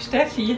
Steffi, 0.00 0.56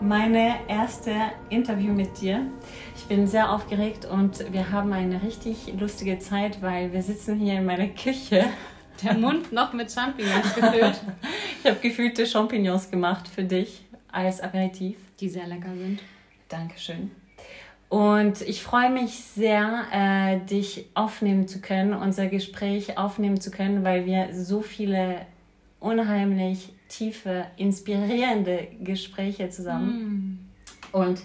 meine 0.00 0.54
erste 0.68 1.10
Interview 1.50 1.92
mit 1.92 2.20
dir. 2.20 2.46
Ich 2.94 3.04
bin 3.06 3.26
sehr 3.26 3.50
aufgeregt 3.50 4.04
und 4.04 4.52
wir 4.52 4.70
haben 4.70 4.92
eine 4.92 5.22
richtig 5.22 5.74
lustige 5.78 6.20
Zeit, 6.20 6.62
weil 6.62 6.92
wir 6.92 7.02
sitzen 7.02 7.40
hier 7.40 7.54
in 7.54 7.66
meiner 7.66 7.88
Küche. 7.88 8.44
Der 9.02 9.14
Mund 9.14 9.52
noch 9.52 9.72
mit 9.72 9.90
Champignons 9.90 10.54
gefüllt. 10.54 11.00
ich 11.64 11.68
habe 11.68 11.80
gefüllte 11.80 12.26
Champignons 12.26 12.92
gemacht 12.92 13.26
für 13.26 13.42
dich 13.42 13.84
als 14.12 14.40
Aperitif. 14.40 14.96
Die 15.18 15.28
sehr 15.28 15.48
lecker 15.48 15.74
sind. 15.74 16.00
Dankeschön. 16.48 17.10
Und 17.88 18.40
ich 18.42 18.62
freue 18.62 18.90
mich 18.90 19.16
sehr, 19.16 19.84
äh, 19.92 20.38
dich 20.38 20.86
aufnehmen 20.94 21.48
zu 21.48 21.60
können, 21.60 21.92
unser 21.92 22.28
Gespräch 22.28 22.98
aufnehmen 22.98 23.40
zu 23.40 23.50
können, 23.50 23.82
weil 23.82 24.06
wir 24.06 24.28
so 24.32 24.62
viele 24.62 25.26
unheimlich 25.80 26.73
tiefe, 26.88 27.46
inspirierende 27.56 28.68
Gespräche 28.80 29.48
zusammen. 29.50 30.48
Mm. 30.92 30.96
Und 30.96 31.20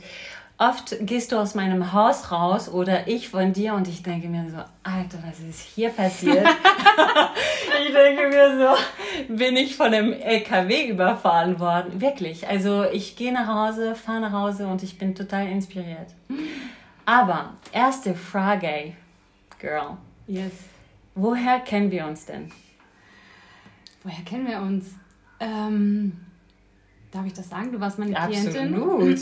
oft 0.58 0.96
gehst 1.02 1.32
du 1.32 1.38
aus 1.38 1.56
meinem 1.56 1.94
Haus 1.94 2.32
raus 2.32 2.70
oder 2.70 3.08
ich 3.08 3.30
von 3.30 3.54
dir 3.54 3.74
und 3.74 3.88
ich 3.88 4.04
denke 4.04 4.28
mir 4.28 4.50
so, 4.50 4.58
Alter, 4.84 5.20
was 5.26 5.40
ist 5.40 5.62
hier 5.62 5.90
passiert? 5.90 6.46
ich 7.88 7.94
denke 7.94 8.28
mir 8.28 8.58
so, 8.58 9.34
bin 9.34 9.56
ich 9.56 9.76
von 9.76 9.88
einem 9.88 10.14
LKW 10.14 10.88
überfahren 10.88 11.60
worden? 11.60 12.02
Wirklich. 12.02 12.48
Also 12.48 12.84
ich 12.84 13.16
gehe 13.16 13.32
nach 13.32 13.48
Hause, 13.48 13.96
fahre 13.96 14.22
nach 14.22 14.34
Hause 14.34 14.68
und 14.68 14.84
ich 14.84 14.98
bin 14.98 15.16
total 15.16 15.48
inspiriert. 15.48 16.14
Aber 17.06 17.54
erste 17.72 18.14
Frage, 18.14 18.94
Girl. 19.60 19.98
Yes. 20.28 20.52
Woher 21.16 21.60
kennen 21.60 21.92
wir 21.92 22.06
uns 22.06 22.26
denn? 22.26 22.52
Woher 24.04 24.24
kennen 24.24 24.48
wir 24.48 24.60
uns? 24.60 24.96
Ähm, 25.40 26.14
darf 27.12 27.26
ich 27.26 27.34
das 27.34 27.50
sagen? 27.50 27.72
Du 27.72 27.80
warst 27.80 28.00
meine 28.00 28.14
Klientin. 28.14 28.74
Absolut. 28.74 29.20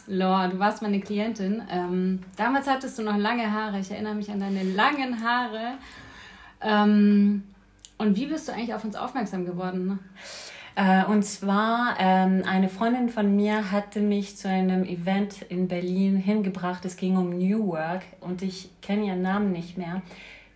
Laura, 0.06 0.48
du 0.48 0.58
warst 0.58 0.82
meine 0.82 1.00
Klientin. 1.00 1.62
Ähm, 1.70 2.20
damals 2.36 2.68
hattest 2.68 2.98
du 2.98 3.02
noch 3.02 3.16
lange 3.16 3.50
Haare. 3.50 3.80
Ich 3.80 3.90
erinnere 3.90 4.14
mich 4.14 4.30
an 4.30 4.40
deine 4.40 4.62
langen 4.62 5.22
Haare. 5.22 5.74
Ähm, 6.60 7.44
und 7.98 8.16
wie 8.16 8.26
bist 8.26 8.48
du 8.48 8.52
eigentlich 8.52 8.74
auf 8.74 8.84
uns 8.84 8.96
aufmerksam 8.96 9.44
geworden? 9.44 9.98
Äh, 10.74 11.04
und 11.04 11.24
zwar, 11.24 11.96
ähm, 11.98 12.42
eine 12.46 12.68
Freundin 12.68 13.08
von 13.08 13.34
mir 13.36 13.70
hatte 13.70 14.00
mich 14.00 14.36
zu 14.36 14.48
einem 14.48 14.84
Event 14.84 15.42
in 15.42 15.68
Berlin 15.68 16.16
hingebracht. 16.16 16.84
Es 16.84 16.96
ging 16.96 17.16
um 17.16 17.30
New 17.36 17.66
Work 17.66 18.02
und 18.20 18.42
ich 18.42 18.70
kenne 18.80 19.06
ihren 19.06 19.20
Namen 19.20 19.52
nicht 19.52 19.76
mehr. 19.76 20.02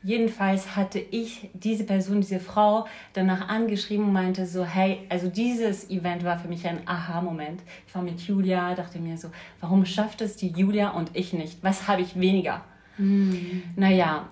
Jedenfalls 0.04 0.76
hatte 0.76 0.98
ich 0.98 1.48
diese 1.54 1.84
Person, 1.84 2.20
diese 2.20 2.38
Frau 2.38 2.86
danach 3.14 3.48
angeschrieben 3.48 4.04
und 4.04 4.12
meinte 4.12 4.46
so, 4.46 4.62
hey, 4.62 5.00
also 5.08 5.28
dieses 5.28 5.88
Event 5.88 6.24
war 6.24 6.38
für 6.38 6.46
mich 6.46 6.68
ein 6.68 6.86
Aha-Moment. 6.86 7.62
Ich 7.86 7.94
war 7.94 8.02
mit 8.02 8.20
Julia, 8.20 8.74
dachte 8.74 8.98
mir 8.98 9.16
so, 9.16 9.30
warum 9.60 9.86
schafft 9.86 10.20
es 10.20 10.36
die 10.36 10.48
Julia 10.48 10.90
und 10.90 11.10
ich 11.14 11.32
nicht? 11.32 11.56
Was 11.62 11.88
habe 11.88 12.02
ich 12.02 12.20
weniger? 12.20 12.60
Mhm. 12.98 13.62
Naja, 13.76 14.28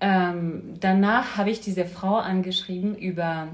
ähm, 0.00 0.62
danach 0.80 1.36
habe 1.36 1.50
ich 1.50 1.60
diese 1.60 1.84
Frau 1.84 2.16
angeschrieben 2.16 2.96
über 2.96 3.48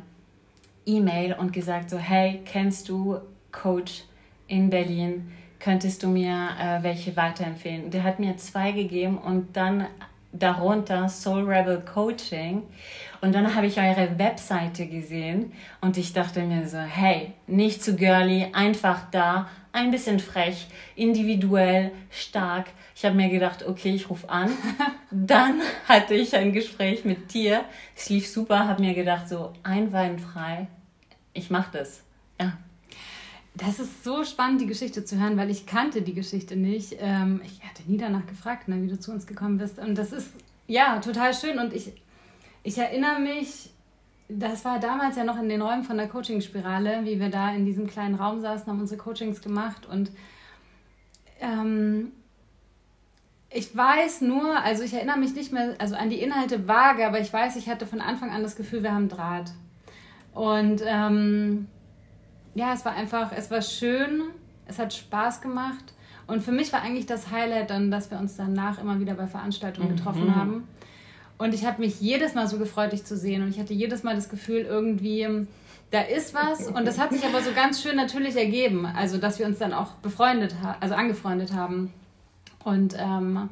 E-Mail 0.86 1.34
und 1.34 1.52
gesagt 1.52 1.90
so, 1.90 1.98
hey, 1.98 2.40
kennst 2.44 2.88
du 2.88 3.18
Coach 3.50 4.04
in 4.46 4.70
Berlin? 4.70 5.32
Könntest 5.58 6.04
du 6.04 6.08
mir 6.08 6.50
äh, 6.60 6.84
welche 6.84 7.16
weiterempfehlen? 7.16 7.90
Der 7.90 8.04
hat 8.04 8.20
mir 8.20 8.36
zwei 8.36 8.70
gegeben 8.70 9.18
und 9.18 9.56
dann 9.56 9.86
darunter 10.32 11.08
Soul 11.08 11.44
Rebel 11.44 11.80
Coaching. 11.80 12.62
Und 13.20 13.34
dann 13.34 13.54
habe 13.54 13.66
ich 13.66 13.78
eure 13.78 14.18
Webseite 14.18 14.86
gesehen 14.86 15.52
und 15.80 15.96
ich 15.96 16.12
dachte 16.12 16.42
mir 16.42 16.66
so, 16.66 16.78
hey, 16.78 17.34
nicht 17.46 17.82
zu 17.82 17.94
girly, 17.94 18.48
einfach 18.52 19.02
da, 19.10 19.48
ein 19.72 19.90
bisschen 19.90 20.18
frech, 20.18 20.66
individuell, 20.96 21.92
stark. 22.10 22.66
Ich 22.94 23.04
habe 23.04 23.14
mir 23.14 23.28
gedacht, 23.28 23.64
okay, 23.64 23.94
ich 23.94 24.10
rufe 24.10 24.28
an. 24.28 24.50
dann 25.10 25.60
hatte 25.88 26.14
ich 26.14 26.34
ein 26.34 26.52
Gespräch 26.52 27.04
mit 27.04 27.32
dir. 27.32 27.64
Es 27.96 28.08
lief 28.08 28.28
super, 28.28 28.66
habe 28.66 28.82
mir 28.82 28.94
gedacht, 28.94 29.28
so 29.28 29.52
einwandfrei, 29.62 30.66
ich 31.32 31.50
mache 31.50 31.78
das. 31.78 32.02
Ja. 32.40 32.58
Das 33.54 33.78
ist 33.78 34.02
so 34.02 34.24
spannend, 34.24 34.62
die 34.62 34.66
Geschichte 34.66 35.04
zu 35.04 35.20
hören, 35.20 35.36
weil 35.36 35.50
ich 35.50 35.66
kannte 35.66 36.00
die 36.00 36.14
Geschichte 36.14 36.56
nicht. 36.56 36.96
Ähm, 36.98 37.42
ich 37.44 37.62
hatte 37.62 37.82
nie 37.86 37.98
danach 37.98 38.26
gefragt, 38.26 38.68
ne, 38.68 38.82
wie 38.82 38.88
du 38.88 38.98
zu 38.98 39.12
uns 39.12 39.26
gekommen 39.26 39.58
bist. 39.58 39.78
Und 39.78 39.96
das 39.96 40.12
ist 40.12 40.30
ja 40.66 40.98
total 41.00 41.34
schön. 41.34 41.58
Und 41.58 41.74
ich, 41.74 41.92
ich 42.62 42.78
erinnere 42.78 43.20
mich, 43.20 43.70
das 44.28 44.64
war 44.64 44.80
damals 44.80 45.16
ja 45.16 45.24
noch 45.24 45.38
in 45.38 45.50
den 45.50 45.60
Räumen 45.60 45.84
von 45.84 45.98
der 45.98 46.08
Coaching-Spirale, 46.08 47.04
wie 47.04 47.20
wir 47.20 47.28
da 47.28 47.54
in 47.54 47.66
diesem 47.66 47.86
kleinen 47.86 48.14
Raum 48.14 48.40
saßen, 48.40 48.66
haben 48.66 48.80
unsere 48.80 48.98
Coachings 48.98 49.42
gemacht. 49.42 49.86
Und 49.86 50.10
ähm, 51.40 52.12
ich 53.50 53.76
weiß 53.76 54.22
nur, 54.22 54.56
also 54.62 54.82
ich 54.82 54.94
erinnere 54.94 55.18
mich 55.18 55.34
nicht 55.34 55.52
mehr 55.52 55.74
also 55.78 55.94
an 55.94 56.08
die 56.08 56.20
Inhalte 56.20 56.66
vage, 56.66 57.06
aber 57.06 57.20
ich 57.20 57.30
weiß, 57.30 57.56
ich 57.56 57.68
hatte 57.68 57.86
von 57.86 58.00
Anfang 58.00 58.30
an 58.30 58.42
das 58.42 58.56
Gefühl, 58.56 58.82
wir 58.82 58.94
haben 58.94 59.10
Draht. 59.10 59.52
Und 60.32 60.80
ähm, 60.86 61.68
ja, 62.54 62.72
es 62.72 62.84
war 62.84 62.94
einfach, 62.94 63.32
es 63.36 63.50
war 63.50 63.62
schön, 63.62 64.22
es 64.66 64.78
hat 64.78 64.92
Spaß 64.92 65.40
gemacht. 65.40 65.94
Und 66.26 66.42
für 66.42 66.52
mich 66.52 66.72
war 66.72 66.82
eigentlich 66.82 67.06
das 67.06 67.30
Highlight 67.30 67.70
dann, 67.70 67.90
dass 67.90 68.10
wir 68.10 68.18
uns 68.18 68.36
danach 68.36 68.78
immer 68.78 69.00
wieder 69.00 69.14
bei 69.14 69.26
Veranstaltungen 69.26 69.90
mhm. 69.90 69.96
getroffen 69.96 70.36
haben. 70.36 70.68
Und 71.38 71.54
ich 71.54 71.64
habe 71.64 71.80
mich 71.80 72.00
jedes 72.00 72.34
Mal 72.34 72.46
so 72.46 72.58
gefreut, 72.58 72.92
dich 72.92 73.04
zu 73.04 73.16
sehen. 73.16 73.42
Und 73.42 73.48
ich 73.48 73.58
hatte 73.58 73.74
jedes 73.74 74.02
Mal 74.02 74.14
das 74.14 74.28
Gefühl, 74.28 74.60
irgendwie, 74.60 75.46
da 75.90 76.00
ist 76.00 76.34
was. 76.34 76.68
Und 76.68 76.86
das 76.86 76.98
hat 76.98 77.12
sich 77.12 77.24
aber 77.24 77.42
so 77.42 77.50
ganz 77.52 77.82
schön 77.82 77.96
natürlich 77.96 78.36
ergeben. 78.36 78.86
Also, 78.86 79.18
dass 79.18 79.38
wir 79.38 79.46
uns 79.46 79.58
dann 79.58 79.72
auch 79.72 79.94
befreundet 79.94 80.54
haben, 80.62 80.76
also 80.80 80.94
angefreundet 80.94 81.52
haben. 81.52 81.92
Und 82.64 82.94
ähm, 82.96 83.48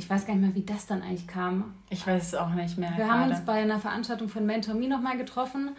ich 0.00 0.08
weiß 0.08 0.26
gar 0.26 0.34
nicht 0.34 0.42
mehr, 0.42 0.54
wie 0.54 0.64
das 0.64 0.86
dann 0.86 1.02
eigentlich 1.02 1.26
kam. 1.26 1.74
Ich 1.90 2.06
weiß 2.06 2.28
es 2.28 2.34
auch 2.34 2.48
nicht 2.54 2.78
mehr. 2.78 2.88
Wir 2.96 3.04
gerade. 3.04 3.12
haben 3.12 3.30
uns 3.30 3.44
bei 3.44 3.60
einer 3.60 3.78
Veranstaltung 3.78 4.30
von 4.30 4.46
Mentor 4.46 4.74
Me 4.74 4.88
nochmal 4.88 5.18
getroffen. 5.18 5.76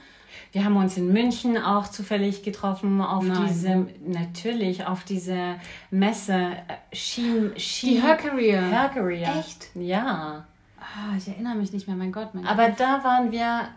Wir 0.51 0.63
haben 0.63 0.75
uns 0.77 0.95
in 0.95 1.11
München 1.11 1.57
auch 1.57 1.87
zufällig 1.87 2.43
getroffen 2.43 3.01
auf 3.01 3.23
Nein. 3.23 3.47
diese, 3.47 3.87
natürlich, 4.05 4.85
auf 4.85 5.03
diese 5.03 5.55
Messe 5.89 6.33
äh, 6.33 6.95
Schien, 6.95 7.51
Schien, 7.57 7.95
Die 7.95 8.01
Hercareer. 8.01 8.61
Hercareer. 8.61 9.35
Echt? 9.39 9.69
Ja. 9.73 10.45
Ah, 10.79 11.17
ich 11.17 11.27
erinnere 11.27 11.55
mich 11.55 11.73
nicht 11.73 11.88
mehr, 11.88 11.95
mein 11.95 12.11
Gott. 12.11 12.35
Mein 12.35 12.45
Aber 12.45 12.67
Gott. 12.67 12.79
da 12.79 13.03
waren 13.03 13.31
wir, 13.31 13.69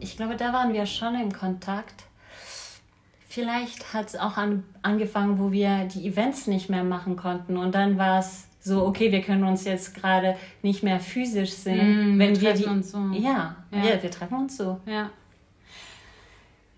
ich 0.00 0.16
glaube, 0.16 0.34
da 0.34 0.52
waren 0.52 0.72
wir 0.72 0.86
schon 0.86 1.14
in 1.14 1.32
Kontakt. 1.32 2.02
Vielleicht 3.28 3.94
hat 3.94 4.08
es 4.08 4.16
auch 4.16 4.36
an, 4.36 4.64
angefangen, 4.82 5.38
wo 5.38 5.52
wir 5.52 5.84
die 5.84 6.08
Events 6.08 6.48
nicht 6.48 6.68
mehr 6.68 6.82
machen 6.82 7.14
konnten 7.14 7.56
und 7.56 7.76
dann 7.76 7.96
war 7.96 8.18
es 8.18 8.47
so, 8.68 8.86
okay, 8.86 9.10
wir 9.10 9.22
können 9.22 9.44
uns 9.44 9.64
jetzt 9.64 9.94
gerade 9.94 10.36
nicht 10.62 10.82
mehr 10.82 11.00
physisch 11.00 11.50
sehen. 11.50 12.16
Mm, 12.16 12.18
wenn 12.18 12.40
wir, 12.40 12.50
wir 12.50 12.52
die, 12.54 12.64
uns 12.66 12.92
so. 12.92 12.98
Ja, 13.12 13.56
ja, 13.72 13.84
ja, 13.84 14.02
wir 14.02 14.10
treffen 14.10 14.36
uns 14.36 14.56
so. 14.56 14.78
Ja. 14.86 15.10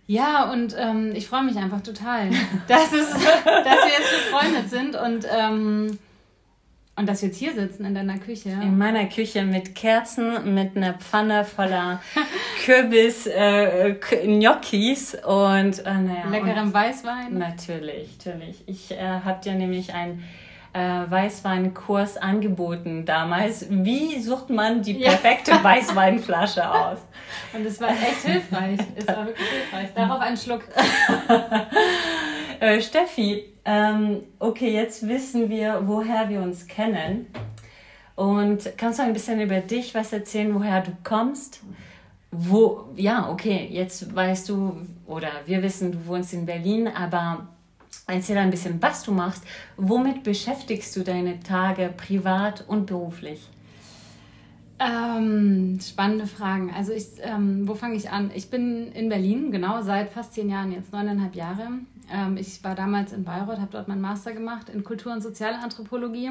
Ja, 0.06 0.50
und 0.50 0.74
ähm, 0.76 1.12
ich 1.14 1.28
freue 1.28 1.44
mich 1.44 1.56
einfach 1.56 1.82
total, 1.82 2.30
dass, 2.68 2.92
es, 2.92 3.10
dass 3.10 3.20
wir 3.20 3.92
jetzt 3.98 4.10
befreundet 4.24 4.68
sind 4.68 4.96
und, 4.96 5.24
ähm, 5.30 5.98
und 6.96 7.08
dass 7.08 7.22
wir 7.22 7.28
jetzt 7.28 7.38
hier 7.38 7.54
sitzen 7.54 7.84
in 7.84 7.94
deiner 7.94 8.18
Küche. 8.18 8.48
In 8.48 8.76
meiner 8.76 9.06
Küche 9.06 9.44
mit 9.44 9.76
Kerzen, 9.76 10.52
mit 10.54 10.76
einer 10.76 10.94
Pfanne 10.94 11.44
voller 11.44 12.00
Kürbis, 12.64 13.28
äh, 13.28 13.94
Gnocchis 14.24 15.14
und 15.14 15.78
äh, 15.78 15.94
naja. 15.94 16.28
Leckerem 16.28 16.74
Weißwein. 16.74 17.38
Natürlich, 17.38 18.18
natürlich. 18.18 18.64
Ich 18.66 18.90
äh, 18.90 19.20
habe 19.24 19.40
dir 19.44 19.54
nämlich 19.54 19.94
ein 19.94 20.24
äh, 20.72 21.10
Weißweinkurs 21.10 22.16
angeboten 22.16 23.04
damals. 23.04 23.66
Wie 23.70 24.20
sucht 24.20 24.50
man 24.50 24.82
die 24.82 24.94
perfekte 24.94 25.53
ja. 25.53 25.64
Weißweinflasche 25.64 26.70
aus? 26.70 26.98
Und 27.53 27.66
es 27.66 27.81
war 27.81 27.91
echt 27.91 28.22
hilfreich. 28.25 28.78
Es 28.94 29.06
war 29.09 29.26
wirklich 29.26 29.48
hilfreich. 29.48 29.88
Darauf 29.94 30.20
einen 30.20 30.36
Schluck. 30.36 30.62
äh, 32.60 32.80
Steffi, 32.80 33.44
ähm, 33.65 34.22
okay, 34.39 34.72
jetzt 34.72 35.06
wissen 35.09 35.48
wir, 35.50 35.83
woher 35.84 36.28
wir 36.28 36.41
uns 36.41 36.66
kennen. 36.66 37.27
Und 38.15 38.77
kannst 38.77 38.98
du 38.98 39.03
ein 39.03 39.12
bisschen 39.12 39.41
über 39.41 39.60
dich 39.60 39.94
was 39.94 40.12
erzählen, 40.12 40.54
woher 40.54 40.83
du 40.83 40.92
kommst? 41.03 41.62
Wo, 42.30 42.91
ja, 42.94 43.28
okay, 43.28 43.68
jetzt 43.71 44.15
weißt 44.15 44.48
du, 44.50 44.86
oder 45.06 45.30
wir 45.47 45.62
wissen, 45.62 45.91
du 45.91 46.06
wohnst 46.06 46.33
in 46.33 46.47
Berlin, 46.47 46.86
aber 46.86 47.48
Erzähl 48.10 48.39
ein 48.39 48.51
bisschen, 48.51 48.80
was 48.83 49.03
du 49.03 49.12
machst. 49.12 49.45
Womit 49.77 50.22
beschäftigst 50.22 50.95
du 50.97 51.03
deine 51.03 51.41
Tage 51.41 51.92
privat 51.97 52.65
und 52.66 52.86
beruflich? 52.86 53.48
Ähm, 54.80 55.78
spannende 55.78 56.27
Fragen. 56.27 56.72
Also 56.74 56.92
ich, 56.92 57.07
ähm, 57.22 57.68
wo 57.68 57.74
fange 57.74 57.97
ich 57.97 58.10
an? 58.10 58.30
Ich 58.34 58.48
bin 58.48 58.91
in 58.92 59.10
Berlin, 59.10 59.51
genau, 59.53 59.83
seit 59.83 60.10
fast 60.10 60.33
zehn 60.33 60.48
Jahren, 60.48 60.72
jetzt 60.72 60.91
neuneinhalb 60.91 61.34
Jahre. 61.34 61.68
Ähm, 62.10 62.39
ich 62.39 62.65
war 62.65 62.74
damals 62.74 63.12
in 63.12 63.24
Bayreuth, 63.24 63.60
habe 63.60 63.72
dort 63.72 63.89
meinen 63.89 64.01
Master 64.01 64.33
gemacht 64.33 64.71
in 64.71 64.83
Kultur- 64.83 65.13
und 65.13 65.22
Sozialanthropologie. 65.22 66.30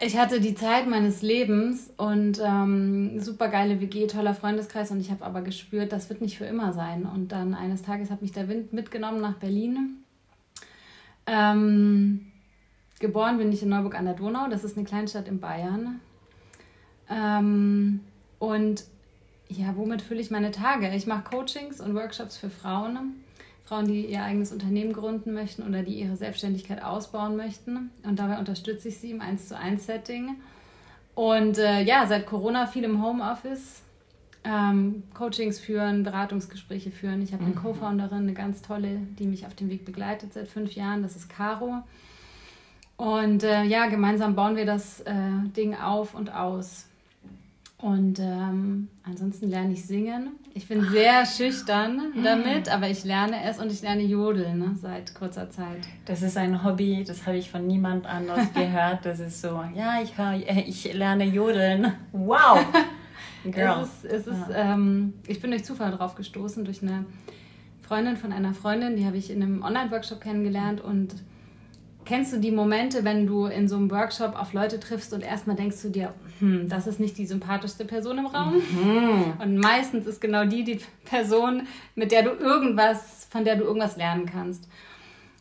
ich 0.00 0.16
hatte 0.16 0.40
die 0.40 0.54
Zeit 0.54 0.88
meines 0.88 1.22
Lebens 1.22 1.90
und 1.96 2.40
ähm, 2.40 3.18
super 3.18 3.48
geile 3.48 3.80
WG, 3.80 4.06
toller 4.06 4.34
Freundeskreis 4.34 4.92
und 4.92 5.00
ich 5.00 5.10
habe 5.10 5.24
aber 5.24 5.42
gespürt, 5.42 5.90
das 5.90 6.08
wird 6.10 6.20
nicht 6.20 6.38
für 6.38 6.44
immer 6.44 6.72
sein. 6.72 7.04
Und 7.04 7.32
dann 7.32 7.54
eines 7.54 7.82
Tages 7.82 8.12
hat 8.12 8.22
mich 8.22 8.30
der 8.30 8.48
Wind 8.48 8.72
mitgenommen 8.72 9.20
nach 9.20 9.34
Berlin. 9.34 10.03
Ähm, 11.26 12.32
geboren 13.00 13.38
bin 13.38 13.52
ich 13.52 13.62
in 13.62 13.68
Neuburg 13.68 13.94
an 13.94 14.04
der 14.04 14.14
Donau, 14.14 14.48
das 14.48 14.64
ist 14.64 14.76
eine 14.76 14.86
Kleinstadt 14.86 15.28
in 15.28 15.40
Bayern. 15.40 16.00
Ähm, 17.10 18.00
und 18.38 18.84
ja, 19.48 19.76
womit 19.76 20.02
fülle 20.02 20.20
ich 20.20 20.30
meine 20.30 20.50
Tage? 20.50 20.94
Ich 20.94 21.06
mache 21.06 21.24
Coachings 21.24 21.80
und 21.80 21.94
Workshops 21.94 22.36
für 22.36 22.50
Frauen 22.50 23.14
Frauen, 23.64 23.86
die 23.86 24.06
ihr 24.06 24.22
eigenes 24.22 24.52
Unternehmen 24.52 24.92
gründen 24.92 25.32
möchten 25.32 25.62
oder 25.62 25.82
die 25.82 25.94
ihre 25.94 26.16
Selbstständigkeit 26.16 26.82
ausbauen 26.82 27.36
möchten. 27.36 27.90
Und 28.04 28.18
dabei 28.18 28.38
unterstütze 28.38 28.88
ich 28.88 28.98
sie 28.98 29.10
im 29.10 29.22
1 29.22 29.48
zu 29.48 29.56
1 29.56 29.86
Setting. 29.86 30.36
Und 31.14 31.58
äh, 31.58 31.82
ja, 31.82 32.06
seit 32.06 32.26
Corona 32.26 32.66
viel 32.66 32.84
im 32.84 33.02
Homeoffice. 33.02 33.82
Ähm, 34.44 35.04
Coachings 35.14 35.58
führen, 35.58 36.02
Beratungsgespräche 36.02 36.90
führen. 36.90 37.22
Ich 37.22 37.32
habe 37.32 37.44
eine 37.44 37.54
mhm. 37.54 37.58
Co-Founderin, 37.58 38.18
eine 38.18 38.34
ganz 38.34 38.60
tolle, 38.60 38.98
die 39.18 39.26
mich 39.26 39.46
auf 39.46 39.54
dem 39.54 39.70
Weg 39.70 39.84
begleitet 39.84 40.34
seit 40.34 40.48
fünf 40.48 40.72
Jahren. 40.72 41.02
Das 41.02 41.16
ist 41.16 41.30
Caro. 41.30 41.82
Und 42.96 43.42
äh, 43.42 43.64
ja, 43.64 43.86
gemeinsam 43.86 44.34
bauen 44.34 44.56
wir 44.56 44.66
das 44.66 45.00
äh, 45.00 45.12
Ding 45.56 45.74
auf 45.74 46.14
und 46.14 46.32
aus. 46.32 46.86
Und 47.78 48.18
ähm, 48.18 48.88
ansonsten 49.02 49.50
lerne 49.50 49.72
ich 49.72 49.84
singen. 49.84 50.30
Ich 50.54 50.68
bin 50.68 50.88
sehr 50.90 51.26
schüchtern 51.26 52.14
damit, 52.24 52.70
aber 52.70 52.88
ich 52.88 53.04
lerne 53.04 53.44
es 53.44 53.58
und 53.58 53.70
ich 53.70 53.82
lerne 53.82 54.02
Jodeln 54.02 54.58
ne, 54.58 54.76
seit 54.80 55.14
kurzer 55.14 55.50
Zeit. 55.50 55.80
Das 56.06 56.22
ist 56.22 56.38
ein 56.38 56.64
Hobby, 56.64 57.04
das 57.06 57.26
habe 57.26 57.36
ich 57.36 57.50
von 57.50 57.66
niemand 57.66 58.06
anders 58.06 58.52
gehört. 58.54 59.04
Das 59.04 59.20
ist 59.20 59.42
so, 59.42 59.62
ja, 59.74 60.00
ich, 60.02 60.16
hör, 60.16 60.32
äh, 60.32 60.62
ich 60.62 60.94
lerne 60.94 61.24
Jodeln. 61.24 61.92
Wow! 62.12 62.64
Girl. 63.52 63.82
Es 63.82 64.04
ist, 64.04 64.04
es 64.04 64.26
ist, 64.26 64.50
ja. 64.50 64.74
ähm, 64.74 65.14
ich 65.26 65.40
bin 65.40 65.50
durch 65.50 65.64
Zufall 65.64 65.92
drauf 65.92 66.14
gestoßen, 66.14 66.64
durch 66.64 66.82
eine 66.82 67.04
Freundin 67.82 68.16
von 68.16 68.32
einer 68.32 68.54
Freundin, 68.54 68.96
die 68.96 69.04
habe 69.04 69.16
ich 69.16 69.30
in 69.30 69.42
einem 69.42 69.62
Online-Workshop 69.62 70.20
kennengelernt 70.20 70.80
und 70.80 71.14
kennst 72.04 72.32
du 72.32 72.38
die 72.38 72.50
Momente, 72.50 73.04
wenn 73.04 73.26
du 73.26 73.46
in 73.46 73.68
so 73.68 73.76
einem 73.76 73.90
Workshop 73.90 74.38
auf 74.38 74.52
Leute 74.52 74.80
triffst 74.80 75.12
und 75.12 75.22
erstmal 75.22 75.56
denkst 75.56 75.82
du 75.82 75.90
dir, 75.90 76.14
hm, 76.38 76.68
das 76.68 76.86
ist 76.86 77.00
nicht 77.00 77.16
die 77.18 77.26
sympathischste 77.26 77.84
Person 77.84 78.18
im 78.18 78.26
Raum? 78.26 78.54
Mhm. 78.54 79.34
Und 79.40 79.58
meistens 79.58 80.06
ist 80.06 80.20
genau 80.20 80.44
die 80.44 80.64
die 80.64 80.80
Person, 81.04 81.66
mit 81.94 82.12
der 82.12 82.22
du 82.22 82.30
irgendwas, 82.30 83.26
von 83.30 83.44
der 83.44 83.56
du 83.56 83.64
irgendwas 83.64 83.96
lernen 83.96 84.26
kannst. 84.26 84.68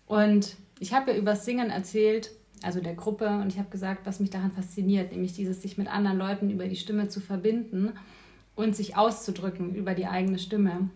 Und 0.06 0.56
ich 0.80 0.94
habe 0.94 1.12
ja 1.12 1.18
über 1.18 1.36
Singen 1.36 1.70
erzählt, 1.70 2.32
also 2.64 2.80
der 2.80 2.96
Gruppe, 2.96 3.28
und 3.28 3.48
ich 3.48 3.60
habe 3.60 3.70
gesagt, 3.70 4.06
was 4.06 4.20
mich 4.20 4.30
daran 4.30 4.52
fasziniert, 4.52 5.12
nämlich 5.12 5.34
dieses 5.34 5.62
sich 5.62 5.78
mit 5.78 5.88
anderen 5.88 6.18
Leuten 6.18 6.50
über 6.50 6.68
die 6.68 6.76
Stimme 6.76 7.08
zu 7.10 7.20
verbinden 7.20 7.94
und 8.56 8.76
sich 8.76 8.96
auszudrücken 8.96 9.76
über 9.76 9.94
die 9.94 10.08
eigene 10.08 10.40
Stimme. 10.40 10.90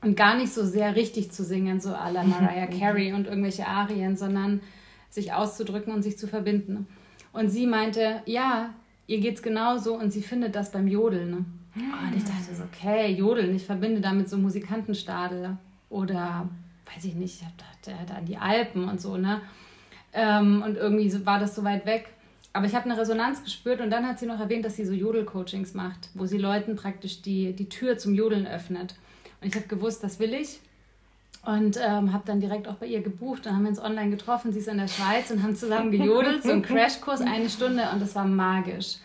Und 0.00 0.16
gar 0.16 0.36
nicht 0.36 0.52
so 0.52 0.64
sehr 0.64 0.94
richtig 0.94 1.32
zu 1.32 1.44
singen, 1.44 1.80
so 1.80 1.90
à 1.90 2.10
la 2.10 2.22
Mariah 2.24 2.66
Carey 2.66 3.12
und 3.12 3.26
irgendwelche 3.26 3.66
Arien, 3.66 4.16
sondern 4.16 4.60
sich 5.10 5.32
auszudrücken 5.32 5.92
und 5.92 6.02
sich 6.02 6.18
zu 6.18 6.28
verbinden. 6.28 6.86
Und 7.32 7.48
sie 7.48 7.66
meinte, 7.66 8.22
ja, 8.26 8.74
ihr 9.06 9.20
geht's 9.20 9.42
genauso 9.42 9.94
und 9.94 10.12
sie 10.12 10.22
findet 10.22 10.54
das 10.54 10.70
beim 10.70 10.86
Jodeln. 10.86 11.46
Und 11.74 12.16
ich 12.16 12.24
dachte 12.24 12.54
so, 12.54 12.64
okay, 12.64 13.12
Jodeln, 13.12 13.54
ich 13.54 13.64
verbinde 13.64 14.00
damit 14.00 14.28
so 14.28 14.36
Musikantenstadel 14.36 15.56
oder, 15.90 16.48
weiß 16.92 17.04
ich 17.04 17.14
nicht, 17.14 17.42
ich 17.42 17.92
dachte 17.92 18.14
an 18.14 18.24
die 18.24 18.36
Alpen 18.36 18.88
und 18.88 19.00
so, 19.00 19.16
ne? 19.16 19.40
Ähm, 20.12 20.62
und 20.62 20.76
irgendwie 20.76 21.26
war 21.26 21.38
das 21.38 21.54
so 21.54 21.64
weit 21.64 21.86
weg. 21.86 22.08
Aber 22.52 22.66
ich 22.66 22.74
habe 22.74 22.86
eine 22.86 22.98
Resonanz 22.98 23.44
gespürt 23.44 23.80
und 23.80 23.90
dann 23.90 24.06
hat 24.06 24.18
sie 24.18 24.26
noch 24.26 24.40
erwähnt, 24.40 24.64
dass 24.64 24.76
sie 24.76 24.84
so 24.84 24.92
Jodel-Coachings 24.92 25.74
macht, 25.74 26.08
wo 26.14 26.26
sie 26.26 26.38
Leuten 26.38 26.76
praktisch 26.76 27.22
die, 27.22 27.52
die 27.52 27.68
Tür 27.68 27.98
zum 27.98 28.14
Jodeln 28.14 28.46
öffnet. 28.46 28.94
Und 29.40 29.48
ich 29.48 29.54
habe 29.54 29.66
gewusst, 29.66 30.02
das 30.02 30.18
will 30.18 30.34
ich. 30.34 30.60
Und 31.44 31.78
ähm, 31.80 32.12
habe 32.12 32.24
dann 32.26 32.40
direkt 32.40 32.66
auch 32.66 32.74
bei 32.74 32.86
ihr 32.86 33.00
gebucht 33.00 33.46
und 33.46 33.54
haben 33.54 33.66
uns 33.66 33.78
online 33.78 34.10
getroffen. 34.10 34.52
Sie 34.52 34.58
ist 34.58 34.68
in 34.68 34.78
der 34.78 34.88
Schweiz 34.88 35.30
und 35.30 35.42
haben 35.42 35.54
zusammen 35.54 35.90
gejodelt, 35.90 36.42
so 36.42 36.50
ein 36.50 36.62
Crashkurs, 36.62 37.20
eine 37.20 37.48
Stunde 37.48 37.88
und 37.92 38.02
das 38.02 38.14
war 38.14 38.24
magisch. 38.24 38.96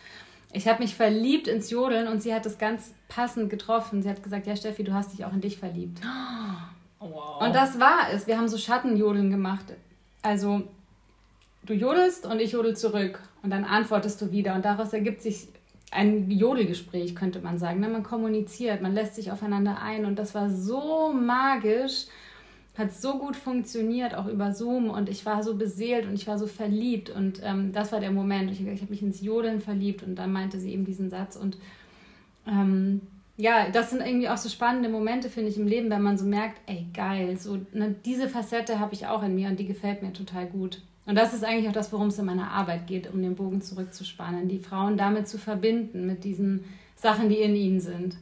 Ich 0.51 0.67
habe 0.67 0.83
mich 0.83 0.95
verliebt 0.95 1.47
ins 1.47 1.69
Jodeln 1.69 2.07
und 2.07 2.21
sie 2.21 2.33
hat 2.33 2.45
das 2.45 2.57
ganz 2.57 2.93
passend 3.07 3.49
getroffen. 3.49 4.01
Sie 4.01 4.09
hat 4.09 4.23
gesagt, 4.23 4.47
ja 4.47 4.55
Steffi, 4.55 4.83
du 4.83 4.93
hast 4.93 5.13
dich 5.13 5.25
auch 5.25 5.33
in 5.33 5.41
dich 5.41 5.57
verliebt. 5.57 5.99
Wow. 7.05 7.41
Und 7.41 7.53
das 7.53 7.81
war 7.81 8.13
es. 8.13 8.27
Wir 8.27 8.37
haben 8.37 8.47
so 8.47 8.57
Schattenjodeln 8.57 9.29
gemacht. 9.29 9.65
Also 10.21 10.63
du 11.65 11.73
jodelst 11.73 12.25
und 12.25 12.39
ich 12.39 12.51
jodel 12.51 12.75
zurück 12.75 13.19
und 13.41 13.49
dann 13.49 13.63
antwortest 13.63 14.21
du 14.21 14.31
wieder 14.31 14.55
und 14.55 14.65
daraus 14.65 14.93
ergibt 14.93 15.21
sich 15.21 15.47
ein 15.91 16.29
Jodelgespräch, 16.31 17.15
könnte 17.15 17.39
man 17.39 17.57
sagen. 17.57 17.79
Ne? 17.79 17.87
Man 17.87 18.03
kommuniziert, 18.03 18.81
man 18.81 18.93
lässt 18.93 19.15
sich 19.15 19.31
aufeinander 19.31 19.81
ein 19.81 20.05
und 20.05 20.17
das 20.17 20.33
war 20.33 20.49
so 20.49 21.13
magisch, 21.13 22.05
hat 22.77 22.91
so 22.91 23.19
gut 23.19 23.35
funktioniert, 23.35 24.15
auch 24.15 24.25
über 24.25 24.51
Zoom 24.51 24.89
und 24.89 25.07
ich 25.07 25.25
war 25.25 25.43
so 25.43 25.55
beseelt 25.55 26.07
und 26.07 26.15
ich 26.15 26.27
war 26.27 26.39
so 26.39 26.47
verliebt 26.47 27.11
und 27.11 27.41
ähm, 27.43 27.71
das 27.71 27.91
war 27.91 27.99
der 27.99 28.11
Moment. 28.11 28.49
Ich, 28.51 28.65
ich 28.65 28.81
habe 28.81 28.91
mich 28.91 29.03
ins 29.03 29.21
Jodeln 29.21 29.61
verliebt 29.61 30.01
und 30.03 30.15
dann 30.15 30.33
meinte 30.33 30.59
sie 30.59 30.73
eben 30.73 30.85
diesen 30.85 31.11
Satz 31.11 31.35
und 31.35 31.57
ähm, 32.47 33.01
ja, 33.37 33.69
das 33.69 33.89
sind 33.89 34.01
irgendwie 34.01 34.29
auch 34.29 34.37
so 34.37 34.49
spannende 34.49 34.89
Momente, 34.89 35.29
finde 35.29 35.49
ich, 35.49 35.57
im 35.57 35.67
Leben, 35.67 35.89
wenn 35.89 36.01
man 36.01 36.17
so 36.17 36.25
merkt, 36.25 36.61
ey, 36.67 36.85
geil, 36.93 37.37
so 37.37 37.59
ne, 37.73 37.95
diese 38.05 38.29
Facette 38.29 38.79
habe 38.79 38.93
ich 38.93 39.07
auch 39.07 39.23
in 39.23 39.35
mir 39.35 39.49
und 39.49 39.59
die 39.59 39.65
gefällt 39.65 40.01
mir 40.01 40.13
total 40.13 40.47
gut. 40.47 40.81
Und 41.05 41.15
das 41.15 41.33
ist 41.33 41.43
eigentlich 41.43 41.67
auch 41.67 41.73
das, 41.73 41.91
worum 41.91 42.07
es 42.07 42.19
in 42.19 42.25
meiner 42.25 42.51
Arbeit 42.51 42.87
geht, 42.87 43.13
um 43.13 43.21
den 43.21 43.35
Bogen 43.35 43.61
zurückzuspannen, 43.61 44.47
die 44.47 44.59
Frauen 44.59 44.97
damit 44.97 45.27
zu 45.27 45.37
verbinden, 45.37 46.05
mit 46.05 46.23
diesen 46.23 46.63
Sachen, 46.95 47.29
die 47.29 47.39
in 47.39 47.55
ihnen 47.55 47.81
sind. 47.81 48.15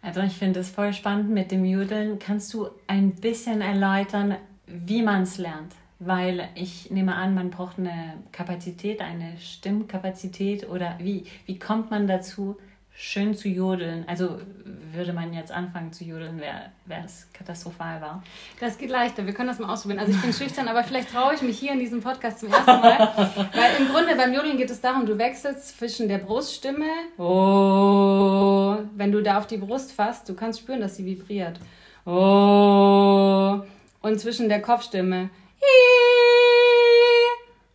Also 0.00 0.20
ich 0.20 0.34
finde 0.34 0.60
es 0.60 0.70
voll 0.70 0.92
spannend 0.92 1.30
mit 1.30 1.50
dem 1.50 1.64
Judeln. 1.64 2.18
Kannst 2.18 2.52
du 2.54 2.68
ein 2.86 3.12
bisschen 3.12 3.60
erläutern, 3.62 4.36
wie 4.66 5.02
man 5.02 5.22
es 5.22 5.38
lernt? 5.38 5.74
Weil 5.98 6.48
ich 6.54 6.90
nehme 6.90 7.14
an, 7.14 7.34
man 7.34 7.50
braucht 7.50 7.78
eine 7.78 8.14
Kapazität, 8.30 9.00
eine 9.00 9.36
Stimmkapazität 9.38 10.68
oder 10.68 10.98
wie, 11.00 11.24
wie 11.46 11.58
kommt 11.58 11.90
man 11.90 12.06
dazu, 12.06 12.56
schön 12.96 13.34
zu 13.34 13.48
jodeln. 13.48 14.04
Also 14.06 14.40
würde 14.92 15.12
man 15.12 15.32
jetzt 15.34 15.50
anfangen 15.50 15.92
zu 15.92 16.04
jodeln, 16.04 16.40
wäre 16.40 17.04
es 17.04 17.28
katastrophal 17.32 18.00
war. 18.00 18.22
Das 18.60 18.78
geht 18.78 18.90
leichter, 18.90 19.26
wir 19.26 19.34
können 19.34 19.48
das 19.48 19.58
mal 19.58 19.72
ausprobieren. 19.72 19.98
Also 19.98 20.12
ich 20.12 20.22
bin 20.22 20.32
schüchtern, 20.32 20.68
aber 20.68 20.84
vielleicht 20.84 21.10
traue 21.10 21.34
ich 21.34 21.42
mich 21.42 21.58
hier 21.58 21.72
in 21.72 21.80
diesem 21.80 22.00
Podcast 22.00 22.40
zum 22.40 22.52
ersten 22.52 22.80
Mal. 22.80 22.98
Weil 23.52 23.80
im 23.80 23.88
Grunde 23.88 24.14
beim 24.14 24.32
Jodeln 24.32 24.56
geht 24.56 24.70
es 24.70 24.80
darum, 24.80 25.06
du 25.06 25.18
wechselst 25.18 25.76
zwischen 25.76 26.08
der 26.08 26.18
Bruststimme, 26.18 26.86
oh, 27.18 28.76
wenn 28.94 29.10
du 29.10 29.22
da 29.22 29.38
auf 29.38 29.48
die 29.48 29.58
Brust 29.58 29.92
fasst, 29.92 30.28
du 30.28 30.34
kannst 30.34 30.60
spüren, 30.60 30.80
dass 30.80 30.96
sie 30.96 31.04
vibriert. 31.04 31.58
Oh, 32.06 33.60
und 34.02 34.20
zwischen 34.20 34.48
der 34.48 34.62
Kopfstimme, 34.62 35.30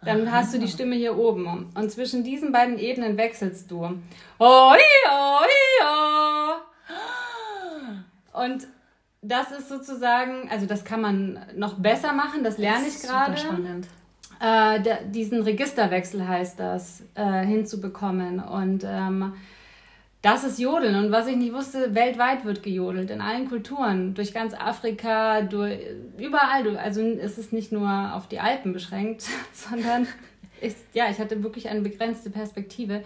dann 0.02 0.32
hast 0.32 0.54
du 0.54 0.60
die 0.60 0.68
Stimme 0.68 0.96
hier 0.96 1.18
oben. 1.18 1.70
Und 1.76 1.92
zwischen 1.92 2.24
diesen 2.24 2.52
beiden 2.52 2.78
Ebenen 2.78 3.18
wechselst 3.18 3.70
du. 3.70 4.00
Oh. 4.40 4.74
Und 8.34 8.68
das 9.22 9.52
ist 9.52 9.68
sozusagen, 9.68 10.50
also 10.50 10.66
das 10.66 10.86
kann 10.86 11.02
man 11.02 11.40
noch 11.56 11.74
besser 11.74 12.14
machen, 12.14 12.44
das 12.44 12.58
lerne 12.58 12.88
ich 12.88 13.02
gerade. 13.02 13.38
Super 13.38 13.54
spannend. 13.54 13.88
Äh, 14.40 15.10
diesen 15.10 15.42
Registerwechsel 15.42 16.26
heißt 16.26 16.60
das, 16.60 17.04
äh, 17.16 17.46
hinzubekommen. 17.46 18.40
Und 18.40 18.86
ähm, 18.86 19.34
das 20.22 20.44
ist 20.44 20.60
Jodeln. 20.60 20.96
Und 20.96 21.12
was 21.12 21.28
ich 21.28 21.38
nicht 21.38 21.54
wusste, 21.54 21.96
weltweit 21.96 22.44
wird 22.44 22.62
gejodelt, 22.62 23.10
in 23.10 23.22
allen 23.22 23.48
Kulturen, 23.48 24.14
durch 24.16 24.34
ganz 24.34 24.54
Afrika, 24.54 25.42
durch, 25.42 25.80
überall. 26.18 26.78
Also 26.78 27.02
es 27.02 27.38
ist 27.38 27.54
nicht 27.54 27.72
nur 27.72 28.14
auf 28.14 28.28
die 28.28 28.40
Alpen 28.40 28.74
beschränkt, 28.74 29.24
sondern 29.54 30.08
ich, 30.62 30.76
ja, 30.94 31.10
ich 31.10 31.20
hatte 31.20 31.42
wirklich 31.44 31.70
eine 31.70 31.82
begrenzte 31.82 32.30
Perspektive. 32.30 33.04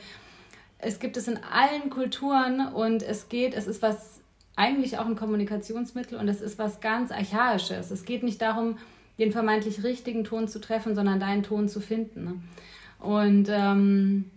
Es 0.79 0.99
gibt 0.99 1.15
es 1.15 1.27
in 1.27 1.39
allen 1.43 1.89
Kulturen 1.89 2.67
und 2.67 3.03
es 3.03 3.29
geht, 3.29 3.53
es 3.53 3.67
ist 3.67 3.81
was 3.81 4.21
eigentlich 4.55 4.97
auch 4.97 5.05
ein 5.05 5.15
Kommunikationsmittel 5.15 6.17
und 6.17 6.27
es 6.27 6.41
ist 6.41 6.59
was 6.59 6.81
ganz 6.81 7.11
Archaisches. 7.11 7.89
Es 7.89 8.05
geht 8.05 8.23
nicht 8.23 8.41
darum, 8.41 8.77
den 9.17 9.31
vermeintlich 9.31 9.83
richtigen 9.83 10.23
Ton 10.23 10.47
zu 10.47 10.59
treffen, 10.59 10.95
sondern 10.95 11.19
deinen 11.19 11.43
Ton 11.43 11.69
zu 11.69 11.79
finden. 11.79 12.47
Und 12.99 13.47
ähm, 13.49 14.31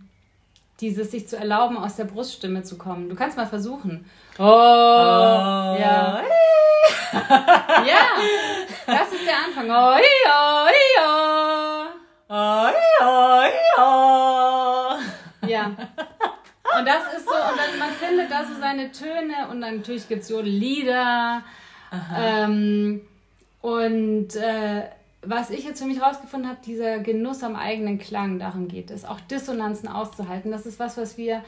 dieses 0.79 1.11
sich 1.11 1.27
zu 1.27 1.37
erlauben, 1.37 1.77
aus 1.77 1.95
der 1.95 2.05
Bruststimme 2.05 2.63
zu 2.63 2.77
kommen. 2.77 3.09
Du 3.09 3.15
kannst 3.15 3.37
mal 3.37 3.47
versuchen. 3.47 4.05
Oh, 4.37 4.43
oh. 4.43 4.45
ja. 4.45 6.21
ja, 7.13 8.03
das 8.85 9.11
ist 9.11 9.25
der 9.25 9.37
Anfang. 9.45 9.69
Oh, 9.69 9.97
oh, 10.27 10.69
oh. 11.01 11.67
Oh, 12.29 12.67
oh, 13.01 13.43
oh. 13.77 15.47
Ja. 15.47 15.67
Und 16.77 16.85
das 16.85 17.13
ist 17.17 17.25
so, 17.25 17.33
und 17.33 17.57
dann, 17.57 17.79
man 17.79 17.91
findet 17.91 18.29
da 18.29 18.43
so 18.43 18.59
seine 18.59 18.91
Töne 18.91 19.47
und 19.49 19.61
dann 19.61 19.77
natürlich 19.77 20.07
gibt 20.07 20.23
es 20.23 20.27
so 20.27 20.41
Lieder. 20.41 21.43
Ähm, 22.15 23.01
und 23.61 24.35
äh, 24.35 24.83
was 25.21 25.49
ich 25.49 25.63
jetzt 25.63 25.81
für 25.81 25.87
mich 25.87 26.01
rausgefunden 26.01 26.49
habe, 26.49 26.59
dieser 26.65 26.99
Genuss 26.99 27.43
am 27.43 27.55
eigenen 27.55 27.97
Klang, 27.97 28.39
darum 28.39 28.67
geht 28.67 28.91
es. 28.91 29.05
Auch 29.05 29.19
Dissonanzen 29.19 29.89
auszuhalten. 29.89 30.51
Das 30.51 30.65
ist 30.65 30.79
was, 30.79 30.97
was 30.97 31.17
wir 31.17 31.43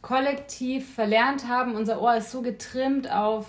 kollektiv 0.00 0.94
verlernt 0.94 1.48
haben. 1.48 1.74
Unser 1.74 2.02
Ohr 2.02 2.16
ist 2.16 2.32
so 2.32 2.42
getrimmt 2.42 3.10
auf, 3.10 3.46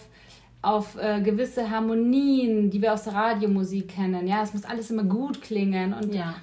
auf 0.61 0.95
äh, 1.01 1.21
gewisse 1.21 1.71
Harmonien, 1.71 2.69
die 2.69 2.81
wir 2.81 2.93
aus 2.93 3.03
der 3.03 3.13
Radiomusik 3.13 3.89
kennen. 3.89 4.27
Ja, 4.27 4.43
es 4.43 4.53
muss 4.53 4.63
alles 4.63 4.91
immer 4.91 5.03
gut 5.03 5.41
klingen. 5.41 5.93
Und 5.93 6.13
ja. 6.13 6.35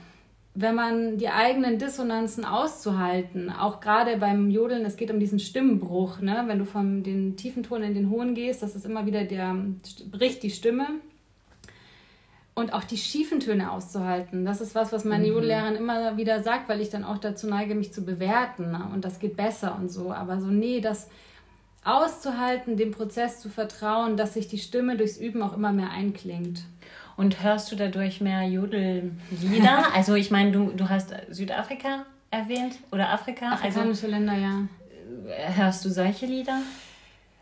wenn 0.54 0.74
man 0.74 1.16
die 1.16 1.28
eigenen 1.28 1.78
Dissonanzen 1.78 2.44
auszuhalten, 2.44 3.48
auch 3.50 3.80
gerade 3.80 4.16
beim 4.16 4.50
Jodeln, 4.50 4.84
es 4.84 4.96
geht 4.96 5.12
um 5.12 5.20
diesen 5.20 5.38
Stimmenbruch, 5.38 6.20
ne? 6.20 6.42
wenn 6.48 6.58
du 6.58 6.64
von 6.64 7.04
den 7.04 7.36
tiefen 7.36 7.62
Ton 7.62 7.84
in 7.84 7.94
den 7.94 8.10
hohen 8.10 8.34
gehst, 8.34 8.64
das 8.64 8.74
ist 8.74 8.84
immer 8.84 9.06
wieder 9.06 9.24
der, 9.24 9.54
bricht 10.10 10.42
die 10.42 10.50
Stimme 10.50 10.88
und 12.60 12.72
auch 12.72 12.84
die 12.84 12.96
schiefen 12.96 13.40
Töne 13.40 13.72
auszuhalten. 13.72 14.44
Das 14.44 14.60
ist 14.60 14.74
was, 14.74 14.92
was 14.92 15.04
meine 15.04 15.26
mhm. 15.26 15.32
Jodellehrerin 15.32 15.76
immer 15.76 16.16
wieder 16.16 16.42
sagt, 16.42 16.68
weil 16.68 16.80
ich 16.80 16.90
dann 16.90 17.04
auch 17.04 17.18
dazu 17.18 17.48
neige, 17.48 17.74
mich 17.74 17.92
zu 17.92 18.04
bewerten. 18.04 18.70
Ne? 18.70 18.88
Und 18.92 19.04
das 19.04 19.18
geht 19.18 19.36
besser 19.36 19.76
und 19.76 19.90
so. 19.90 20.12
Aber 20.12 20.40
so, 20.40 20.46
nee, 20.48 20.80
das 20.80 21.08
auszuhalten, 21.84 22.76
dem 22.76 22.90
Prozess 22.90 23.40
zu 23.40 23.48
vertrauen, 23.48 24.16
dass 24.16 24.34
sich 24.34 24.48
die 24.48 24.58
Stimme 24.58 24.96
durchs 24.96 25.16
Üben 25.16 25.42
auch 25.42 25.56
immer 25.56 25.72
mehr 25.72 25.90
einklingt. 25.90 26.62
Und 27.16 27.42
hörst 27.42 27.72
du 27.72 27.76
dadurch 27.76 28.20
mehr 28.20 28.42
Jodellieder? 28.42 29.84
also 29.94 30.14
ich 30.14 30.30
meine, 30.30 30.52
du, 30.52 30.70
du 30.76 30.88
hast 30.88 31.14
Südafrika 31.30 32.04
erwähnt 32.30 32.78
oder 32.92 33.10
Afrika. 33.10 33.52
Afrikanische 33.52 34.06
also, 34.06 34.06
Länder, 34.06 34.34
ja. 34.34 34.68
Hörst 35.56 35.84
du 35.84 35.90
solche 35.90 36.26
Lieder? 36.26 36.60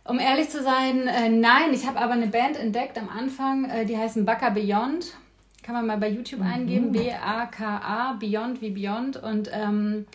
Um 0.08 0.18
ehrlich 0.18 0.48
zu 0.48 0.62
sein, 0.62 1.06
äh, 1.06 1.28
nein. 1.28 1.74
Ich 1.74 1.86
habe 1.86 1.98
aber 1.98 2.14
eine 2.14 2.28
Band 2.28 2.58
entdeckt 2.58 2.96
am 2.96 3.10
Anfang, 3.10 3.68
äh, 3.68 3.84
die 3.84 3.98
heißen 3.98 4.24
Baka 4.24 4.48
Beyond. 4.48 5.14
Kann 5.62 5.74
man 5.74 5.86
mal 5.86 5.98
bei 5.98 6.08
YouTube 6.08 6.40
mhm. 6.40 6.46
eingeben. 6.46 6.92
B-A-K-A, 6.92 8.14
Beyond 8.14 8.62
wie 8.62 8.70
Beyond. 8.70 9.18
Und 9.18 9.50
ähm, 9.52 10.06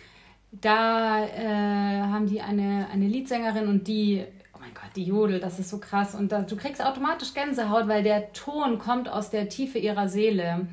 da 0.50 1.24
äh, 1.24 2.02
haben 2.02 2.26
die 2.26 2.40
eine, 2.40 2.88
eine 2.92 3.06
Liedsängerin 3.06 3.68
und 3.68 3.86
die, 3.86 4.24
oh 4.52 4.58
mein 4.58 4.74
Gott, 4.74 4.90
die 4.96 5.04
Jodel, 5.04 5.38
das 5.38 5.60
ist 5.60 5.70
so 5.70 5.78
krass. 5.78 6.16
Und 6.16 6.32
da, 6.32 6.42
du 6.42 6.56
kriegst 6.56 6.84
automatisch 6.84 7.32
Gänsehaut, 7.32 7.86
weil 7.86 8.02
der 8.02 8.32
Ton 8.32 8.80
kommt 8.80 9.08
aus 9.08 9.30
der 9.30 9.48
Tiefe 9.48 9.78
ihrer 9.78 10.08
Seele. 10.08 10.66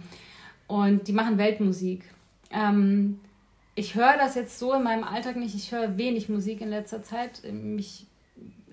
Und 0.65 1.07
die 1.07 1.13
machen 1.13 1.37
Weltmusik. 1.37 2.05
Ähm, 2.49 3.19
ich 3.75 3.93
höre 3.93 4.17
das 4.17 4.33
jetzt 4.33 4.57
so 4.57 4.73
in 4.73 4.81
meinem 4.81 5.03
Alltag 5.03 5.35
nicht. 5.35 5.53
Ich 5.53 5.71
höre 5.71 5.99
wenig 5.99 6.27
Musik 6.27 6.59
in 6.61 6.71
letzter 6.71 7.03
Zeit. 7.03 7.43
Mich 7.51 8.07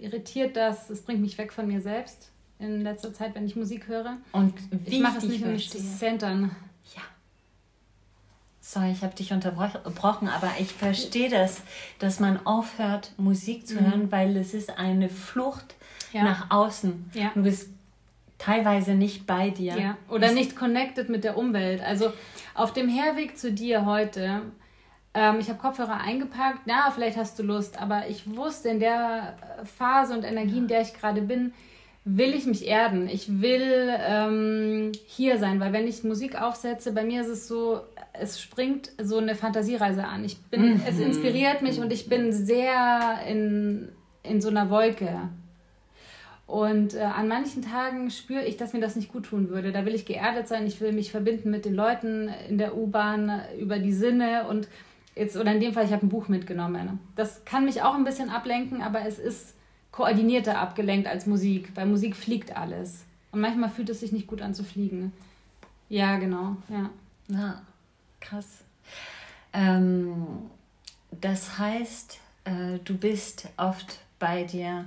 irritiert 0.00 0.57
das, 0.57 0.90
es 0.90 1.02
bringt 1.02 1.21
mich 1.21 1.38
weg 1.38 1.52
von 1.52 1.67
mir 1.67 1.81
selbst 1.81 2.31
in 2.59 2.81
letzter 2.83 3.12
Zeit, 3.12 3.35
wenn 3.35 3.47
ich 3.47 3.57
Musik 3.57 3.87
höre. 3.87 4.17
Und 4.33 4.55
wie 4.71 4.97
ich 4.97 5.00
mache 5.00 5.19
es 5.19 5.25
nicht, 5.25 5.45
um 5.45 5.52
mich 5.52 5.71
zu 5.71 5.78
centern. 5.78 6.57
Ja. 6.95 7.02
Sorry, 8.61 8.90
ich 8.93 9.02
habe 9.02 9.14
dich 9.14 9.33
unterbrochen, 9.33 10.28
aber 10.28 10.50
ich 10.59 10.73
verstehe 10.73 11.31
das, 11.31 11.62
dass 11.99 12.21
man 12.21 12.45
aufhört, 12.47 13.12
Musik 13.17 13.67
zu 13.67 13.81
hören, 13.81 14.05
mhm. 14.05 14.12
weil 14.12 14.37
es 14.37 14.55
ist 14.55 14.76
eine 14.76 15.09
Flucht 15.09 15.76
ja. 16.12 16.25
nach 16.25 16.50
außen. 16.50 17.11
Ja. 17.14 17.31
Du 17.35 17.43
bist 17.43 17.71
teilweise 18.38 18.95
nicht 18.95 19.26
bei 19.26 19.50
dir. 19.50 19.78
Ja. 19.78 19.99
Oder 20.09 20.33
nicht 20.33 20.57
connected 20.57 21.09
mit 21.09 21.25
der 21.25 21.37
Umwelt. 21.37 21.81
Also 21.81 22.12
auf 22.55 22.73
dem 22.73 22.88
Herweg 22.88 23.38
zu 23.38 23.52
dir 23.52 23.87
heute 23.87 24.43
ähm, 25.15 25.41
ich 25.41 25.49
habe 25.49 25.59
Kopfhörer 25.59 26.00
eingepackt, 26.00 26.61
na, 26.67 26.91
vielleicht 26.91 27.17
hast 27.17 27.38
du 27.38 27.43
Lust, 27.43 27.81
aber 27.81 28.09
ich 28.09 28.37
wusste 28.37 28.69
in 28.69 28.81
der 28.81 29.37
Phase 29.79 30.15
und 30.15 30.25
Energie, 30.25 30.59
in 30.59 30.69
der 30.69 30.83
ich 30.83 30.95
gerade 30.95 31.23
bin, 31.23 31.53
will 32.05 32.35
ich 32.35 32.47
mich 32.47 32.67
erden. 32.67 33.09
Ich 33.09 33.41
will 33.41 33.95
ähm, 33.99 34.93
hier 35.07 35.38
sein, 35.38 35.61
weil 35.61 35.73
wenn 35.73 35.87
ich 35.87 36.05
Musik 36.05 36.41
aufsetze, 36.41 36.93
bei 36.93 37.05
mir 37.05 37.23
ist 37.23 37.29
es 37.29 37.49
so, 37.49 37.81
es 38.12 38.41
springt 38.41 38.91
so 39.00 39.19
eine 39.19 39.35
Fantasiereise 39.35 40.05
an. 40.05 40.25
Ich 40.25 40.41
bin, 40.43 40.75
mhm. 40.75 40.83
es 40.87 40.99
inspiriert 40.99 41.62
mich 41.62 41.81
und 41.81 41.93
ich 41.93 42.09
bin 42.09 42.33
sehr 42.33 43.21
in, 43.29 43.88
in 44.23 44.41
so 44.41 44.49
einer 44.49 44.71
Wolke. 44.71 45.29
Und 46.47 46.95
äh, 46.95 47.00
an 47.00 47.29
manchen 47.29 47.62
Tagen 47.62 48.11
spüre 48.11 48.43
ich, 48.43 48.57
dass 48.57 48.73
mir 48.73 48.81
das 48.81 48.97
nicht 48.97 49.12
gut 49.12 49.27
tun 49.27 49.50
würde. 49.50 49.71
Da 49.71 49.85
will 49.85 49.95
ich 49.95 50.07
geerdet 50.07 50.49
sein, 50.49 50.67
ich 50.67 50.81
will 50.81 50.93
mich 50.93 51.11
verbinden 51.11 51.50
mit 51.50 51.67
den 51.67 51.75
Leuten 51.75 52.31
in 52.49 52.57
der 52.57 52.75
U-Bahn 52.75 53.43
über 53.61 53.79
die 53.79 53.93
Sinne 53.93 54.49
und 54.49 54.67
jetzt, 55.18 55.37
oder 55.37 55.52
in 55.52 55.60
dem 55.60 55.72
Fall, 55.72 55.84
ich 55.84 55.92
habe 55.92 56.06
ein 56.06 56.08
Buch 56.08 56.28
mitgenommen. 56.28 57.00
Das 57.16 57.44
kann 57.44 57.64
mich 57.64 57.82
auch 57.82 57.94
ein 57.94 58.04
bisschen 58.04 58.30
ablenken, 58.30 58.82
aber 58.82 59.06
es 59.06 59.18
ist 59.18 59.54
koordinierter 59.90 60.58
abgelenkt 60.58 61.08
als 61.08 61.26
Musik. 61.26 61.75
Bei 61.75 61.84
Musik 61.84 62.16
fliegt 62.16 62.56
alles. 62.56 63.04
Und 63.32 63.40
manchmal 63.40 63.70
fühlt 63.70 63.90
es 63.90 64.00
sich 64.00 64.12
nicht 64.12 64.26
gut 64.26 64.40
an 64.40 64.54
zu 64.54 64.64
fliegen. 64.64 65.12
Ja, 65.88 66.16
genau, 66.16 66.56
ja. 66.68 66.90
Ja, 67.28 67.62
krass. 68.20 68.46
Ähm, 69.52 70.26
das 71.20 71.58
heißt, 71.58 72.18
äh, 72.44 72.78
du 72.84 72.96
bist 72.96 73.48
oft 73.56 73.98
bei 74.18 74.44
dir. 74.44 74.84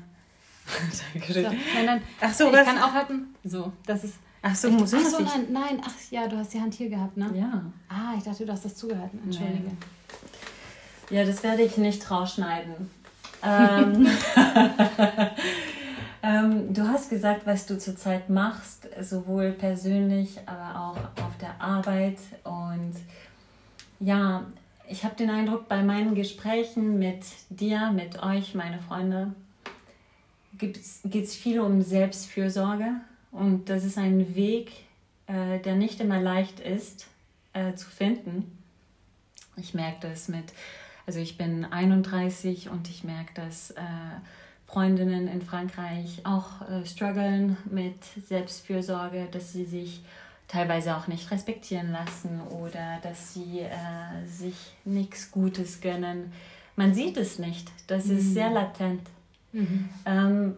Danke. 1.13 1.33
So, 1.33 1.41
nein, 1.41 1.85
nein. 1.85 2.01
Ach 2.19 2.33
so, 2.33 2.47
ich 2.47 2.53
was? 2.53 2.65
kann 2.65 2.77
auch 2.77 2.93
hatten. 2.93 3.35
So, 3.43 3.71
das 3.85 4.03
ist. 4.03 4.15
Ach 4.41 4.55
so, 4.55 4.71
muss 4.71 4.93
ich. 4.93 5.00
Ach 5.00 5.09
so, 5.09 5.19
nein, 5.19 5.47
nein. 5.51 5.81
Ach 5.83 5.93
ja, 6.09 6.27
du 6.27 6.38
hast 6.38 6.53
die 6.53 6.61
Hand 6.61 6.73
hier 6.73 6.89
gehabt, 6.89 7.17
ne? 7.17 7.31
Ja. 7.35 7.63
Ah, 7.89 8.13
ich 8.17 8.23
dachte, 8.23 8.45
du 8.45 8.51
hast 8.51 8.65
das 8.65 8.75
zugehört. 8.75 9.11
Entschuldige. 9.25 9.69
Nee. 9.69 9.77
Ja, 11.10 11.25
das 11.25 11.44
werde 11.44 11.63
ich 11.63 11.77
nicht 11.77 12.10
rausschneiden. 12.10 12.89
ähm, 13.44 14.08
ähm, 16.24 16.74
du 16.74 16.88
hast 16.88 17.10
gesagt, 17.10 17.46
was 17.46 17.65
du 17.65 17.77
zurzeit 17.77 18.30
machst, 18.30 18.88
sowohl 19.01 19.51
persönlich, 19.51 20.39
aber 20.46 20.80
auch 20.80 21.24
auf 21.24 21.38
der 21.39 21.60
Arbeit. 21.60 22.18
Und 22.44 22.94
ja, 24.00 24.46
ich 24.88 25.03
habe 25.03 25.15
den 25.15 25.30
Eindruck, 25.30 25.68
bei 25.68 25.84
meinen 25.84 26.15
Gesprächen 26.15 26.98
mit 26.98 27.24
dir, 27.50 27.91
mit 27.91 28.24
euch, 28.24 28.56
meine 28.56 28.80
Freunde, 28.80 29.34
geht 30.58 30.77
es 30.77 31.36
viel 31.36 31.60
um 31.60 31.82
Selbstfürsorge. 31.82 33.01
Und 33.32 33.70
das 33.70 33.84
ist 33.84 33.98
ein 33.98 34.36
Weg, 34.36 34.72
äh, 35.27 35.60
der 35.60 35.75
nicht 35.75 36.00
immer 36.00 36.20
leicht 36.20 36.60
ist 36.60 37.08
äh, 37.53 37.74
zu 37.75 37.89
finden. 37.89 38.61
Ich 39.62 39.74
merke 39.74 40.10
das 40.10 40.27
mit 40.27 40.51
also 41.06 41.20
ich 41.20 41.38
bin 41.38 41.65
31 41.65 42.70
und 42.70 42.89
ich 42.89 43.03
merke, 43.03 43.34
dass 43.34 43.72
äh, 43.72 43.84
Freundinnen 44.68 45.27
in 45.27 45.41
Frankreich 45.41 46.22
auch 46.24 46.62
äh, 46.62 46.86
strugglen 46.86 47.58
mit 47.70 48.03
Selbstfürsorge, 48.27 49.27
dass 49.32 49.51
sie 49.51 49.65
sich 49.65 50.03
teilweise 50.48 50.96
auch 50.96 51.08
nicht 51.08 51.32
respektieren 51.32 51.91
lassen 51.91 52.41
oder 52.50 53.00
dass 53.03 53.34
sie 53.34 53.60
äh, 53.60 54.27
sich 54.27 54.56
nichts 54.86 55.32
Gutes 55.32 55.82
gönnen. 55.82 56.32
Man 56.75 56.94
sieht 56.94 57.18
es 57.18 57.39
nicht. 57.39 57.68
Das 57.88 58.06
mhm. 58.06 58.18
ist 58.18 58.34
sehr 58.34 58.50
latent. 58.50 59.01
Mhm. 59.53 59.89
Ähm, 60.06 60.56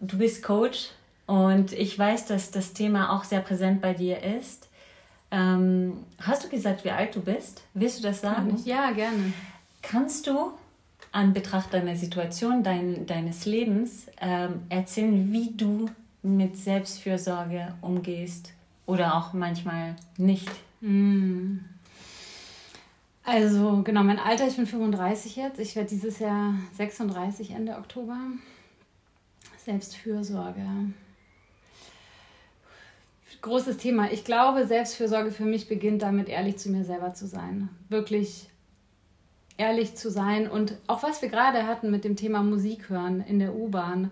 du 0.00 0.18
bist 0.18 0.42
Coach 0.42 0.90
und 1.26 1.72
ich 1.72 1.98
weiß, 1.98 2.26
dass 2.26 2.50
das 2.50 2.72
Thema 2.72 3.12
auch 3.16 3.24
sehr 3.24 3.40
präsent 3.40 3.80
bei 3.80 3.94
dir 3.94 4.22
ist. 4.22 4.68
Ähm, 5.32 6.04
hast 6.20 6.44
du 6.44 6.48
gesagt, 6.50 6.84
wie 6.84 6.90
alt 6.90 7.16
du 7.16 7.20
bist? 7.22 7.62
Willst 7.72 7.98
du 7.98 8.02
das 8.02 8.20
sagen? 8.20 8.60
Ja, 8.66 8.92
gerne. 8.92 9.32
Kannst 9.80 10.26
du 10.26 10.52
an 11.10 11.32
Betracht 11.32 11.72
deiner 11.72 11.96
Situation, 11.96 12.62
dein, 12.62 13.06
deines 13.06 13.46
Lebens 13.46 14.08
ähm, 14.20 14.62
erzählen, 14.68 15.32
wie 15.32 15.50
du 15.50 15.88
mit 16.22 16.58
Selbstfürsorge 16.58 17.74
umgehst 17.80 18.52
oder 18.84 19.16
auch 19.16 19.32
manchmal 19.32 19.96
nicht? 20.18 20.50
Mm. 20.82 21.58
Also 23.24 23.82
genau, 23.82 24.02
mein 24.02 24.18
Alter, 24.18 24.46
ich 24.46 24.56
bin 24.56 24.66
35 24.66 25.36
jetzt. 25.36 25.58
Ich 25.58 25.76
werde 25.76 25.88
dieses 25.88 26.18
Jahr 26.18 26.54
36 26.76 27.52
Ende 27.52 27.76
Oktober. 27.76 28.18
Selbstfürsorge 29.64 30.66
großes 33.42 33.76
Thema. 33.76 34.10
Ich 34.10 34.24
glaube, 34.24 34.66
Selbstfürsorge 34.66 35.32
für 35.32 35.44
mich 35.44 35.68
beginnt 35.68 36.02
damit, 36.02 36.28
ehrlich 36.28 36.56
zu 36.56 36.70
mir 36.70 36.84
selber 36.84 37.12
zu 37.12 37.26
sein. 37.26 37.68
Wirklich 37.88 38.48
ehrlich 39.58 39.94
zu 39.96 40.10
sein 40.10 40.48
und 40.48 40.76
auch 40.86 41.02
was 41.02 41.20
wir 41.20 41.28
gerade 41.28 41.66
hatten 41.66 41.90
mit 41.90 42.04
dem 42.04 42.16
Thema 42.16 42.42
Musik 42.42 42.88
hören 42.88 43.20
in 43.20 43.38
der 43.38 43.54
U-Bahn. 43.54 44.10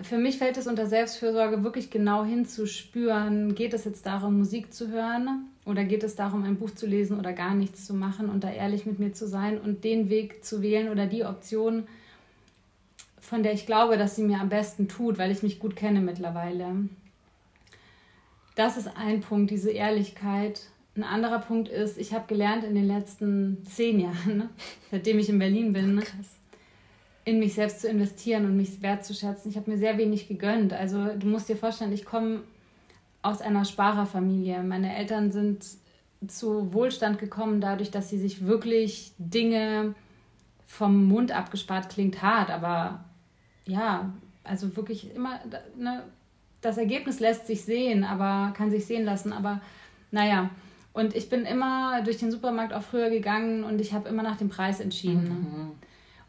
Für 0.00 0.16
mich 0.16 0.38
fällt 0.38 0.56
es 0.56 0.68
unter 0.68 0.86
Selbstfürsorge 0.86 1.64
wirklich 1.64 1.90
genau 1.90 2.24
hinzuspüren, 2.24 3.56
geht 3.56 3.74
es 3.74 3.84
jetzt 3.84 4.06
darum, 4.06 4.38
Musik 4.38 4.72
zu 4.72 4.88
hören 4.88 5.46
oder 5.64 5.82
geht 5.82 6.04
es 6.04 6.14
darum, 6.14 6.44
ein 6.44 6.56
Buch 6.56 6.70
zu 6.70 6.86
lesen 6.86 7.18
oder 7.18 7.32
gar 7.32 7.54
nichts 7.54 7.84
zu 7.84 7.94
machen 7.94 8.28
und 8.28 8.44
da 8.44 8.50
ehrlich 8.50 8.86
mit 8.86 9.00
mir 9.00 9.12
zu 9.12 9.26
sein 9.26 9.58
und 9.58 9.82
den 9.82 10.08
Weg 10.08 10.44
zu 10.44 10.62
wählen 10.62 10.90
oder 10.90 11.06
die 11.06 11.24
Option, 11.24 11.88
von 13.18 13.42
der 13.42 13.54
ich 13.54 13.66
glaube, 13.66 13.98
dass 13.98 14.14
sie 14.14 14.22
mir 14.22 14.40
am 14.40 14.48
besten 14.48 14.86
tut, 14.86 15.18
weil 15.18 15.32
ich 15.32 15.42
mich 15.42 15.58
gut 15.58 15.74
kenne 15.74 16.00
mittlerweile 16.00 16.88
das 18.58 18.76
ist 18.76 18.90
ein 18.96 19.20
Punkt, 19.20 19.50
diese 19.52 19.70
Ehrlichkeit. 19.70 20.62
Ein 20.96 21.04
anderer 21.04 21.38
Punkt 21.38 21.68
ist, 21.68 21.96
ich 21.96 22.12
habe 22.12 22.26
gelernt 22.26 22.64
in 22.64 22.74
den 22.74 22.88
letzten 22.88 23.64
zehn 23.64 24.00
Jahren, 24.00 24.36
ne, 24.36 24.48
seitdem 24.90 25.20
ich 25.20 25.28
in 25.28 25.38
Berlin 25.38 25.72
bin, 25.72 25.94
ne, 25.94 26.02
in 27.24 27.38
mich 27.38 27.54
selbst 27.54 27.82
zu 27.82 27.88
investieren 27.88 28.46
und 28.46 28.56
mich 28.56 28.82
wertzuschätzen. 28.82 29.50
Ich 29.50 29.56
habe 29.56 29.70
mir 29.70 29.78
sehr 29.78 29.96
wenig 29.96 30.26
gegönnt. 30.26 30.72
Also 30.72 31.06
du 31.14 31.28
musst 31.28 31.48
dir 31.48 31.56
vorstellen, 31.56 31.92
ich 31.92 32.04
komme 32.04 32.40
aus 33.22 33.40
einer 33.40 33.64
Sparerfamilie. 33.64 34.62
Meine 34.64 34.96
Eltern 34.96 35.30
sind 35.30 35.64
zu 36.26 36.72
Wohlstand 36.72 37.20
gekommen 37.20 37.60
dadurch, 37.60 37.92
dass 37.92 38.08
sie 38.08 38.18
sich 38.18 38.44
wirklich 38.44 39.12
Dinge 39.18 39.94
vom 40.66 41.06
Mund 41.06 41.30
abgespart 41.30 41.90
klingt 41.90 42.22
hart, 42.22 42.50
aber 42.50 43.04
ja, 43.66 44.12
also 44.42 44.76
wirklich 44.76 45.14
immer, 45.14 45.38
ne, 45.76 46.02
das 46.60 46.78
Ergebnis 46.78 47.20
lässt 47.20 47.46
sich 47.46 47.64
sehen, 47.64 48.04
aber 48.04 48.52
kann 48.54 48.70
sich 48.70 48.86
sehen 48.86 49.04
lassen, 49.04 49.32
aber 49.32 49.60
naja. 50.10 50.50
Und 50.92 51.14
ich 51.14 51.28
bin 51.28 51.44
immer 51.44 52.02
durch 52.02 52.18
den 52.18 52.32
Supermarkt 52.32 52.72
auch 52.72 52.82
früher 52.82 53.10
gegangen 53.10 53.62
und 53.62 53.80
ich 53.80 53.92
habe 53.92 54.08
immer 54.08 54.22
nach 54.22 54.36
dem 54.36 54.48
Preis 54.48 54.80
entschieden. 54.80 55.28
Mhm. 55.28 55.70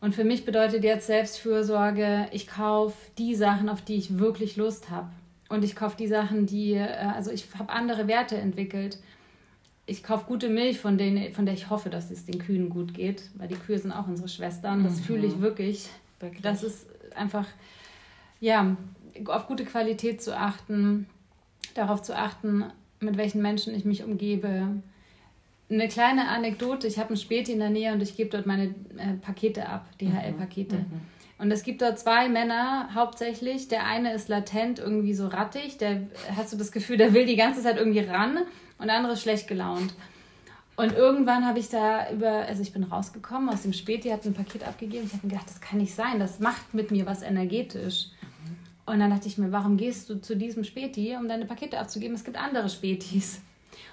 Und 0.01 0.15
für 0.15 0.23
mich 0.23 0.45
bedeutet 0.45 0.83
jetzt 0.83 1.07
Selbstfürsorge, 1.07 2.27
ich 2.31 2.47
kaufe 2.47 2.95
die 3.17 3.35
Sachen, 3.35 3.67
auf 3.67 3.81
die 3.81 3.95
ich 3.95 4.19
wirklich 4.19 4.55
Lust 4.55 4.89
habe. 4.89 5.09
Und 5.49 5.63
ich 5.63 5.75
kaufe 5.75 5.97
die 5.97 6.07
Sachen, 6.07 6.45
die, 6.45 6.73
äh, 6.73 6.87
also 6.87 7.31
ich 7.31 7.47
habe 7.57 7.71
andere 7.71 8.07
Werte 8.07 8.37
entwickelt. 8.37 8.99
Ich 9.87 10.03
kaufe 10.03 10.25
gute 10.27 10.47
Milch, 10.47 10.79
von, 10.79 10.97
denen, 10.97 11.33
von 11.33 11.45
der 11.45 11.55
ich 11.55 11.69
hoffe, 11.69 11.89
dass 11.89 12.11
es 12.11 12.25
den 12.25 12.37
Kühen 12.37 12.69
gut 12.69 12.93
geht, 12.93 13.23
weil 13.35 13.47
die 13.47 13.55
Kühe 13.55 13.77
sind 13.77 13.91
auch 13.91 14.07
unsere 14.07 14.29
Schwestern. 14.29 14.83
Das 14.83 14.97
mhm. 14.97 15.03
fühle 15.03 15.27
ich 15.27 15.41
wirklich. 15.41 15.89
wirklich. 16.19 16.43
Das 16.43 16.63
ist 16.63 16.85
einfach, 17.15 17.47
ja, 18.39 18.77
auf 19.25 19.47
gute 19.47 19.65
Qualität 19.65 20.21
zu 20.21 20.37
achten, 20.37 21.07
darauf 21.73 22.01
zu 22.01 22.15
achten, 22.15 22.65
mit 22.99 23.17
welchen 23.17 23.41
Menschen 23.41 23.73
ich 23.73 23.85
mich 23.85 24.03
umgebe. 24.03 24.67
Eine 25.69 25.87
kleine 25.87 26.27
Anekdote, 26.29 26.87
ich 26.87 26.97
habe 26.97 27.13
ein 27.13 27.17
Späti 27.17 27.51
in 27.51 27.59
der 27.59 27.69
Nähe 27.69 27.93
und 27.93 28.01
ich 28.01 28.15
gebe 28.15 28.29
dort 28.29 28.45
meine 28.45 28.75
äh, 28.97 29.13
Pakete 29.21 29.69
ab, 29.69 29.85
DHL-Pakete. 29.99 30.75
Mhm. 30.75 30.81
mhm. 30.81 31.01
Und 31.39 31.51
es 31.51 31.63
gibt 31.63 31.81
dort 31.81 31.97
zwei 31.97 32.27
Männer 32.27 32.89
hauptsächlich. 32.93 33.69
Der 33.69 33.85
eine 33.85 34.13
ist 34.13 34.27
latent 34.27 34.77
irgendwie 34.77 35.13
so 35.13 35.27
rattig, 35.27 35.77
der 35.77 36.01
hast 36.35 36.51
du 36.51 36.57
das 36.57 36.73
Gefühl, 36.73 36.97
der 36.97 37.13
will 37.13 37.25
die 37.25 37.37
ganze 37.37 37.63
Zeit 37.63 37.77
irgendwie 37.77 38.01
ran 38.01 38.39
und 38.77 38.87
der 38.87 38.97
andere 38.97 39.13
ist 39.13 39.21
schlecht 39.21 39.47
gelaunt. 39.47 39.93
Und 40.75 40.93
irgendwann 40.93 41.45
habe 41.45 41.59
ich 41.59 41.69
da 41.69 42.11
über, 42.11 42.29
also 42.29 42.61
ich 42.61 42.73
bin 42.73 42.83
rausgekommen 42.83 43.49
aus 43.49 43.61
dem 43.61 43.73
Späti, 43.73 44.09
hat 44.09 44.25
ein 44.25 44.33
Paket 44.33 44.67
abgegeben. 44.67 45.05
Ich 45.05 45.13
habe 45.13 45.27
mir 45.27 45.31
gedacht, 45.31 45.49
das 45.49 45.61
kann 45.61 45.79
nicht 45.79 45.93
sein, 45.95 46.19
das 46.19 46.39
macht 46.39 46.73
mit 46.73 46.91
mir 46.91 47.05
was 47.05 47.21
energetisch. 47.21 48.07
Und 48.89 48.99
dann 48.99 49.11
dachte 49.11 49.27
ich 49.27 49.37
mir, 49.37 49.51
warum 49.51 49.77
gehst 49.77 50.09
du 50.09 50.19
zu 50.19 50.35
diesem 50.35 50.63
Späti, 50.63 51.15
um 51.15 51.27
deine 51.27 51.45
Pakete 51.45 51.79
abzugeben? 51.79 52.15
Es 52.15 52.23
gibt 52.23 52.37
andere 52.37 52.69
Spätis. 52.69 53.41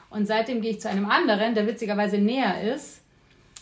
Und 0.08 0.26
seitdem 0.26 0.62
gehe 0.62 0.70
ich 0.70 0.80
zu 0.80 0.88
einem 0.88 1.06
anderen, 1.06 1.54
der 1.54 1.66
witzigerweise 1.66 2.18
näher 2.18 2.74
ist. 2.74 3.02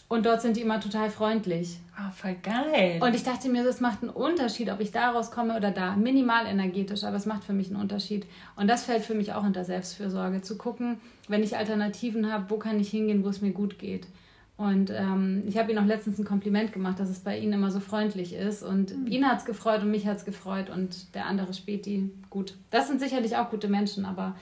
Und 0.09 0.26
dort 0.26 0.43
sind 0.43 0.57
die 0.57 0.61
immer 0.61 0.81
total 0.81 1.11
freundlich. 1.11 1.79
Ah, 1.97 2.09
oh, 2.09 2.12
voll 2.14 2.37
geil. 2.43 3.00
Und 3.03 3.14
ich 3.17 3.25
dachte 3.25 3.49
mir, 3.49 3.64
das 3.64 3.81
macht 3.81 4.03
einen 4.03 4.11
Unterschied, 4.11 4.71
ob 4.71 4.81
ich 4.81 4.93
da 4.93 5.11
rauskomme 5.11 5.57
oder 5.57 5.71
da. 5.71 5.97
Minimal 5.97 6.47
energetisch, 6.47 7.03
aber 7.05 7.17
es 7.17 7.26
macht 7.26 7.45
für 7.45 7.53
mich 7.53 7.69
einen 7.69 7.81
Unterschied. 7.81 8.26
Und 8.55 8.69
das 8.69 8.85
fällt 8.85 9.03
für 9.03 9.14
mich 9.14 9.33
auch 9.33 9.43
unter 9.43 9.64
Selbstfürsorge. 9.64 10.43
Zu 10.43 10.57
gucken, 10.57 11.00
wenn 11.26 11.43
ich 11.43 11.57
Alternativen 11.57 12.31
habe, 12.31 12.49
wo 12.49 12.59
kann 12.59 12.79
ich 12.79 12.91
hingehen, 12.91 13.25
wo 13.25 13.29
es 13.29 13.41
mir 13.41 13.53
gut 13.53 13.79
geht. 13.79 14.07
Und 14.56 14.90
ähm, 14.90 15.42
ich 15.46 15.58
habe 15.58 15.73
ihm 15.73 15.78
auch 15.78 15.84
letztens 15.84 16.18
ein 16.18 16.25
Kompliment 16.25 16.73
gemacht, 16.73 17.00
dass 17.00 17.08
es 17.08 17.18
bei 17.18 17.38
Ihnen 17.38 17.54
immer 17.54 17.73
so 17.73 17.80
freundlich 17.80 18.34
ist. 18.34 18.62
Und 18.62 18.96
mhm. 18.96 19.06
ihn 19.08 19.26
hat 19.26 19.38
es 19.38 19.44
gefreut 19.44 19.82
und 19.82 19.90
mich 19.90 20.06
hat 20.06 20.18
es 20.18 20.25
gefreut 20.25 20.70
und 20.70 21.14
der 21.14 21.26
andere 21.26 21.52
Späti, 21.54 22.11
gut. 22.30 22.54
Das 22.70 22.87
sind 22.87 23.00
sicherlich 23.00 23.37
auch 23.37 23.50
gute 23.50 23.66
Menschen, 23.66 24.04
aber 24.04 24.37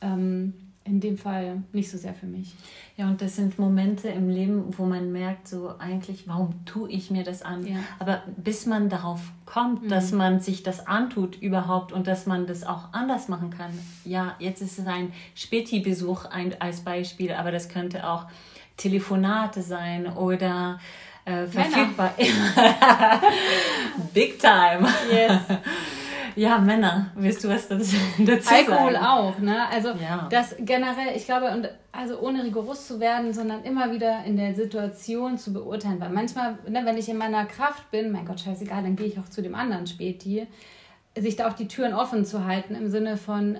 ähm, 0.00 0.54
in 0.84 1.00
dem 1.00 1.18
Fall 1.18 1.62
nicht 1.72 1.90
so 1.90 1.98
sehr 1.98 2.14
für 2.14 2.26
mich. 2.26 2.54
Ja, 2.96 3.06
und 3.08 3.20
das 3.20 3.36
sind 3.36 3.58
Momente 3.58 4.08
im 4.08 4.30
Leben, 4.30 4.76
wo 4.78 4.86
man 4.86 5.12
merkt, 5.12 5.46
so 5.46 5.74
eigentlich, 5.78 6.26
warum 6.26 6.64
tue 6.64 6.90
ich 6.90 7.10
mir 7.10 7.22
das 7.22 7.42
an? 7.42 7.66
Ja. 7.66 7.76
Aber 7.98 8.22
bis 8.38 8.64
man 8.64 8.88
darauf 8.88 9.20
kommt, 9.44 9.84
mhm. 9.84 9.88
dass 9.88 10.10
man 10.10 10.40
sich 10.40 10.62
das 10.62 10.86
antut 10.86 11.36
überhaupt 11.36 11.92
und 11.92 12.06
dass 12.06 12.24
man 12.24 12.46
das 12.46 12.64
auch 12.64 12.92
anders 12.92 13.28
machen 13.28 13.50
kann. 13.50 13.70
Ja, 14.06 14.36
jetzt 14.38 14.62
ist 14.62 14.78
es 14.78 14.86
ein 14.86 15.12
Späti-Besuch 15.34 16.24
als 16.58 16.80
Beispiel, 16.80 17.32
aber 17.32 17.52
das 17.52 17.68
könnte 17.68 18.08
auch 18.08 18.26
Telefonate 18.76 19.62
sein 19.62 20.06
oder 20.06 20.78
äh, 21.24 21.46
verfügbar. 21.46 22.14
Big 24.14 24.38
time. 24.38 24.88
Yes. 25.10 25.40
Ja, 26.36 26.58
Männer. 26.58 27.10
Willst 27.16 27.42
du 27.42 27.48
was 27.48 27.68
dazu, 27.68 27.96
dazu 28.18 28.54
Alkohol 28.54 28.92
sagen? 28.92 29.04
auch, 29.04 29.38
ne? 29.40 29.66
Also 29.68 29.88
ja. 29.90 30.28
das 30.30 30.54
generell, 30.60 31.16
ich 31.16 31.26
glaube, 31.26 31.50
und 31.50 31.68
also 31.92 32.20
ohne 32.20 32.44
rigoros 32.44 32.86
zu 32.86 33.00
werden, 33.00 33.32
sondern 33.32 33.64
immer 33.64 33.92
wieder 33.92 34.24
in 34.24 34.36
der 34.36 34.54
Situation 34.54 35.38
zu 35.38 35.52
beurteilen. 35.52 36.00
Weil 36.00 36.10
manchmal, 36.10 36.56
ne, 36.68 36.82
wenn 36.84 36.96
ich 36.96 37.08
in 37.08 37.18
meiner 37.18 37.46
Kraft 37.46 37.90
bin, 37.90 38.12
mein 38.12 38.24
Gott, 38.24 38.40
scheißegal, 38.40 38.82
dann 38.82 38.96
gehe 38.96 39.06
ich 39.06 39.18
auch 39.18 39.28
zu 39.28 39.42
dem 39.42 39.54
anderen 39.54 39.86
Späti, 39.86 40.46
sich 41.18 41.36
da 41.36 41.48
auch 41.48 41.54
die 41.54 41.68
Türen 41.68 41.92
offen 41.92 42.24
zu 42.24 42.44
halten 42.44 42.74
im 42.74 42.88
Sinne 42.88 43.16
von, 43.16 43.58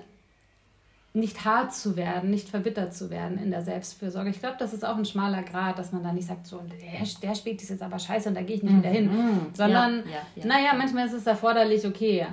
nicht 1.13 1.43
hart 1.43 1.73
zu 1.73 1.97
werden, 1.97 2.29
nicht 2.29 2.47
verbittert 2.47 2.93
zu 2.93 3.09
werden 3.09 3.37
in 3.37 3.51
der 3.51 3.61
Selbstfürsorge. 3.63 4.29
Ich 4.29 4.39
glaube, 4.39 4.55
das 4.57 4.73
ist 4.73 4.85
auch 4.85 4.95
ein 4.95 5.03
schmaler 5.03 5.43
Grad, 5.43 5.77
dass 5.77 5.91
man 5.91 6.03
da 6.03 6.13
nicht 6.13 6.27
sagt, 6.27 6.47
so, 6.47 6.59
der, 6.59 7.05
der 7.21 7.35
spielt 7.35 7.61
jetzt 7.61 7.81
aber 7.81 7.99
scheiße 7.99 8.29
und 8.29 8.35
da 8.35 8.41
gehe 8.41 8.55
ich 8.55 8.63
nicht 8.63 8.77
wieder 8.77 8.89
hin. 8.89 9.11
Mhm. 9.11 9.47
Sondern, 9.53 9.97
ja, 9.97 10.11
ja, 10.11 10.21
ja, 10.35 10.45
naja, 10.45 10.73
manchmal 10.77 11.07
ist 11.07 11.13
es 11.13 11.27
erforderlich, 11.27 11.85
okay, 11.85 12.19
äh, 12.19 12.25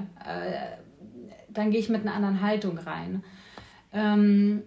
dann 1.48 1.72
gehe 1.72 1.80
ich 1.80 1.88
mit 1.88 2.02
einer 2.02 2.14
anderen 2.14 2.40
Haltung 2.40 2.78
rein. 2.78 3.24
Ähm, 3.92 4.62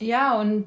ja, 0.00 0.40
und 0.40 0.66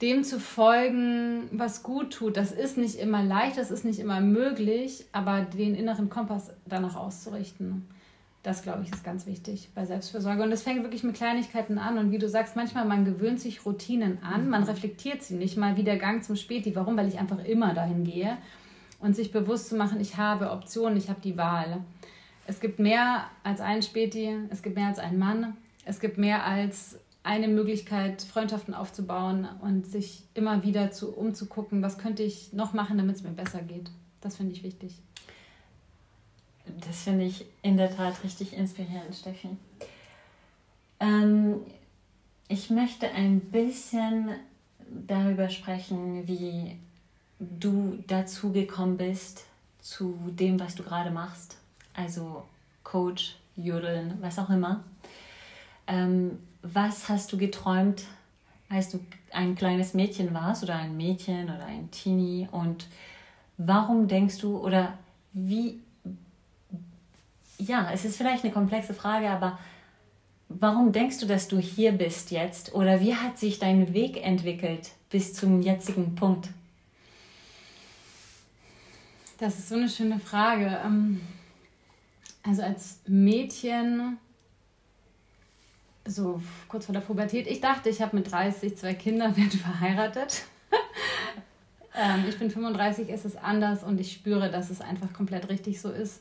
dem 0.00 0.24
zu 0.24 0.40
folgen, 0.40 1.48
was 1.52 1.82
gut 1.82 2.14
tut, 2.14 2.38
das 2.38 2.52
ist 2.52 2.78
nicht 2.78 2.94
immer 2.94 3.22
leicht, 3.22 3.58
das 3.58 3.70
ist 3.70 3.84
nicht 3.84 3.98
immer 3.98 4.20
möglich, 4.20 5.04
aber 5.12 5.42
den 5.42 5.74
inneren 5.74 6.08
Kompass 6.08 6.54
danach 6.64 6.96
auszurichten 6.96 7.86
das, 8.42 8.62
glaube 8.62 8.82
ich, 8.82 8.92
ist 8.92 9.04
ganz 9.04 9.26
wichtig 9.26 9.70
bei 9.74 9.84
Selbstfürsorge. 9.84 10.42
Und 10.42 10.52
es 10.52 10.62
fängt 10.62 10.82
wirklich 10.82 11.02
mit 11.02 11.16
Kleinigkeiten 11.16 11.78
an. 11.78 11.98
Und 11.98 12.12
wie 12.12 12.18
du 12.18 12.28
sagst, 12.28 12.56
manchmal 12.56 12.84
man 12.84 13.04
gewöhnt 13.04 13.40
sich 13.40 13.66
Routinen 13.66 14.22
an, 14.22 14.48
man 14.48 14.62
reflektiert 14.62 15.22
sie 15.22 15.34
nicht 15.34 15.56
mal 15.56 15.76
wie 15.76 15.84
der 15.84 15.98
Gang 15.98 16.22
zum 16.22 16.36
Späti. 16.36 16.74
Warum? 16.76 16.96
Weil 16.96 17.08
ich 17.08 17.18
einfach 17.18 17.44
immer 17.44 17.74
dahin 17.74 18.04
gehe. 18.04 18.38
Und 19.00 19.14
sich 19.14 19.32
bewusst 19.32 19.68
zu 19.68 19.76
machen, 19.76 20.00
ich 20.00 20.16
habe 20.16 20.50
Optionen, 20.50 20.96
ich 20.96 21.08
habe 21.08 21.20
die 21.20 21.36
Wahl. 21.36 21.84
Es 22.46 22.60
gibt 22.60 22.78
mehr 22.78 23.24
als 23.44 23.60
einen 23.60 23.82
Späti, 23.82 24.34
es 24.50 24.62
gibt 24.62 24.76
mehr 24.76 24.86
als 24.86 24.98
einen 24.98 25.18
Mann, 25.18 25.56
es 25.84 26.00
gibt 26.00 26.16
mehr 26.16 26.44
als 26.44 26.98
eine 27.22 27.46
Möglichkeit, 27.46 28.22
Freundschaften 28.22 28.72
aufzubauen 28.72 29.46
und 29.60 29.86
sich 29.86 30.24
immer 30.32 30.62
wieder 30.64 30.90
zu, 30.90 31.14
umzugucken, 31.14 31.82
was 31.82 31.98
könnte 31.98 32.22
ich 32.22 32.54
noch 32.54 32.72
machen, 32.72 32.96
damit 32.96 33.16
es 33.16 33.22
mir 33.22 33.32
besser 33.32 33.60
geht. 33.60 33.90
Das 34.22 34.36
finde 34.36 34.52
ich 34.52 34.62
wichtig. 34.62 34.98
Das 36.86 37.02
finde 37.02 37.24
ich 37.24 37.44
in 37.62 37.76
der 37.76 37.94
Tat 37.94 38.22
richtig 38.24 38.52
inspirierend, 38.52 39.14
Steffi. 39.14 39.48
Ähm, 41.00 41.60
ich 42.48 42.70
möchte 42.70 43.10
ein 43.10 43.40
bisschen 43.40 44.30
darüber 45.06 45.48
sprechen, 45.50 46.26
wie 46.26 46.76
du 47.38 48.02
dazu 48.06 48.52
gekommen 48.52 48.96
bist, 48.96 49.44
zu 49.80 50.18
dem, 50.32 50.58
was 50.58 50.74
du 50.74 50.82
gerade 50.82 51.10
machst. 51.10 51.56
Also 51.94 52.44
Coach, 52.82 53.36
Jodeln, 53.56 54.18
was 54.20 54.38
auch 54.38 54.50
immer. 54.50 54.82
Ähm, 55.86 56.38
was 56.62 57.08
hast 57.08 57.32
du 57.32 57.38
geträumt, 57.38 58.04
als 58.68 58.90
du 58.90 59.00
ein 59.32 59.54
kleines 59.54 59.94
Mädchen 59.94 60.34
warst 60.34 60.62
oder 60.62 60.76
ein 60.76 60.96
Mädchen 60.96 61.44
oder 61.44 61.64
ein 61.64 61.90
Teenie? 61.90 62.48
Und 62.50 62.86
warum 63.56 64.08
denkst 64.08 64.38
du 64.38 64.58
oder 64.58 64.98
wie 65.32 65.80
ja, 67.58 67.90
es 67.92 68.04
ist 68.04 68.16
vielleicht 68.16 68.44
eine 68.44 68.52
komplexe 68.52 68.94
Frage, 68.94 69.28
aber 69.28 69.58
warum 70.48 70.92
denkst 70.92 71.18
du, 71.18 71.26
dass 71.26 71.48
du 71.48 71.58
hier 71.58 71.92
bist 71.92 72.30
jetzt? 72.30 72.74
Oder 72.74 73.00
wie 73.00 73.14
hat 73.14 73.38
sich 73.38 73.58
dein 73.58 73.92
Weg 73.92 74.24
entwickelt 74.24 74.92
bis 75.10 75.34
zum 75.34 75.60
jetzigen 75.60 76.14
Punkt? 76.14 76.48
Das 79.38 79.58
ist 79.58 79.68
so 79.68 79.76
eine 79.76 79.88
schöne 79.88 80.18
Frage. 80.18 80.80
Ähm, 80.84 81.20
also 82.42 82.62
als 82.62 83.00
Mädchen, 83.06 84.18
so 86.04 86.40
kurz 86.68 86.86
vor 86.86 86.92
der 86.92 87.00
Pubertät, 87.00 87.46
ich 87.46 87.60
dachte, 87.60 87.88
ich 87.88 88.00
habe 88.00 88.16
mit 88.16 88.30
30 88.30 88.76
zwei 88.76 88.94
Kinder, 88.94 89.36
werde 89.36 89.56
verheiratet. 89.56 90.44
Ähm, 91.94 92.26
ich 92.28 92.38
bin 92.38 92.50
35, 92.50 93.08
es 93.10 93.24
ist 93.24 93.36
anders 93.36 93.82
und 93.82 93.98
ich 93.98 94.12
spüre, 94.12 94.50
dass 94.50 94.70
es 94.70 94.80
einfach 94.80 95.12
komplett 95.12 95.48
richtig 95.48 95.80
so 95.80 95.90
ist. 95.90 96.20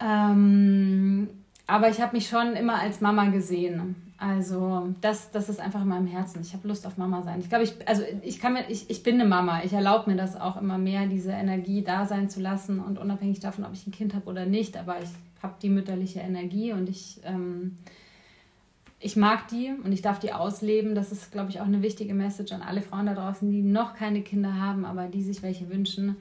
Ähm, 0.00 1.28
aber 1.66 1.88
ich 1.88 2.00
habe 2.00 2.16
mich 2.16 2.28
schon 2.28 2.54
immer 2.54 2.80
als 2.80 3.00
Mama 3.00 3.26
gesehen. 3.26 3.96
Also 4.18 4.94
das, 5.02 5.30
das 5.30 5.48
ist 5.48 5.60
einfach 5.60 5.82
in 5.82 5.88
meinem 5.88 6.06
Herzen. 6.06 6.40
Ich 6.40 6.54
habe 6.54 6.66
Lust 6.68 6.86
auf 6.86 6.96
Mama 6.96 7.22
sein. 7.22 7.40
Ich 7.40 7.48
glaube, 7.48 7.64
ich, 7.64 7.74
also 7.86 8.02
ich 8.22 8.40
ich, 8.68 8.88
ich 8.88 9.02
bin 9.02 9.20
eine 9.20 9.28
Mama. 9.28 9.62
Ich 9.62 9.72
erlaube 9.72 10.10
mir 10.10 10.16
das 10.16 10.40
auch 10.40 10.60
immer 10.60 10.78
mehr, 10.78 11.06
diese 11.06 11.32
Energie 11.32 11.82
da 11.82 12.06
sein 12.06 12.30
zu 12.30 12.40
lassen 12.40 12.80
und 12.80 12.98
unabhängig 12.98 13.40
davon, 13.40 13.64
ob 13.64 13.74
ich 13.74 13.86
ein 13.86 13.92
Kind 13.92 14.14
habe 14.14 14.26
oder 14.30 14.46
nicht. 14.46 14.76
Aber 14.76 14.96
ich 15.02 15.10
habe 15.42 15.54
die 15.60 15.68
mütterliche 15.68 16.20
Energie 16.20 16.72
und 16.72 16.88
ich, 16.88 17.20
ähm, 17.24 17.76
ich 19.00 19.16
mag 19.16 19.48
die 19.48 19.74
und 19.84 19.92
ich 19.92 20.00
darf 20.00 20.18
die 20.18 20.32
ausleben. 20.32 20.94
Das 20.94 21.12
ist, 21.12 21.30
glaube 21.30 21.50
ich, 21.50 21.60
auch 21.60 21.66
eine 21.66 21.82
wichtige 21.82 22.14
Message 22.14 22.52
an 22.52 22.62
alle 22.62 22.80
Frauen 22.80 23.06
da 23.06 23.14
draußen, 23.14 23.50
die 23.50 23.62
noch 23.62 23.94
keine 23.94 24.22
Kinder 24.22 24.54
haben, 24.54 24.86
aber 24.86 25.08
die 25.08 25.22
sich 25.22 25.42
welche 25.42 25.68
wünschen 25.68 26.16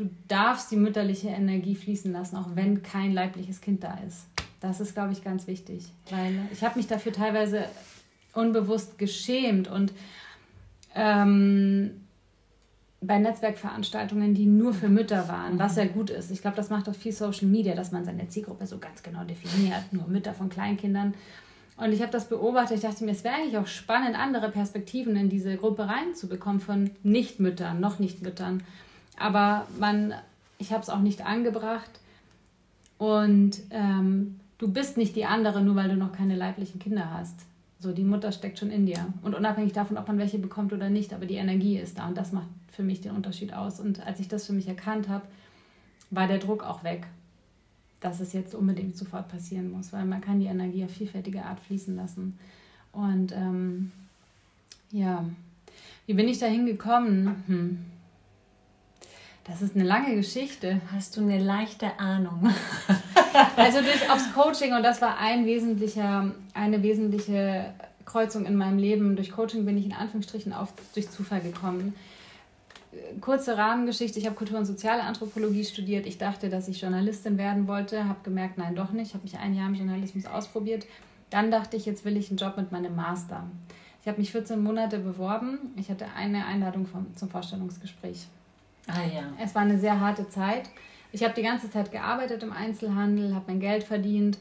du 0.00 0.10
darfst 0.28 0.70
die 0.70 0.76
mütterliche 0.76 1.28
Energie 1.28 1.74
fließen 1.74 2.10
lassen, 2.10 2.36
auch 2.36 2.48
wenn 2.54 2.82
kein 2.82 3.12
leibliches 3.12 3.60
Kind 3.60 3.84
da 3.84 3.98
ist. 4.06 4.26
Das 4.60 4.80
ist, 4.80 4.94
glaube 4.94 5.12
ich, 5.12 5.22
ganz 5.22 5.46
wichtig, 5.46 5.92
weil 6.10 6.34
ich 6.52 6.62
habe 6.64 6.78
mich 6.78 6.86
dafür 6.86 7.12
teilweise 7.12 7.66
unbewusst 8.34 8.98
geschämt 8.98 9.68
und 9.68 9.92
ähm, 10.94 12.00
bei 13.02 13.18
Netzwerkveranstaltungen, 13.18 14.34
die 14.34 14.46
nur 14.46 14.74
für 14.74 14.88
Mütter 14.88 15.28
waren, 15.28 15.58
was 15.58 15.76
ja 15.76 15.86
gut 15.86 16.10
ist. 16.10 16.30
Ich 16.30 16.42
glaube, 16.42 16.56
das 16.56 16.68
macht 16.68 16.88
auch 16.88 16.94
viel 16.94 17.12
Social 17.12 17.46
Media, 17.46 17.74
dass 17.74 17.92
man 17.92 18.04
seine 18.04 18.28
Zielgruppe 18.28 18.66
so 18.66 18.78
ganz 18.78 19.02
genau 19.02 19.24
definiert, 19.24 19.92
nur 19.92 20.06
Mütter 20.06 20.34
von 20.34 20.50
Kleinkindern. 20.50 21.14
Und 21.78 21.92
ich 21.92 22.02
habe 22.02 22.12
das 22.12 22.28
beobachtet, 22.28 22.76
ich 22.76 22.82
dachte 22.82 23.04
mir, 23.04 23.12
es 23.12 23.24
wäre 23.24 23.36
eigentlich 23.36 23.56
auch 23.56 23.66
spannend, 23.66 24.18
andere 24.18 24.50
Perspektiven 24.50 25.16
in 25.16 25.30
diese 25.30 25.56
Gruppe 25.56 25.88
reinzubekommen 25.88 26.60
von 26.60 26.90
Nichtmüttern, 27.02 27.80
noch 27.80 27.98
Nichtmüttern. 27.98 28.62
Aber 29.20 29.66
man, 29.78 30.14
ich 30.58 30.72
habe 30.72 30.82
es 30.82 30.88
auch 30.88 31.00
nicht 31.00 31.24
angebracht. 31.24 31.90
Und 32.98 33.58
ähm, 33.70 34.40
du 34.58 34.68
bist 34.68 34.96
nicht 34.96 35.14
die 35.14 35.26
andere, 35.26 35.62
nur 35.62 35.76
weil 35.76 35.90
du 35.90 35.96
noch 35.96 36.12
keine 36.12 36.36
leiblichen 36.36 36.80
Kinder 36.80 37.12
hast. 37.12 37.46
So, 37.78 37.92
die 37.92 38.04
Mutter 38.04 38.32
steckt 38.32 38.58
schon 38.58 38.70
in 38.70 38.86
dir. 38.86 39.06
Und 39.22 39.34
unabhängig 39.34 39.72
davon, 39.72 39.96
ob 39.96 40.08
man 40.08 40.18
welche 40.18 40.38
bekommt 40.38 40.72
oder 40.72 40.90
nicht, 40.90 41.14
aber 41.14 41.26
die 41.26 41.36
Energie 41.36 41.78
ist 41.78 41.98
da 41.98 42.08
und 42.08 42.16
das 42.16 42.32
macht 42.32 42.48
für 42.72 42.82
mich 42.82 43.00
den 43.00 43.12
Unterschied 43.12 43.54
aus. 43.54 43.80
Und 43.80 44.06
als 44.06 44.20
ich 44.20 44.28
das 44.28 44.46
für 44.46 44.52
mich 44.52 44.68
erkannt 44.68 45.08
habe, 45.08 45.24
war 46.10 46.26
der 46.26 46.38
Druck 46.38 46.62
auch 46.62 46.84
weg, 46.84 47.06
dass 48.00 48.20
es 48.20 48.32
jetzt 48.32 48.54
unbedingt 48.54 48.96
sofort 48.96 49.28
passieren 49.28 49.70
muss, 49.70 49.92
weil 49.92 50.04
man 50.04 50.20
kann 50.20 50.40
die 50.40 50.46
Energie 50.46 50.84
auf 50.84 50.90
vielfältige 50.90 51.44
Art 51.44 51.60
fließen 51.60 51.96
lassen. 51.96 52.38
Und 52.92 53.32
ähm, 53.32 53.92
ja, 54.90 55.24
wie 56.06 56.14
bin 56.14 56.28
ich 56.28 56.38
da 56.38 56.46
hingekommen? 56.46 57.44
Hm. 57.46 57.78
Das 59.44 59.62
ist 59.62 59.74
eine 59.74 59.84
lange 59.84 60.14
Geschichte. 60.14 60.80
Hast 60.92 61.16
du 61.16 61.22
eine 61.22 61.38
leichte 61.38 61.98
Ahnung? 61.98 62.52
also 63.56 63.80
durch 63.80 64.10
aufs 64.10 64.32
Coaching 64.34 64.74
und 64.74 64.82
das 64.82 65.00
war 65.00 65.18
ein 65.18 65.46
wesentlicher, 65.46 66.32
eine 66.54 66.82
wesentliche 66.82 67.72
Kreuzung 68.04 68.44
in 68.44 68.56
meinem 68.56 68.78
Leben. 68.78 69.16
Durch 69.16 69.30
Coaching 69.30 69.64
bin 69.64 69.78
ich 69.78 69.86
in 69.86 69.92
Anführungsstrichen 69.92 70.52
auf, 70.52 70.72
durch 70.94 71.10
Zufall 71.10 71.40
gekommen. 71.40 71.94
Kurze 73.20 73.56
Rahmengeschichte, 73.56 74.18
ich 74.18 74.26
habe 74.26 74.34
Kultur- 74.34 74.58
und 74.58 74.66
Soziale 74.66 75.04
Anthropologie 75.04 75.64
studiert. 75.64 76.06
Ich 76.06 76.18
dachte, 76.18 76.50
dass 76.50 76.66
ich 76.68 76.80
Journalistin 76.80 77.38
werden 77.38 77.68
wollte, 77.68 78.08
habe 78.08 78.18
gemerkt, 78.24 78.58
nein, 78.58 78.74
doch 78.74 78.90
nicht. 78.90 79.14
Habe 79.14 79.22
mich 79.22 79.38
ein 79.38 79.54
Jahr 79.54 79.68
im 79.68 79.74
Journalismus 79.74 80.26
ausprobiert. 80.26 80.86
Dann 81.30 81.50
dachte 81.50 81.76
ich, 81.76 81.86
jetzt 81.86 82.04
will 82.04 82.16
ich 82.16 82.28
einen 82.28 82.38
Job 82.38 82.56
mit 82.56 82.72
meinem 82.72 82.96
Master. 82.96 83.44
Ich 84.02 84.08
habe 84.08 84.18
mich 84.18 84.32
14 84.32 84.62
Monate 84.62 84.98
beworben. 84.98 85.58
Ich 85.76 85.88
hatte 85.88 86.06
eine 86.16 86.46
Einladung 86.46 86.86
vom, 86.86 87.14
zum 87.16 87.28
Vorstellungsgespräch. 87.28 88.26
Ah 88.86 89.04
ja. 89.04 89.22
Es 89.42 89.54
war 89.54 89.62
eine 89.62 89.78
sehr 89.78 90.00
harte 90.00 90.28
Zeit. 90.28 90.68
Ich 91.12 91.24
habe 91.24 91.34
die 91.34 91.42
ganze 91.42 91.70
Zeit 91.70 91.90
gearbeitet 91.90 92.42
im 92.42 92.52
Einzelhandel, 92.52 93.34
habe 93.34 93.46
mein 93.48 93.60
Geld 93.60 93.84
verdient, 93.84 94.38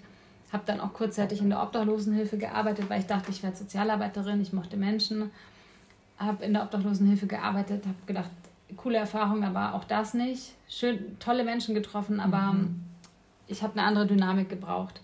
habe 0.52 0.64
dann 0.66 0.80
auch 0.80 0.94
kurzzeitig 0.94 1.42
in 1.42 1.50
der 1.50 1.62
Obdachlosenhilfe 1.62 2.38
gearbeitet, 2.38 2.90
weil 2.90 3.00
ich 3.00 3.08
dachte, 3.08 3.32
ich 3.32 3.42
werde 3.44 3.58
Sozialarbeiterin, 3.58 4.42
ich 4.42 4.54
mochte 4.54 4.78
Menschen. 4.78 5.32
Habe 6.18 6.44
in 6.46 6.54
der 6.54 6.64
Obdachlosenhilfe 6.64 7.28
gearbeitet, 7.28 7.86
habe 7.86 7.96
gedacht, 8.06 8.30
coole 8.76 8.98
Erfahrung, 8.98 9.44
aber 9.44 9.74
auch 9.74 9.84
das 9.84 10.14
nicht. 10.14 10.54
Schön, 10.68 11.18
tolle 11.20 11.44
Menschen 11.44 11.74
getroffen, 11.74 12.20
aber 12.20 12.54
mhm. 12.54 12.84
ich 13.48 13.64
habe 13.64 13.80
eine 13.80 13.88
andere 13.88 14.06
Dynamik 14.06 14.50
gebraucht. 14.50 15.02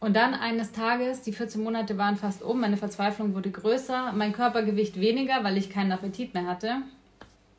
Und 0.00 0.16
dann 0.16 0.34
eines 0.34 0.72
Tages, 0.72 1.22
die 1.22 1.32
14 1.32 1.62
Monate 1.62 1.98
waren 1.98 2.16
fast 2.16 2.42
um, 2.42 2.60
meine 2.60 2.78
Verzweiflung 2.78 3.34
wurde 3.34 3.50
größer, 3.50 4.12
mein 4.12 4.32
Körpergewicht 4.32 4.98
weniger, 4.98 5.44
weil 5.44 5.58
ich 5.58 5.70
keinen 5.70 5.92
Appetit 5.92 6.34
mehr 6.34 6.46
hatte 6.46 6.82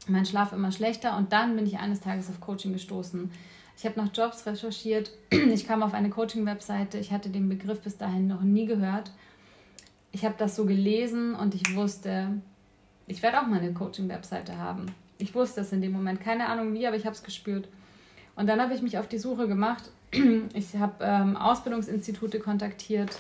mein 0.07 0.25
Schlaf 0.25 0.51
immer 0.51 0.71
schlechter 0.71 1.17
und 1.17 1.31
dann 1.33 1.55
bin 1.55 1.65
ich 1.65 1.79
eines 1.79 2.01
Tages 2.01 2.29
auf 2.29 2.39
Coaching 2.39 2.73
gestoßen. 2.73 3.31
Ich 3.77 3.85
habe 3.85 3.99
nach 3.99 4.09
Jobs 4.13 4.45
recherchiert, 4.45 5.11
ich 5.29 5.65
kam 5.65 5.83
auf 5.83 5.93
eine 5.93 6.09
Coaching-Webseite, 6.09 6.97
ich 6.97 7.11
hatte 7.11 7.29
den 7.29 7.49
Begriff 7.49 7.81
bis 7.81 7.97
dahin 7.97 8.27
noch 8.27 8.41
nie 8.41 8.65
gehört. 8.65 9.11
Ich 10.11 10.25
habe 10.25 10.35
das 10.37 10.55
so 10.55 10.65
gelesen 10.65 11.35
und 11.35 11.55
ich 11.55 11.75
wusste, 11.75 12.41
ich 13.07 13.23
werde 13.23 13.41
auch 13.41 13.47
mal 13.47 13.59
eine 13.59 13.73
Coaching-Webseite 13.73 14.57
haben. 14.57 14.87
Ich 15.17 15.33
wusste 15.33 15.61
es 15.61 15.71
in 15.71 15.81
dem 15.81 15.91
Moment, 15.91 16.19
keine 16.19 16.47
Ahnung 16.47 16.73
wie, 16.73 16.85
aber 16.85 16.95
ich 16.95 17.05
habe 17.05 17.15
es 17.15 17.23
gespürt. 17.23 17.67
Und 18.35 18.47
dann 18.47 18.61
habe 18.61 18.73
ich 18.73 18.81
mich 18.81 18.97
auf 18.97 19.07
die 19.07 19.19
Suche 19.19 19.47
gemacht. 19.47 19.89
Ich 20.53 20.75
habe 20.75 20.95
ähm, 21.01 21.37
Ausbildungsinstitute 21.37 22.39
kontaktiert, 22.39 23.17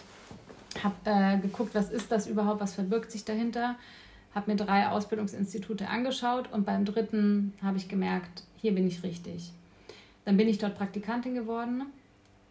habe 0.83 0.95
äh, 1.05 1.37
geguckt, 1.37 1.73
was 1.73 1.89
ist 1.89 2.11
das 2.11 2.27
überhaupt, 2.27 2.59
was 2.59 2.73
verbirgt 2.75 3.11
sich 3.11 3.23
dahinter 3.23 3.75
habe 4.33 4.51
mir 4.51 4.57
drei 4.57 4.87
Ausbildungsinstitute 4.87 5.89
angeschaut 5.89 6.51
und 6.51 6.65
beim 6.65 6.85
dritten 6.85 7.53
habe 7.61 7.77
ich 7.77 7.87
gemerkt, 7.87 8.43
hier 8.57 8.73
bin 8.73 8.87
ich 8.87 9.03
richtig. 9.03 9.51
Dann 10.25 10.37
bin 10.37 10.47
ich 10.47 10.57
dort 10.57 10.77
Praktikantin 10.77 11.35
geworden, 11.35 11.83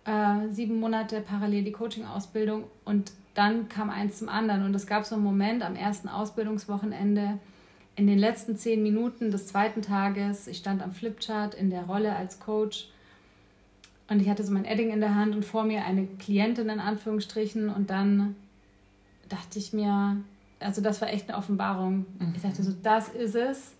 äh, 0.04 0.48
sieben 0.50 0.80
Monate 0.80 1.20
parallel 1.20 1.64
die 1.64 1.72
Coaching-Ausbildung 1.72 2.64
und 2.84 3.12
dann 3.34 3.68
kam 3.68 3.90
eins 3.90 4.18
zum 4.18 4.28
anderen 4.28 4.64
und 4.64 4.74
es 4.74 4.86
gab 4.86 5.06
so 5.06 5.14
einen 5.14 5.24
Moment 5.24 5.62
am 5.62 5.76
ersten 5.76 6.08
Ausbildungswochenende, 6.08 7.38
in 7.96 8.06
den 8.06 8.18
letzten 8.18 8.56
zehn 8.56 8.82
Minuten 8.82 9.30
des 9.30 9.46
zweiten 9.46 9.82
Tages, 9.82 10.46
ich 10.46 10.58
stand 10.58 10.82
am 10.82 10.92
Flipchart 10.92 11.54
in 11.54 11.70
der 11.70 11.84
Rolle 11.84 12.14
als 12.14 12.40
Coach 12.40 12.88
und 14.08 14.20
ich 14.20 14.28
hatte 14.28 14.42
so 14.42 14.52
mein 14.52 14.64
Edding 14.64 14.90
in 14.90 15.00
der 15.00 15.14
Hand 15.14 15.34
und 15.34 15.44
vor 15.44 15.64
mir 15.64 15.84
eine 15.84 16.06
Klientin 16.06 16.68
in 16.68 16.80
Anführungsstrichen 16.80 17.68
und 17.68 17.90
dann 17.90 18.36
dachte 19.28 19.58
ich 19.58 19.72
mir, 19.72 20.16
also 20.60 20.80
das 20.80 21.00
war 21.00 21.08
echt 21.08 21.28
eine 21.28 21.38
Offenbarung. 21.38 22.06
Mhm. 22.18 22.34
Ich 22.36 22.42
dachte 22.42 22.62
so, 22.62 22.72
das 22.82 23.08
ist 23.08 23.34
es. 23.34 23.74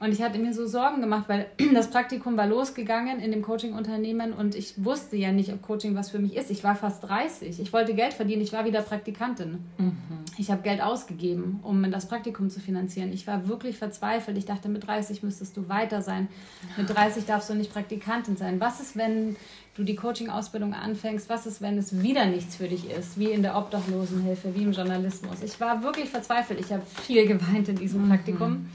Und 0.00 0.12
ich 0.12 0.20
hatte 0.20 0.38
mir 0.38 0.52
so 0.52 0.66
Sorgen 0.66 1.00
gemacht, 1.00 1.24
weil 1.28 1.46
das 1.74 1.88
Praktikum 1.88 2.36
war 2.36 2.46
losgegangen 2.46 3.20
in 3.20 3.30
dem 3.30 3.42
Coaching-Unternehmen 3.42 4.32
und 4.32 4.54
ich 4.54 4.84
wusste 4.84 5.16
ja 5.16 5.32
nicht, 5.32 5.52
ob 5.52 5.62
Coaching 5.62 5.94
was 5.94 6.10
für 6.10 6.18
mich 6.18 6.36
ist. 6.36 6.50
Ich 6.50 6.64
war 6.64 6.74
fast 6.74 7.04
30. 7.04 7.60
Ich 7.60 7.72
wollte 7.72 7.94
Geld 7.94 8.12
verdienen. 8.12 8.42
Ich 8.42 8.52
war 8.52 8.64
wieder 8.64 8.82
Praktikantin. 8.82 9.60
Mhm. 9.78 9.96
Ich 10.36 10.50
habe 10.50 10.62
Geld 10.62 10.82
ausgegeben, 10.82 11.60
um 11.62 11.90
das 11.90 12.06
Praktikum 12.06 12.50
zu 12.50 12.60
finanzieren. 12.60 13.12
Ich 13.12 13.26
war 13.26 13.48
wirklich 13.48 13.78
verzweifelt. 13.78 14.36
Ich 14.36 14.46
dachte, 14.46 14.68
mit 14.68 14.86
30 14.86 15.22
müsstest 15.22 15.56
du 15.56 15.68
weiter 15.68 16.02
sein. 16.02 16.28
Mit 16.76 16.90
30 16.90 17.24
darfst 17.24 17.48
du 17.48 17.54
nicht 17.54 17.72
Praktikantin 17.72 18.36
sein. 18.36 18.60
Was 18.60 18.80
ist, 18.80 18.96
wenn 18.96 19.36
du 19.74 19.82
die 19.82 19.96
Coaching-Ausbildung 19.96 20.72
anfängst, 20.72 21.28
was 21.28 21.46
ist, 21.46 21.60
wenn 21.60 21.76
es 21.78 22.00
wieder 22.02 22.26
nichts 22.26 22.56
für 22.56 22.68
dich 22.68 22.90
ist, 22.90 23.18
wie 23.18 23.30
in 23.30 23.42
der 23.42 23.56
Obdachlosenhilfe, 23.56 24.54
wie 24.54 24.62
im 24.62 24.72
Journalismus. 24.72 25.42
Ich 25.42 25.60
war 25.60 25.82
wirklich 25.82 26.08
verzweifelt. 26.08 26.60
Ich 26.60 26.72
habe 26.72 26.82
viel 27.02 27.26
geweint 27.28 27.68
in 27.68 27.76
diesem 27.76 28.04
mhm. 28.04 28.08
Praktikum. 28.08 28.70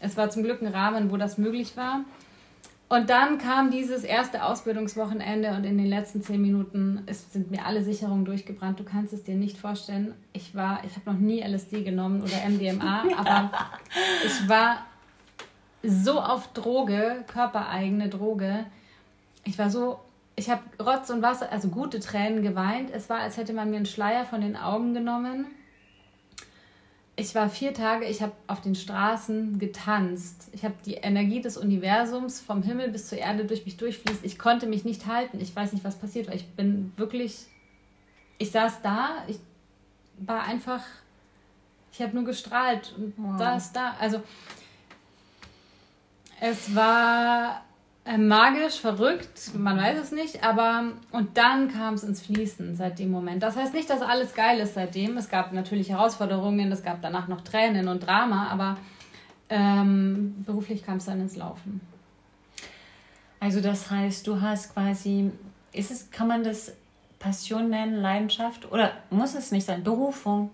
Es 0.00 0.16
war 0.16 0.30
zum 0.30 0.42
Glück 0.42 0.62
ein 0.62 0.68
Rahmen, 0.68 1.10
wo 1.10 1.16
das 1.16 1.38
möglich 1.38 1.76
war. 1.76 2.00
Und 2.88 3.08
dann 3.08 3.38
kam 3.38 3.70
dieses 3.70 4.04
erste 4.04 4.44
Ausbildungswochenende 4.44 5.54
und 5.56 5.64
in 5.64 5.78
den 5.78 5.86
letzten 5.86 6.20
zehn 6.20 6.42
Minuten 6.42 7.02
es 7.06 7.32
sind 7.32 7.50
mir 7.50 7.64
alle 7.64 7.82
Sicherungen 7.82 8.26
durchgebrannt. 8.26 8.78
Du 8.78 8.84
kannst 8.84 9.14
es 9.14 9.24
dir 9.24 9.34
nicht 9.34 9.56
vorstellen. 9.56 10.12
Ich 10.34 10.54
war, 10.54 10.84
ich 10.84 10.94
habe 10.96 11.10
noch 11.10 11.18
nie 11.18 11.40
LSD 11.40 11.84
genommen 11.84 12.20
oder 12.20 12.46
MDMA, 12.46 13.04
aber 13.16 13.50
ich 14.26 14.46
war 14.46 14.84
so 15.82 16.20
auf 16.20 16.52
Droge, 16.52 17.24
körpereigene 17.28 18.10
Droge. 18.10 18.66
Ich 19.44 19.58
war 19.58 19.70
so 19.70 19.98
ich 20.34 20.48
habe 20.48 20.62
Rotz 20.82 21.10
und 21.10 21.22
Wasser, 21.22 21.50
also 21.52 21.68
gute 21.68 22.00
Tränen 22.00 22.42
geweint. 22.42 22.90
Es 22.90 23.10
war, 23.10 23.20
als 23.20 23.36
hätte 23.36 23.52
man 23.52 23.70
mir 23.70 23.76
einen 23.76 23.86
Schleier 23.86 24.24
von 24.24 24.40
den 24.40 24.56
Augen 24.56 24.94
genommen. 24.94 25.46
Ich 27.14 27.34
war 27.34 27.50
vier 27.50 27.74
Tage, 27.74 28.06
ich 28.06 28.22
habe 28.22 28.32
auf 28.46 28.62
den 28.62 28.74
Straßen 28.74 29.58
getanzt. 29.58 30.48
Ich 30.52 30.64
habe 30.64 30.74
die 30.86 30.94
Energie 30.94 31.42
des 31.42 31.58
Universums 31.58 32.40
vom 32.40 32.62
Himmel 32.62 32.88
bis 32.88 33.08
zur 33.08 33.18
Erde 33.18 33.44
durch 33.44 33.66
mich 33.66 33.76
durchfließt. 33.76 34.24
Ich 34.24 34.38
konnte 34.38 34.66
mich 34.66 34.84
nicht 34.84 35.06
halten. 35.06 35.38
Ich 35.40 35.54
weiß 35.54 35.72
nicht, 35.74 35.84
was 35.84 35.96
passiert 35.96 36.28
war. 36.28 36.34
Ich 36.34 36.48
bin 36.48 36.92
wirklich. 36.96 37.46
Ich 38.38 38.50
saß 38.50 38.80
da, 38.82 39.24
ich 39.28 39.38
war 40.18 40.44
einfach. 40.44 40.82
Ich 41.92 42.00
habe 42.00 42.14
nur 42.14 42.24
gestrahlt 42.24 42.94
und 42.96 43.12
wow. 43.18 43.38
saß 43.38 43.72
da. 43.74 43.94
Also, 44.00 44.22
es 46.40 46.74
war 46.74 47.62
magisch, 48.04 48.80
verrückt, 48.80 49.54
man 49.54 49.78
weiß 49.78 49.98
es 49.98 50.12
nicht, 50.12 50.42
aber 50.42 50.92
und 51.12 51.36
dann 51.36 51.72
kam 51.72 51.94
es 51.94 52.02
ins 52.02 52.20
Fließen 52.22 52.74
seit 52.74 52.98
dem 52.98 53.10
Moment. 53.10 53.42
Das 53.42 53.56
heißt 53.56 53.74
nicht, 53.74 53.88
dass 53.88 54.02
alles 54.02 54.34
geil 54.34 54.58
ist 54.58 54.74
seitdem. 54.74 55.16
Es 55.16 55.28
gab 55.28 55.52
natürlich 55.52 55.90
Herausforderungen, 55.90 56.72
es 56.72 56.82
gab 56.82 57.00
danach 57.00 57.28
noch 57.28 57.42
Tränen 57.42 57.88
und 57.88 58.04
Drama, 58.04 58.48
aber 58.48 58.76
ähm, 59.48 60.42
beruflich 60.44 60.84
kam 60.84 60.96
es 60.96 61.04
dann 61.04 61.20
ins 61.20 61.36
Laufen. 61.36 61.80
Also 63.38 63.60
das 63.60 63.90
heißt, 63.90 64.26
du 64.26 64.40
hast 64.40 64.72
quasi, 64.72 65.30
ist 65.72 65.90
es, 65.90 66.10
kann 66.10 66.28
man 66.28 66.42
das 66.42 66.72
Passion 67.18 67.70
nennen, 67.70 68.00
Leidenschaft 68.00 68.70
oder 68.70 68.92
muss 69.10 69.34
es 69.34 69.52
nicht 69.52 69.66
sein, 69.66 69.84
Berufung? 69.84 70.50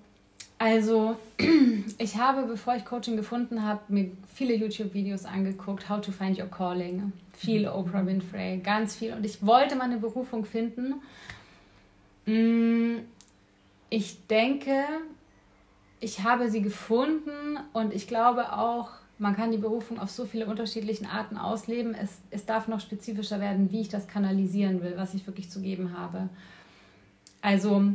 Also, 0.58 1.16
ich 1.98 2.16
habe, 2.16 2.42
bevor 2.42 2.74
ich 2.74 2.84
Coaching 2.84 3.16
gefunden 3.16 3.62
habe, 3.62 3.80
mir 3.88 4.10
viele 4.34 4.54
YouTube-Videos 4.54 5.24
angeguckt, 5.24 5.88
How 5.88 6.00
to 6.00 6.10
Find 6.10 6.38
Your 6.38 6.48
Calling, 6.48 7.12
viel 7.32 7.62
mhm. 7.62 7.74
Oprah 7.74 8.04
Winfrey, 8.04 8.58
ganz 8.58 8.96
viel. 8.96 9.12
Und 9.12 9.24
ich 9.24 9.46
wollte 9.46 9.76
meine 9.76 9.98
Berufung 9.98 10.44
finden. 10.44 10.94
Mm, 12.26 12.98
ich 13.88 14.26
denke, 14.26 14.84
ich 16.00 16.24
habe 16.24 16.50
sie 16.50 16.60
gefunden 16.60 17.58
und 17.72 17.94
ich 17.94 18.08
glaube 18.08 18.52
auch, 18.52 18.90
man 19.18 19.34
kann 19.34 19.50
die 19.50 19.58
Berufung 19.58 19.98
auf 19.98 20.10
so 20.10 20.26
viele 20.26 20.46
unterschiedliche 20.46 21.08
Arten 21.08 21.36
ausleben. 21.36 21.94
Es, 21.94 22.18
es 22.30 22.46
darf 22.46 22.68
noch 22.68 22.80
spezifischer 22.80 23.40
werden, 23.40 23.70
wie 23.72 23.80
ich 23.80 23.88
das 23.88 24.06
kanalisieren 24.06 24.82
will, 24.82 24.94
was 24.96 25.14
ich 25.14 25.26
wirklich 25.26 25.50
zu 25.50 25.60
geben 25.60 25.96
habe. 25.96 26.28
Also 27.40 27.92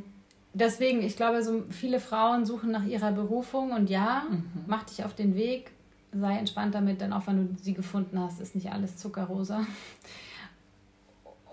deswegen, 0.54 1.02
ich 1.02 1.16
glaube, 1.16 1.44
so 1.44 1.64
viele 1.70 2.00
Frauen 2.00 2.46
suchen 2.46 2.72
nach 2.72 2.86
ihrer 2.86 3.12
Berufung 3.12 3.72
und 3.72 3.90
ja, 3.90 4.24
mhm. 4.30 4.44
mach 4.68 4.84
dich 4.84 5.04
auf 5.04 5.14
den 5.14 5.36
Weg, 5.36 5.72
sei 6.14 6.38
entspannt 6.38 6.76
damit, 6.76 7.02
denn 7.02 7.14
auch 7.14 7.28
wenn 7.28 7.48
du 7.48 7.62
sie 7.62 7.74
gefunden 7.74 8.20
hast, 8.20 8.40
ist 8.40 8.56
nicht 8.56 8.72
alles 8.72 8.98
Zuckerrosa. 8.98 9.66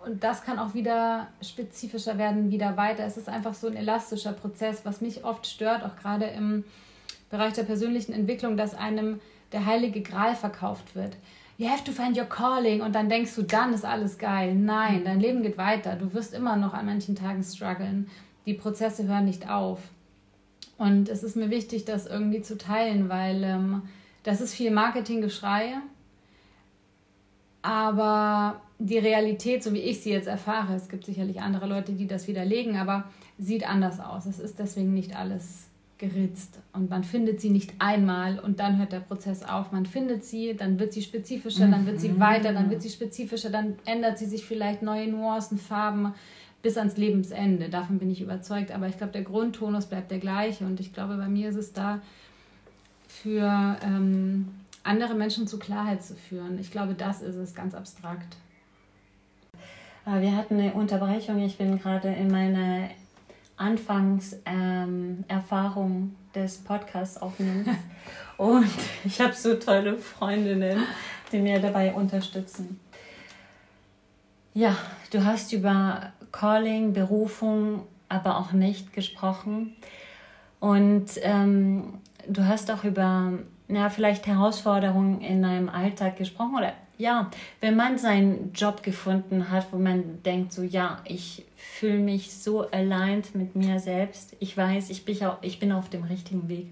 Und 0.04 0.24
das 0.24 0.42
kann 0.42 0.58
auch 0.58 0.72
wieder 0.72 1.28
spezifischer 1.42 2.16
werden, 2.16 2.50
wieder 2.50 2.76
weiter. 2.76 3.04
Es 3.04 3.18
ist 3.18 3.28
einfach 3.28 3.52
so 3.52 3.66
ein 3.66 3.76
elastischer 3.76 4.32
Prozess, 4.32 4.84
was 4.84 5.00
mich 5.00 5.24
oft 5.24 5.46
stört, 5.46 5.84
auch 5.84 5.96
gerade 5.96 6.24
im 6.26 6.64
Bereich 7.28 7.52
der 7.52 7.64
persönlichen 7.64 8.12
Entwicklung, 8.12 8.56
dass 8.56 8.74
einem 8.74 9.20
der 9.52 9.66
heilige 9.66 10.00
Gral 10.00 10.34
verkauft 10.34 10.94
wird. 10.94 11.16
You 11.58 11.68
have 11.68 11.84
to 11.84 11.92
find 11.92 12.16
your 12.16 12.24
calling 12.24 12.80
und 12.80 12.94
dann 12.94 13.10
denkst 13.10 13.34
du, 13.34 13.42
dann 13.42 13.74
ist 13.74 13.84
alles 13.84 14.16
geil. 14.16 14.54
Nein, 14.54 15.02
dein 15.04 15.20
Leben 15.20 15.42
geht 15.42 15.58
weiter. 15.58 15.94
Du 15.96 16.14
wirst 16.14 16.32
immer 16.32 16.56
noch 16.56 16.72
an 16.72 16.86
manchen 16.86 17.14
Tagen 17.14 17.42
strugglen. 17.42 18.08
Die 18.46 18.54
Prozesse 18.54 19.06
hören 19.06 19.24
nicht 19.24 19.48
auf. 19.48 19.80
Und 20.78 21.08
es 21.08 21.22
ist 21.22 21.36
mir 21.36 21.50
wichtig, 21.50 21.84
das 21.84 22.06
irgendwie 22.06 22.42
zu 22.42 22.56
teilen, 22.56 23.08
weil 23.08 23.44
ähm, 23.44 23.82
das 24.22 24.40
ist 24.40 24.54
viel 24.54 24.70
Marketinggeschrei. 24.70 25.74
Aber 27.62 28.62
die 28.78 28.98
Realität, 28.98 29.62
so 29.62 29.74
wie 29.74 29.80
ich 29.80 30.00
sie 30.00 30.10
jetzt 30.10 30.28
erfahre, 30.28 30.74
es 30.74 30.88
gibt 30.88 31.04
sicherlich 31.04 31.42
andere 31.42 31.66
Leute, 31.66 31.92
die 31.92 32.06
das 32.06 32.26
widerlegen, 32.26 32.76
aber 32.76 33.04
sieht 33.38 33.68
anders 33.68 34.00
aus. 34.00 34.24
Es 34.24 34.38
ist 34.38 34.58
deswegen 34.58 34.94
nicht 34.94 35.14
alles 35.14 35.66
geritzt 36.00 36.58
und 36.72 36.88
man 36.88 37.04
findet 37.04 37.42
sie 37.42 37.50
nicht 37.50 37.74
einmal 37.78 38.38
und 38.38 38.58
dann 38.58 38.78
hört 38.78 38.92
der 38.92 39.00
Prozess 39.00 39.42
auf. 39.42 39.70
Man 39.70 39.84
findet 39.84 40.24
sie, 40.24 40.56
dann 40.56 40.78
wird 40.78 40.94
sie 40.94 41.02
spezifischer, 41.02 41.68
dann 41.68 41.84
wird 41.84 42.00
sie 42.00 42.08
mhm. 42.08 42.20
weiter, 42.20 42.54
dann 42.54 42.70
wird 42.70 42.80
sie 42.80 42.88
spezifischer, 42.88 43.50
dann 43.50 43.74
ändert 43.84 44.18
sie 44.18 44.24
sich 44.24 44.46
vielleicht 44.46 44.80
neue 44.80 45.08
Nuancen, 45.08 45.58
Farben 45.58 46.14
bis 46.62 46.76
ans 46.76 46.96
Lebensende. 46.96 47.68
Davon 47.68 47.98
bin 47.98 48.10
ich 48.10 48.20
überzeugt. 48.20 48.70
Aber 48.70 48.88
ich 48.88 48.98
glaube, 48.98 49.12
der 49.12 49.22
Grundtonus 49.22 49.86
bleibt 49.86 50.10
der 50.10 50.18
gleiche 50.18 50.64
und 50.64 50.80
ich 50.80 50.92
glaube, 50.92 51.16
bei 51.16 51.28
mir 51.28 51.48
ist 51.48 51.56
es 51.56 51.72
da 51.72 52.00
für 53.08 53.76
ähm, 53.82 54.48
andere 54.82 55.14
Menschen 55.14 55.46
zu 55.46 55.58
Klarheit 55.58 56.02
zu 56.02 56.14
führen. 56.14 56.58
Ich 56.58 56.70
glaube, 56.70 56.94
das 56.94 57.22
ist 57.22 57.36
es 57.36 57.54
ganz 57.54 57.74
abstrakt. 57.74 58.36
Äh, 60.06 60.20
wir 60.20 60.36
hatten 60.36 60.58
eine 60.58 60.72
Unterbrechung. 60.72 61.38
Ich 61.40 61.58
bin 61.58 61.78
gerade 61.78 62.08
in 62.08 62.30
meiner 62.30 62.88
Anfangserfahrung 63.56 65.92
ähm, 65.92 66.16
des 66.34 66.58
Podcasts 66.58 67.18
aufnimmt. 67.18 67.68
Und 68.36 68.70
ich 69.04 69.20
habe 69.20 69.34
so 69.34 69.54
tolle 69.54 69.98
Freundinnen, 69.98 70.82
die 71.30 71.40
mir 71.40 71.60
dabei 71.60 71.92
unterstützen. 71.92 72.80
Ja, 74.52 74.76
du 75.12 75.24
hast 75.24 75.52
über 75.52 76.12
Calling, 76.32 76.92
Berufung, 76.92 77.86
aber 78.08 78.38
auch 78.38 78.52
nicht 78.52 78.92
gesprochen. 78.92 79.76
Und 80.58 81.06
ähm, 81.22 81.94
du 82.26 82.46
hast 82.46 82.70
auch 82.70 82.84
über 82.84 83.32
ja, 83.68 83.88
vielleicht 83.88 84.26
Herausforderungen 84.26 85.20
in 85.20 85.42
deinem 85.42 85.68
Alltag 85.68 86.16
gesprochen 86.16 86.56
oder 86.56 86.72
ja, 86.98 87.30
wenn 87.60 87.76
man 87.76 87.96
seinen 87.96 88.52
Job 88.52 88.82
gefunden 88.82 89.50
hat, 89.50 89.72
wo 89.72 89.78
man 89.78 90.22
denkt, 90.22 90.52
so 90.52 90.62
ja, 90.62 91.00
ich 91.06 91.46
fühle 91.56 91.98
mich 91.98 92.34
so 92.34 92.70
allein 92.70 93.22
mit 93.32 93.56
mir 93.56 93.78
selbst, 93.78 94.36
ich 94.38 94.54
weiß, 94.54 94.90
ich 94.90 95.06
bin, 95.06 95.24
auch, 95.24 95.38
ich 95.40 95.58
bin 95.58 95.72
auf 95.72 95.88
dem 95.88 96.02
richtigen 96.02 96.48
Weg. 96.48 96.66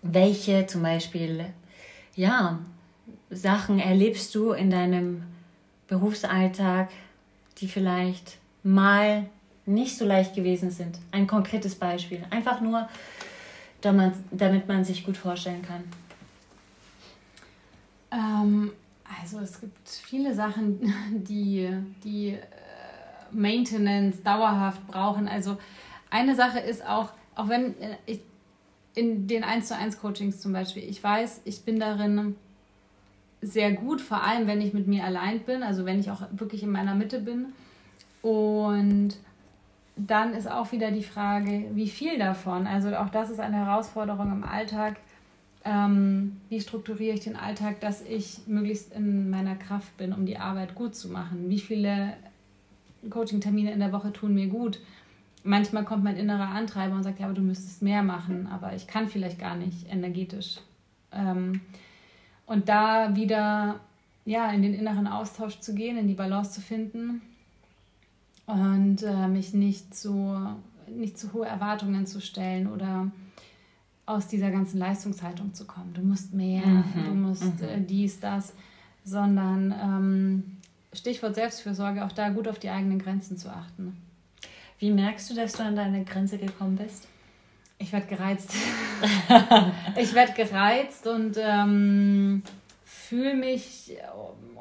Welche 0.00 0.66
zum 0.66 0.82
Beispiel, 0.82 1.46
ja, 2.14 2.60
Sachen 3.28 3.78
erlebst 3.78 4.34
du 4.34 4.52
in 4.52 4.70
deinem 4.70 5.24
Berufsalltag, 5.88 6.90
die 7.58 7.68
vielleicht 7.68 8.38
mal 8.62 9.26
nicht 9.64 9.96
so 9.96 10.04
leicht 10.04 10.34
gewesen 10.34 10.70
sind? 10.70 10.98
Ein 11.12 11.26
konkretes 11.26 11.74
Beispiel. 11.74 12.24
Einfach 12.30 12.60
nur, 12.60 12.88
damit 13.80 14.68
man 14.68 14.84
sich 14.84 15.04
gut 15.04 15.16
vorstellen 15.16 15.62
kann. 15.62 15.84
Ähm, 18.10 18.72
also 19.20 19.38
es 19.40 19.60
gibt 19.60 19.88
viele 19.88 20.34
Sachen, 20.34 20.92
die, 21.10 21.68
die 22.04 22.30
äh, 22.30 22.40
Maintenance 23.30 24.22
dauerhaft 24.22 24.86
brauchen. 24.86 25.28
Also 25.28 25.58
eine 26.10 26.34
Sache 26.34 26.58
ist 26.60 26.86
auch, 26.86 27.10
auch 27.34 27.48
wenn 27.48 27.80
äh, 27.80 27.96
ich 28.06 28.20
in 28.94 29.26
den 29.28 29.44
1 29.44 29.68
zu 29.68 29.76
1 29.76 30.00
Coachings 30.00 30.40
zum 30.40 30.52
Beispiel, 30.52 30.82
ich 30.82 31.02
weiß, 31.02 31.42
ich 31.44 31.62
bin 31.64 31.78
darin 31.78 32.34
sehr 33.42 33.72
gut, 33.72 34.00
vor 34.00 34.22
allem 34.22 34.46
wenn 34.46 34.60
ich 34.60 34.72
mit 34.72 34.86
mir 34.86 35.04
allein 35.04 35.40
bin, 35.40 35.62
also 35.62 35.84
wenn 35.84 36.00
ich 36.00 36.10
auch 36.10 36.22
wirklich 36.32 36.62
in 36.62 36.70
meiner 36.70 36.94
Mitte 36.94 37.20
bin. 37.20 37.46
Und 38.22 39.14
dann 39.96 40.34
ist 40.34 40.50
auch 40.50 40.72
wieder 40.72 40.90
die 40.90 41.02
Frage, 41.02 41.64
wie 41.72 41.88
viel 41.88 42.18
davon. 42.18 42.66
Also 42.66 42.94
auch 42.96 43.08
das 43.08 43.30
ist 43.30 43.40
eine 43.40 43.56
Herausforderung 43.56 44.32
im 44.32 44.44
Alltag 44.44 44.96
ähm, 45.66 46.40
wie 46.48 46.60
strukturiere 46.60 47.14
ich 47.14 47.24
den 47.24 47.34
Alltag, 47.34 47.80
dass 47.80 48.00
ich 48.02 48.46
möglichst 48.46 48.94
in 48.94 49.30
meiner 49.30 49.56
Kraft 49.56 49.96
bin, 49.96 50.12
um 50.12 50.24
die 50.24 50.38
Arbeit 50.38 50.76
gut 50.76 50.94
zu 50.94 51.08
machen. 51.08 51.50
Wie 51.50 51.58
viele 51.58 52.14
Coaching-Termine 53.10 53.72
in 53.72 53.80
der 53.80 53.92
Woche 53.92 54.12
tun 54.12 54.32
mir 54.32 54.46
gut. 54.46 54.80
Manchmal 55.42 55.84
kommt 55.84 56.04
mein 56.04 56.16
innerer 56.16 56.48
Antreiber 56.48 56.94
und 56.94 57.02
sagt, 57.02 57.18
ja, 57.18 57.26
aber 57.26 57.34
du 57.34 57.42
müsstest 57.42 57.82
mehr 57.82 58.04
machen, 58.04 58.46
aber 58.46 58.74
ich 58.74 58.86
kann 58.86 59.08
vielleicht 59.08 59.40
gar 59.40 59.56
nicht 59.56 59.90
energetisch. 59.90 60.58
Ähm, 61.12 61.60
und 62.46 62.68
da 62.68 63.14
wieder 63.14 63.80
ja, 64.24 64.50
in 64.50 64.62
den 64.62 64.74
inneren 64.74 65.06
Austausch 65.06 65.60
zu 65.60 65.74
gehen, 65.74 65.96
in 65.96 66.08
die 66.08 66.14
Balance 66.14 66.52
zu 66.52 66.60
finden 66.60 67.22
und 68.46 69.02
äh, 69.02 69.28
mich 69.28 69.54
nicht 69.54 69.94
zu, 69.94 70.36
nicht 70.88 71.18
zu 71.18 71.32
hohe 71.32 71.46
Erwartungen 71.46 72.06
zu 72.06 72.20
stellen 72.20 72.66
oder 72.66 73.10
aus 74.04 74.28
dieser 74.28 74.50
ganzen 74.50 74.78
Leistungshaltung 74.78 75.54
zu 75.54 75.64
kommen. 75.64 75.92
Du 75.94 76.00
musst 76.00 76.32
mehr, 76.32 76.66
mhm. 76.66 77.04
du 77.04 77.14
musst 77.14 77.60
mhm. 77.60 77.68
äh, 77.68 77.80
dies, 77.80 78.20
das, 78.20 78.52
sondern 79.04 79.72
ähm, 79.72 80.56
Stichwort 80.92 81.34
Selbstfürsorge, 81.34 82.04
auch 82.04 82.12
da 82.12 82.30
gut 82.30 82.48
auf 82.48 82.58
die 82.58 82.70
eigenen 82.70 82.98
Grenzen 82.98 83.36
zu 83.36 83.48
achten. 83.48 83.96
Wie 84.78 84.90
merkst 84.90 85.30
du, 85.30 85.34
dass 85.34 85.52
du 85.52 85.62
an 85.62 85.76
deine 85.76 86.04
Grenze 86.04 86.38
gekommen 86.38 86.76
bist? 86.76 87.08
Ich 87.78 87.92
werde 87.92 88.06
gereizt. 88.06 88.54
ich 89.96 90.14
werde 90.14 90.32
gereizt 90.32 91.06
und 91.06 91.36
ähm, 91.38 92.42
fühle 92.84 93.34
mich 93.34 93.96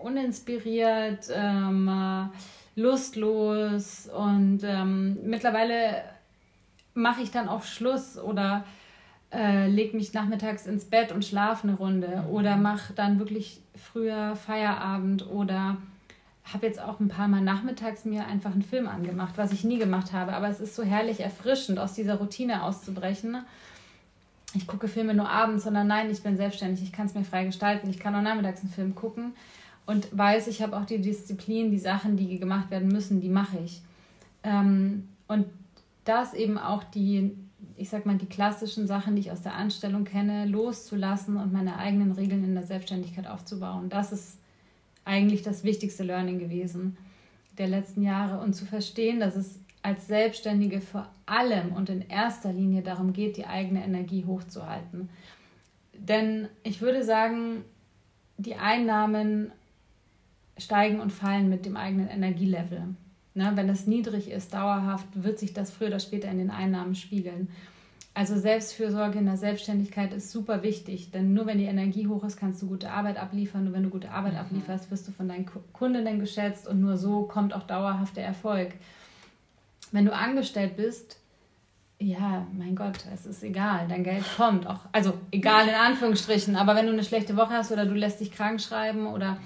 uninspiriert, 0.03 1.29
ähm, 1.33 2.29
lustlos 2.75 4.07
und 4.07 4.59
ähm, 4.63 5.17
mittlerweile 5.23 6.03
mache 6.93 7.21
ich 7.21 7.31
dann 7.31 7.47
auch 7.47 7.63
Schluss 7.63 8.17
oder 8.17 8.65
äh, 9.31 9.67
leg 9.67 9.93
mich 9.93 10.13
nachmittags 10.13 10.65
ins 10.65 10.85
Bett 10.85 11.11
und 11.11 11.25
schlafe 11.25 11.67
eine 11.67 11.77
Runde 11.77 12.23
mhm. 12.25 12.29
oder 12.29 12.55
mach 12.55 12.91
dann 12.91 13.19
wirklich 13.19 13.61
früher 13.75 14.35
Feierabend 14.35 15.27
oder 15.29 15.77
habe 16.53 16.67
jetzt 16.67 16.79
auch 16.79 16.99
ein 16.99 17.07
paar 17.07 17.27
Mal 17.27 17.41
nachmittags 17.41 18.05
mir 18.05 18.27
einfach 18.27 18.51
einen 18.51 18.61
Film 18.61 18.87
angemacht, 18.87 19.33
was 19.37 19.51
ich 19.51 19.63
nie 19.63 19.79
gemacht 19.79 20.13
habe. 20.13 20.33
Aber 20.33 20.47
es 20.47 20.59
ist 20.59 20.75
so 20.75 20.83
herrlich 20.83 21.19
erfrischend, 21.19 21.79
aus 21.79 21.93
dieser 21.93 22.15
Routine 22.15 22.63
auszubrechen. 22.63 23.37
Ich 24.53 24.67
gucke 24.67 24.87
Filme 24.87 25.13
nur 25.13 25.29
abends, 25.29 25.63
sondern 25.63 25.87
nein, 25.87 26.09
ich 26.09 26.23
bin 26.23 26.37
selbstständig, 26.37 26.83
ich 26.83 26.93
kann 26.93 27.07
es 27.07 27.13
mir 27.13 27.25
frei 27.25 27.45
gestalten, 27.45 27.89
ich 27.89 27.99
kann 27.99 28.15
auch 28.15 28.21
nachmittags 28.21 28.61
einen 28.61 28.71
Film 28.71 28.95
gucken 28.95 29.33
und 29.85 30.17
weiß, 30.17 30.47
ich 30.47 30.61
habe 30.61 30.77
auch 30.77 30.85
die 30.85 31.01
Disziplin, 31.01 31.71
die 31.71 31.79
Sachen, 31.79 32.15
die 32.15 32.39
gemacht 32.39 32.71
werden 32.71 32.87
müssen, 32.87 33.19
die 33.19 33.29
mache 33.29 33.57
ich. 33.65 33.81
Ähm, 34.43 35.09
und 35.27 35.47
das 36.05 36.33
eben 36.33 36.57
auch 36.57 36.83
die 36.83 37.35
ich 37.77 37.89
sag 37.89 38.05
mal, 38.05 38.17
die 38.17 38.25
klassischen 38.25 38.87
Sachen, 38.87 39.15
die 39.15 39.21
ich 39.21 39.31
aus 39.31 39.41
der 39.41 39.55
Anstellung 39.55 40.05
kenne, 40.05 40.45
loszulassen 40.45 41.37
und 41.37 41.51
meine 41.51 41.77
eigenen 41.77 42.11
Regeln 42.11 42.43
in 42.43 42.55
der 42.55 42.63
Selbstständigkeit 42.63 43.27
aufzubauen. 43.27 43.89
Das 43.89 44.11
ist 44.11 44.37
eigentlich 45.05 45.43
das 45.43 45.63
wichtigste 45.63 46.03
Learning 46.03 46.39
gewesen 46.39 46.97
der 47.57 47.67
letzten 47.67 48.03
Jahre 48.03 48.39
und 48.39 48.53
zu 48.53 48.65
verstehen, 48.65 49.19
dass 49.19 49.35
es 49.35 49.59
als 49.81 50.07
Selbstständige 50.07 50.81
vor 50.81 51.07
allem 51.25 51.73
und 51.73 51.89
in 51.89 52.07
erster 52.09 52.51
Linie 52.51 52.81
darum 52.81 53.13
geht, 53.13 53.37
die 53.37 53.45
eigene 53.45 53.83
Energie 53.83 54.25
hochzuhalten. 54.25 55.09
Denn 55.93 56.47
ich 56.63 56.81
würde 56.81 57.03
sagen, 57.03 57.63
die 58.37 58.55
Einnahmen 58.55 59.51
steigen 60.57 60.99
und 60.99 61.11
fallen 61.11 61.49
mit 61.49 61.65
dem 61.65 61.77
eigenen 61.77 62.07
Energielevel. 62.07 62.95
Ne, 63.33 63.51
wenn 63.55 63.69
es 63.69 63.85
niedrig 63.85 64.31
ist, 64.31 64.53
dauerhaft, 64.53 65.07
wird 65.13 65.39
sich 65.39 65.53
das 65.53 65.69
früher 65.69 65.89
oder 65.89 65.99
später 65.99 66.29
in 66.29 66.37
den 66.37 66.49
Einnahmen 66.49 66.95
spiegeln. 66.95 67.49
Also 68.15 68.39
Selbstfürsorge 68.39 69.19
in 69.19 69.25
der 69.25 69.35
Selbstständigkeit 69.35 70.13
ist 70.13 70.31
super 70.31 70.63
wichtig, 70.63 71.11
denn 71.11 71.33
nur 71.33 71.47
wenn 71.47 71.57
die 71.57 71.65
Energie 71.65 72.07
hoch 72.07 72.23
ist, 72.23 72.37
kannst 72.37 72.61
du 72.61 72.67
gute 72.67 72.89
Arbeit 72.89 73.17
abliefern. 73.17 73.65
Nur 73.65 73.73
wenn 73.73 73.83
du 73.83 73.89
gute 73.89 74.09
Arbeit 74.09 74.33
mhm. 74.33 74.39
ablieferst, 74.39 74.89
wirst 74.89 75.05
du 75.09 75.11
von 75.11 75.27
deinen 75.27 75.45
Kundinnen 75.73 76.21
geschätzt 76.21 76.65
und 76.65 76.79
nur 76.79 76.95
so 76.95 77.23
kommt 77.23 77.53
auch 77.53 77.63
dauerhafter 77.63 78.21
Erfolg. 78.21 78.73
Wenn 79.91 80.05
du 80.05 80.13
angestellt 80.13 80.77
bist, 80.77 81.19
ja, 81.99 82.47
mein 82.57 82.73
Gott, 82.73 82.99
es 83.13 83.25
ist 83.25 83.43
egal, 83.43 83.85
dein 83.89 84.05
Geld 84.05 84.23
kommt 84.37 84.65
auch. 84.65 84.79
Also 84.93 85.13
egal 85.31 85.67
in 85.67 85.75
Anführungsstrichen, 85.75 86.55
aber 86.55 86.75
wenn 86.75 86.85
du 86.85 86.93
eine 86.93 87.03
schlechte 87.03 87.35
Woche 87.35 87.53
hast 87.53 87.73
oder 87.73 87.85
du 87.85 87.93
lässt 87.93 88.21
dich 88.21 88.31
krank 88.31 88.61
schreiben 88.61 89.07
oder 89.07 89.39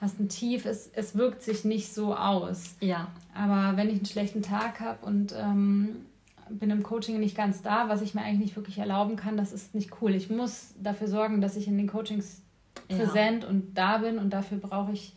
hast 0.00 0.18
ein 0.18 0.28
Tief, 0.28 0.66
es, 0.66 0.90
es 0.94 1.16
wirkt 1.16 1.42
sich 1.42 1.64
nicht 1.64 1.94
so 1.94 2.14
aus. 2.14 2.74
Ja. 2.80 3.06
Aber 3.34 3.76
wenn 3.76 3.88
ich 3.88 3.96
einen 3.96 4.06
schlechten 4.06 4.42
Tag 4.42 4.80
habe 4.80 5.06
und 5.06 5.32
ähm, 5.32 6.06
bin 6.50 6.70
im 6.70 6.82
Coaching 6.82 7.18
nicht 7.20 7.36
ganz 7.36 7.62
da, 7.62 7.88
was 7.88 8.02
ich 8.02 8.14
mir 8.14 8.22
eigentlich 8.22 8.40
nicht 8.40 8.56
wirklich 8.56 8.78
erlauben 8.78 9.16
kann, 9.16 9.36
das 9.36 9.52
ist 9.52 9.74
nicht 9.74 9.90
cool. 10.00 10.14
Ich 10.14 10.30
muss 10.30 10.74
dafür 10.80 11.08
sorgen, 11.08 11.40
dass 11.40 11.56
ich 11.56 11.68
in 11.68 11.76
den 11.76 11.88
Coachings 11.88 12.42
präsent 12.88 13.42
ja. 13.42 13.48
und 13.48 13.76
da 13.76 13.98
bin 13.98 14.18
und 14.18 14.30
dafür 14.30 14.58
brauche 14.58 14.92
ich 14.92 15.14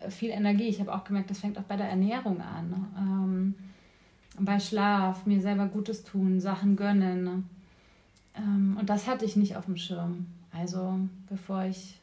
äh, 0.00 0.10
viel 0.10 0.30
Energie. 0.30 0.68
Ich 0.68 0.80
habe 0.80 0.94
auch 0.94 1.04
gemerkt, 1.04 1.30
das 1.30 1.38
fängt 1.38 1.58
auch 1.58 1.64
bei 1.64 1.76
der 1.76 1.88
Ernährung 1.88 2.40
an. 2.40 2.70
Ne? 2.70 2.86
Ähm, 2.98 3.54
bei 4.38 4.58
Schlaf, 4.58 5.26
mir 5.26 5.40
selber 5.40 5.66
Gutes 5.66 6.02
tun, 6.04 6.40
Sachen 6.40 6.76
gönnen. 6.76 7.24
Ne? 7.24 7.42
Ähm, 8.36 8.76
und 8.80 8.90
das 8.90 9.06
hatte 9.06 9.24
ich 9.24 9.36
nicht 9.36 9.56
auf 9.56 9.66
dem 9.66 9.76
Schirm. 9.76 10.26
Also 10.52 10.98
bevor 11.28 11.64
ich 11.64 12.00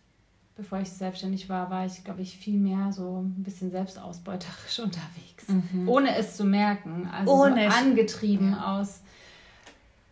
bevor 0.56 0.80
ich 0.80 0.92
selbstständig 0.92 1.50
war, 1.50 1.70
war 1.70 1.86
ich, 1.86 2.04
glaube 2.04 2.22
ich, 2.22 2.38
viel 2.38 2.60
mehr 2.60 2.92
so 2.92 3.22
ein 3.22 3.44
bisschen 3.44 3.72
selbstausbeuterisch 3.72 4.80
unterwegs. 4.84 5.48
Mhm. 5.48 5.88
Ohne 5.88 6.16
es 6.16 6.38
zu 6.38 6.44
merken. 6.44 7.08
Also 7.12 7.34
Ohne 7.34 7.70
so 7.70 7.78
angetrieben 7.78 8.52
ja. 8.52 8.80
aus, 8.80 9.02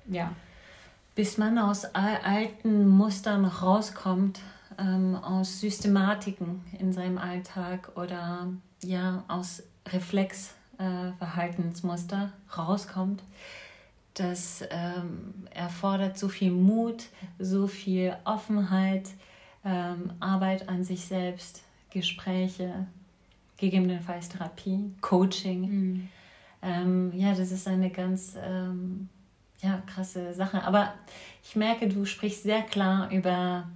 ja. 0.08 0.32
Bis 1.16 1.38
man 1.38 1.58
aus 1.58 1.86
alten 1.94 2.88
Mustern 2.88 3.46
rauskommt, 3.46 4.40
ähm, 4.78 5.16
aus 5.16 5.60
Systematiken 5.60 6.64
in 6.80 6.94
seinem 6.94 7.18
Alltag 7.18 7.92
oder 7.96 8.48
ja, 8.84 9.24
aus 9.28 9.64
Reflexverhaltensmuster 9.88 12.32
äh, 12.32 12.54
rauskommt. 12.54 13.24
Das 14.14 14.64
ähm, 14.70 15.34
erfordert 15.52 16.18
so 16.18 16.30
viel 16.30 16.52
Mut, 16.52 17.06
so 17.38 17.68
viel 17.68 18.16
Offenheit, 18.26 19.10
ähm, 19.66 20.12
Arbeit 20.20 20.70
an 20.70 20.84
sich 20.84 21.06
selbst, 21.06 21.64
Gespräche, 21.90 22.88
gegebenenfalls 23.58 24.30
Therapie, 24.30 24.94
Coaching. 25.02 25.62
Mhm. 25.62 26.10
Ähm, 26.62 27.12
ja, 27.16 27.34
das 27.34 27.52
ist 27.52 27.68
eine 27.68 27.90
ganz 27.90 28.36
ähm, 28.42 29.10
ja, 29.62 29.82
krasse 29.86 30.34
Sache. 30.34 30.64
Aber 30.64 30.94
ich 31.44 31.56
merke, 31.56 31.88
du 31.88 32.06
sprichst 32.06 32.44
sehr 32.44 32.62
klar 32.62 33.12
über, 33.12 33.68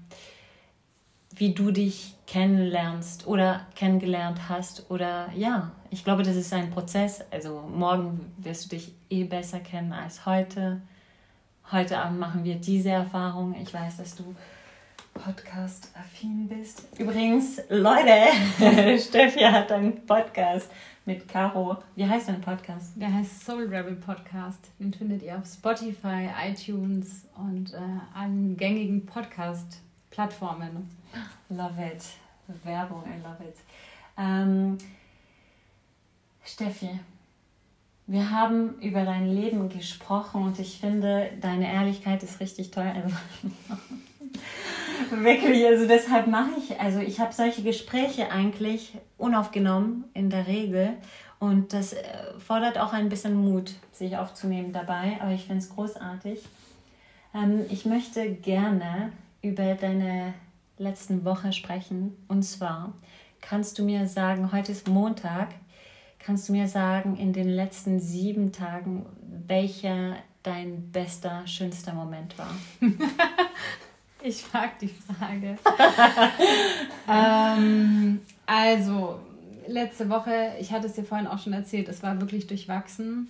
wie 1.35 1.53
du 1.53 1.71
dich 1.71 2.15
kennenlernst 2.27 3.27
oder 3.27 3.67
kennengelernt 3.75 4.49
hast. 4.49 4.89
Oder 4.89 5.29
ja, 5.35 5.71
ich 5.89 6.03
glaube, 6.03 6.23
das 6.23 6.35
ist 6.35 6.53
ein 6.53 6.71
Prozess. 6.71 7.23
Also 7.31 7.61
morgen 7.61 8.31
wirst 8.37 8.65
du 8.65 8.75
dich 8.75 8.93
eh 9.09 9.23
besser 9.23 9.59
kennen 9.59 9.93
als 9.93 10.25
heute. 10.25 10.81
Heute 11.71 11.99
Abend 11.99 12.19
machen 12.19 12.43
wir 12.43 12.55
diese 12.55 12.89
Erfahrung. 12.89 13.55
Ich 13.61 13.73
weiß, 13.73 13.97
dass 13.97 14.15
du 14.15 14.35
Podcast-affin 15.13 16.47
bist. 16.47 16.87
Übrigens, 16.97 17.61
Leute, 17.69 18.97
Steffi 18.99 19.39
hat 19.41 19.71
einen 19.71 20.05
Podcast 20.05 20.69
mit 21.05 21.27
Caro. 21.27 21.77
Wie 21.95 22.07
heißt 22.07 22.29
dein 22.29 22.41
Podcast? 22.41 22.93
Der 22.95 23.13
heißt 23.13 23.45
Soul 23.45 23.63
Rebel 23.63 23.95
Podcast. 23.95 24.71
Den 24.79 24.93
findet 24.93 25.21
ihr 25.23 25.37
auf 25.37 25.45
Spotify, 25.45 26.29
iTunes 26.47 27.25
und 27.35 27.73
äh, 27.73 27.77
allen 28.13 28.57
gängigen 28.57 29.05
Podcast-Plattformen. 29.05 30.89
Love 31.49 31.85
it. 31.85 32.03
Werbung, 32.63 33.03
I 33.05 33.21
love 33.21 33.43
it. 33.47 33.55
Ähm, 34.17 34.77
Steffi, 36.43 36.99
wir 38.07 38.29
haben 38.31 38.79
über 38.81 39.05
dein 39.05 39.29
Leben 39.29 39.69
gesprochen 39.69 40.43
und 40.43 40.59
ich 40.59 40.79
finde, 40.79 41.31
deine 41.39 41.71
Ehrlichkeit 41.71 42.23
ist 42.23 42.39
richtig 42.39 42.71
toll. 42.71 42.91
Also 42.95 43.15
Wirklich, 45.11 45.65
also 45.65 45.87
deshalb 45.87 46.27
mache 46.27 46.51
ich, 46.57 46.79
also 46.79 46.99
ich 46.99 47.19
habe 47.19 47.33
solche 47.33 47.61
Gespräche 47.61 48.31
eigentlich 48.31 48.93
unaufgenommen 49.17 50.05
in 50.13 50.29
der 50.29 50.47
Regel 50.47 50.93
und 51.39 51.73
das 51.73 51.93
äh, 51.93 52.03
fordert 52.39 52.77
auch 52.77 52.93
ein 52.93 53.09
bisschen 53.09 53.35
Mut, 53.35 53.73
sich 53.91 54.17
aufzunehmen 54.17 54.71
dabei, 54.71 55.17
aber 55.19 55.31
ich 55.31 55.45
finde 55.45 55.59
es 55.59 55.69
großartig. 55.69 56.43
Ähm, 57.35 57.65
ich 57.69 57.85
möchte 57.85 58.31
gerne 58.31 59.11
über 59.41 59.75
deine 59.75 60.33
letzten 60.77 61.25
Woche 61.25 61.53
sprechen 61.53 62.15
und 62.27 62.43
zwar 62.43 62.93
kannst 63.41 63.77
du 63.77 63.83
mir 63.83 64.07
sagen, 64.07 64.51
heute 64.51 64.71
ist 64.71 64.87
Montag, 64.87 65.49
kannst 66.17 66.47
du 66.47 66.53
mir 66.53 66.67
sagen, 66.67 67.17
in 67.17 67.33
den 67.33 67.49
letzten 67.49 67.99
sieben 67.99 68.51
Tagen, 68.51 69.05
welcher 69.47 70.15
dein 70.43 70.91
bester, 70.91 71.45
schönster 71.45 71.93
Moment 71.93 72.37
war? 72.37 72.55
Ich 74.23 74.53
mag 74.53 74.79
die 74.79 74.87
Frage. 74.87 75.57
ähm, 77.09 78.21
also, 78.45 79.19
letzte 79.67 80.09
Woche, 80.09 80.53
ich 80.61 80.71
hatte 80.71 80.87
es 80.87 80.93
dir 80.93 81.03
vorhin 81.03 81.27
auch 81.27 81.39
schon 81.39 81.51
erzählt, 81.51 81.89
es 81.89 82.01
war 82.01 82.19
wirklich 82.21 82.47
durchwachsen. 82.47 83.29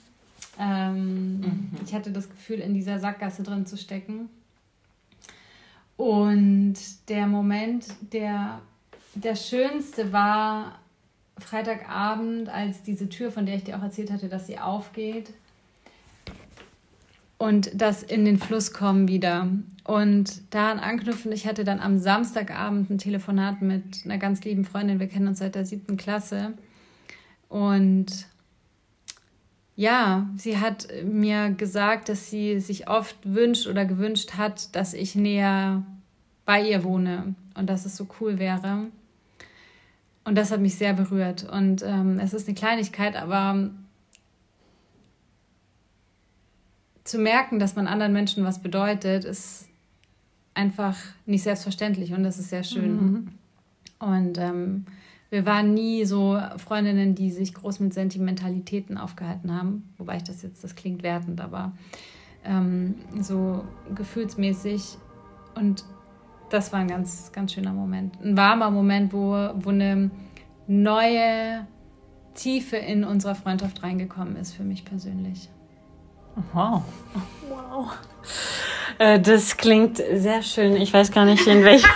Ähm, 0.60 1.40
mhm. 1.40 1.72
Ich 1.84 1.96
hatte 1.96 2.12
das 2.12 2.30
Gefühl, 2.30 2.60
in 2.60 2.76
dieser 2.76 3.00
Sackgasse 3.00 3.42
drin 3.42 3.66
zu 3.66 3.76
stecken. 3.76 4.30
Und 5.98 6.76
der 7.10 7.26
Moment, 7.26 7.88
der, 8.12 8.62
der 9.16 9.36
schönste 9.36 10.14
war 10.14 10.78
Freitagabend, 11.40 12.50
als 12.50 12.84
diese 12.84 13.10
Tür, 13.10 13.32
von 13.32 13.48
der 13.48 13.56
ich 13.56 13.64
dir 13.64 13.78
auch 13.78 13.84
erzählt 13.84 14.12
hatte, 14.12 14.30
dass 14.30 14.46
sie 14.46 14.60
aufgeht 14.60 15.34
und 17.38 17.72
das 17.74 18.04
in 18.04 18.26
den 18.26 18.38
Fluss 18.38 18.74
kommen 18.74 19.08
wieder. 19.08 19.48
Und 19.84 20.54
daran 20.54 20.80
anknüpfen, 20.80 21.32
ich 21.32 21.46
hatte 21.46 21.64
dann 21.64 21.80
am 21.80 22.00
Samstagabend 22.00 22.90
ein 22.90 22.98
Telefonat 22.98 23.62
mit 23.62 24.06
einer 24.06 24.18
ganz 24.18 24.44
lieben 24.44 24.64
Freundin. 24.64 25.00
Wir 25.00 25.08
kennen 25.08 25.28
uns 25.28 25.40
seit 25.40 25.56
der 25.56 25.66
siebten 25.66 25.98
Klasse. 25.98 26.54
Und 27.50 28.28
ja, 29.76 30.30
sie 30.38 30.60
hat 30.60 30.88
mir 31.04 31.50
gesagt, 31.50 32.08
dass 32.08 32.30
sie 32.30 32.60
sich 32.60 32.88
oft 32.88 33.18
wünscht 33.24 33.68
oder 33.68 33.86
gewünscht 33.86 34.38
hat, 34.38 34.76
dass 34.76 34.94
ich 34.94 35.16
näher 35.16 35.84
bei 36.46 36.62
ihr 36.62 36.84
wohne 36.84 37.36
und 37.56 37.70
dass 37.70 37.86
es 37.86 37.98
so 37.98 38.08
cool 38.20 38.40
wäre. 38.40 38.88
Und 40.26 40.38
das 40.38 40.52
hat 40.52 40.62
mich 40.62 40.76
sehr 40.76 40.94
berührt. 40.94 41.44
Und 41.50 41.84
ähm, 41.84 42.20
es 42.20 42.34
ist 42.34 42.48
eine 42.48 42.56
Kleinigkeit, 42.56 43.16
aber 43.16 43.72
zu 47.04 47.18
merken, 47.18 47.60
dass 47.60 47.76
man 47.76 47.88
anderen 47.88 48.14
Menschen 48.14 48.44
was 48.44 48.62
bedeutet, 48.62 49.26
ist 49.26 49.68
einfach 50.54 50.98
nicht 51.26 51.44
selbstverständlich 51.44 52.14
und 52.14 52.24
das 52.24 52.40
ist 52.40 52.50
sehr 52.50 52.64
schön. 52.64 52.96
Mhm. 52.96 53.28
Und 54.00 54.38
ähm, 54.38 54.86
wir 55.30 55.46
waren 55.46 55.74
nie 55.74 56.06
so 56.06 56.40
Freundinnen, 56.58 57.16
die 57.16 57.32
sich 57.32 57.54
groß 57.54 57.80
mit 57.80 57.94
Sentimentalitäten 57.94 58.98
aufgehalten 58.98 59.52
haben, 59.52 59.90
wobei 59.98 60.18
ich 60.18 60.24
das 60.24 60.44
jetzt, 60.44 60.64
das 60.64 60.76
klingt 60.76 61.02
wertend, 61.02 61.42
aber 61.42 61.72
ähm, 62.44 62.96
so 63.20 63.64
gefühlsmäßig. 63.96 64.98
Und 65.56 65.86
das 66.50 66.72
war 66.72 66.80
ein 66.80 66.88
ganz, 66.88 67.32
ganz 67.32 67.54
schöner 67.54 67.74
Moment. 67.74 68.22
Ein 68.22 68.38
warmer 68.38 68.70
Moment, 68.70 69.12
wo, 69.12 69.32
wo 69.56 69.70
eine 69.70 70.12
neue 70.68 71.66
Tiefe 72.36 72.78
in 72.78 73.04
unserer 73.04 73.36
Freundschaft 73.36 73.82
reingekommen 73.82 74.36
ist 74.36 74.54
für 74.54 74.64
mich 74.64 74.86
persönlich. 74.86 75.50
Wow. 76.54 76.84
Wow. 77.50 77.92
Äh, 78.98 79.20
das 79.20 79.58
klingt 79.58 79.98
sehr 79.98 80.42
schön. 80.42 80.76
Ich 80.76 80.94
weiß 80.94 81.12
gar 81.12 81.26
nicht, 81.26 81.46
in 81.48 81.64
welchem. 81.64 81.90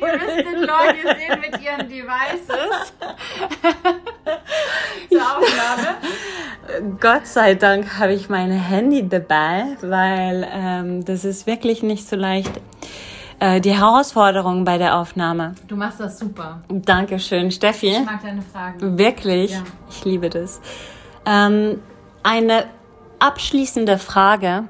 Ihr 0.00 0.12
müsstet 0.12 0.60
Leute 0.60 1.16
sehen 1.18 1.40
mit 1.40 1.60
ihren 1.60 1.88
Devices 1.88 2.92
zur 5.10 5.20
Aufnahme. 5.20 5.96
Gott 7.00 7.26
sei 7.26 7.54
Dank 7.54 7.98
habe 7.98 8.12
ich 8.12 8.28
mein 8.28 8.50
Handy 8.50 9.08
dabei, 9.08 9.76
weil 9.80 10.46
ähm, 10.50 11.04
das 11.04 11.24
ist 11.24 11.46
wirklich 11.46 11.82
nicht 11.82 12.08
so 12.08 12.16
leicht. 12.16 12.60
Äh, 13.40 13.60
die 13.60 13.72
Herausforderung 13.72 14.64
bei 14.64 14.78
der 14.78 14.96
Aufnahme. 14.96 15.54
Du 15.66 15.76
machst 15.76 16.00
das 16.00 16.18
super. 16.18 16.60
Dankeschön, 16.68 17.50
Steffi. 17.50 17.88
Ich 17.88 18.04
mag 18.04 18.22
deine 18.22 18.42
Fragen. 18.42 18.98
Wirklich? 18.98 19.52
Ja. 19.52 19.62
Ich 19.90 20.04
liebe 20.04 20.28
das. 20.28 20.60
Ähm, 21.24 21.80
eine 22.22 22.66
abschließende 23.18 23.98
Frage, 23.98 24.68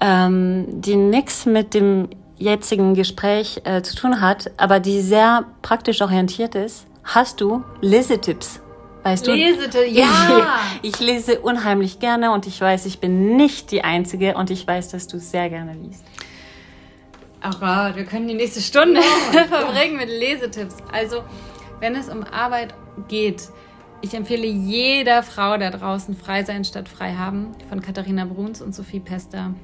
ähm, 0.00 0.66
die 0.68 0.96
nichts 0.96 1.46
mit 1.46 1.74
dem 1.74 2.08
jetzigen 2.38 2.94
Gespräch 2.94 3.60
äh, 3.64 3.82
zu 3.82 3.94
tun 3.94 4.20
hat, 4.20 4.50
aber 4.56 4.80
die 4.80 5.00
sehr 5.00 5.44
praktisch 5.62 6.02
orientiert 6.02 6.54
ist. 6.54 6.86
Hast 7.04 7.40
du 7.40 7.62
Lesetipps? 7.80 8.60
Weißt 9.02 9.26
du? 9.26 9.32
Lesete, 9.32 9.84
ja. 9.88 10.60
Ich, 10.82 10.94
ich 10.94 11.00
lese 11.00 11.40
unheimlich 11.40 11.98
gerne 11.98 12.32
und 12.32 12.46
ich 12.46 12.60
weiß, 12.60 12.86
ich 12.86 13.00
bin 13.00 13.36
nicht 13.36 13.70
die 13.70 13.82
Einzige 13.82 14.34
und 14.34 14.50
ich 14.50 14.66
weiß, 14.66 14.90
dass 14.90 15.08
du 15.08 15.18
sehr 15.18 15.48
gerne 15.50 15.74
liest. 15.74 16.04
Aber 17.40 17.96
wir 17.96 18.04
können 18.04 18.28
die 18.28 18.34
nächste 18.34 18.60
Stunde 18.60 19.00
oh, 19.00 19.38
verbringen 19.48 19.96
mit 19.96 20.08
Lesetipps. 20.08 20.76
Also, 20.92 21.24
wenn 21.80 21.96
es 21.96 22.08
um 22.08 22.22
Arbeit 22.22 22.74
geht, 23.08 23.48
ich 24.02 24.14
empfehle 24.14 24.46
jeder 24.46 25.22
Frau 25.22 25.56
da 25.56 25.70
draußen 25.70 26.14
Frei 26.14 26.44
sein 26.44 26.64
statt 26.64 26.88
frei 26.88 27.14
haben 27.14 27.54
von 27.68 27.80
Katharina 27.80 28.24
Bruns 28.24 28.60
und 28.60 28.74
Sophie 28.74 29.00
Pester. 29.00 29.54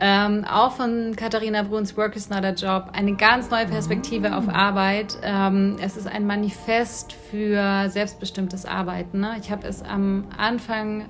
Ähm, 0.00 0.44
auch 0.44 0.72
von 0.72 1.16
Katharina 1.16 1.64
Bruns 1.64 1.96
Work 1.96 2.14
is 2.14 2.30
not 2.30 2.44
a 2.44 2.52
Job. 2.52 2.90
Eine 2.92 3.16
ganz 3.16 3.50
neue 3.50 3.66
Perspektive 3.66 4.36
auf 4.36 4.48
Arbeit. 4.48 5.18
Ähm, 5.22 5.76
es 5.82 5.96
ist 5.96 6.06
ein 6.06 6.24
Manifest 6.24 7.12
für 7.12 7.88
selbstbestimmtes 7.90 8.64
Arbeiten. 8.64 9.18
Ne? 9.18 9.36
Ich 9.40 9.50
habe 9.50 9.66
es 9.66 9.82
am 9.82 10.28
Anfang, 10.36 11.06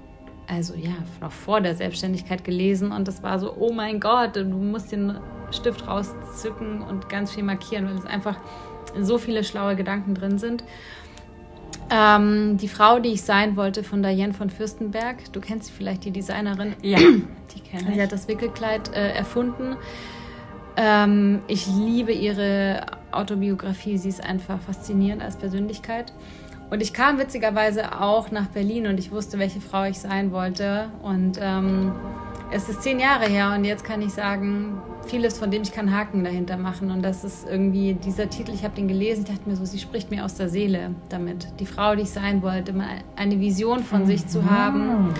also 0.46 0.74
ja, 0.74 0.94
noch 1.20 1.32
vor 1.32 1.60
der 1.60 1.74
Selbstständigkeit 1.74 2.44
gelesen 2.44 2.90
und 2.90 3.06
das 3.06 3.22
war 3.22 3.38
so, 3.38 3.54
oh 3.58 3.72
mein 3.74 4.00
Gott, 4.00 4.36
du 4.36 4.44
musst 4.44 4.90
den 4.90 5.18
Stift 5.50 5.86
rauszücken 5.86 6.80
und 6.80 7.10
ganz 7.10 7.32
viel 7.32 7.44
markieren, 7.44 7.86
weil 7.86 7.96
es 7.96 8.06
einfach 8.06 8.36
so 8.98 9.18
viele 9.18 9.44
schlaue 9.44 9.76
Gedanken 9.76 10.14
drin 10.14 10.38
sind. 10.38 10.64
Ähm, 11.90 12.58
die 12.58 12.68
Frau, 12.68 12.98
die 12.98 13.10
ich 13.10 13.22
sein 13.22 13.56
wollte, 13.56 13.82
von 13.82 14.02
Diane 14.02 14.34
von 14.34 14.50
Fürstenberg. 14.50 15.16
Du 15.32 15.40
kennst 15.40 15.68
sie 15.68 15.72
vielleicht, 15.72 16.04
die 16.04 16.10
Designerin. 16.10 16.74
Ja, 16.82 16.98
die 17.54 17.60
kenne 17.60 17.88
ich. 17.88 17.94
Sie 17.94 18.02
hat 18.02 18.12
das 18.12 18.28
Wickelkleid 18.28 18.94
äh, 18.94 19.12
erfunden. 19.12 19.76
Ähm, 20.76 21.40
ich 21.48 21.66
liebe 21.66 22.12
ihre 22.12 22.82
Autobiografie. 23.10 23.96
Sie 23.96 24.10
ist 24.10 24.22
einfach 24.22 24.60
faszinierend 24.60 25.22
als 25.22 25.36
Persönlichkeit. 25.36 26.12
Und 26.70 26.82
ich 26.82 26.92
kam 26.92 27.18
witzigerweise 27.18 28.00
auch 28.00 28.30
nach 28.30 28.48
Berlin 28.48 28.86
und 28.86 28.98
ich 28.98 29.10
wusste, 29.10 29.38
welche 29.38 29.60
Frau 29.60 29.84
ich 29.84 29.98
sein 29.98 30.32
wollte. 30.32 30.90
Und 31.02 31.38
ähm, 31.40 31.92
es 32.50 32.68
ist 32.68 32.82
zehn 32.82 32.98
Jahre 32.98 33.26
her 33.26 33.54
und 33.56 33.64
jetzt 33.64 33.84
kann 33.84 34.00
ich 34.00 34.12
sagen, 34.12 34.80
vieles, 35.06 35.38
von 35.38 35.50
dem 35.50 35.62
ich 35.62 35.72
kann 35.72 35.94
Haken 35.94 36.24
dahinter 36.24 36.56
machen. 36.56 36.90
Und 36.90 37.02
das 37.02 37.24
ist 37.24 37.46
irgendwie 37.48 37.94
dieser 37.94 38.30
Titel, 38.30 38.52
ich 38.52 38.64
habe 38.64 38.74
den 38.74 38.88
gelesen, 38.88 39.24
ich 39.26 39.34
dachte 39.34 39.48
mir 39.48 39.56
so, 39.56 39.64
sie 39.64 39.78
spricht 39.78 40.10
mir 40.10 40.24
aus 40.24 40.34
der 40.34 40.48
Seele 40.48 40.94
damit. 41.08 41.48
Die 41.60 41.66
Frau, 41.66 41.94
die 41.94 42.02
ich 42.02 42.10
sein 42.10 42.42
wollte, 42.42 42.72
mal 42.72 42.88
eine 43.16 43.38
Vision 43.38 43.82
von 43.82 44.02
mhm. 44.02 44.06
sich 44.06 44.26
zu 44.26 44.40
mhm. 44.42 44.50
haben 44.50 45.14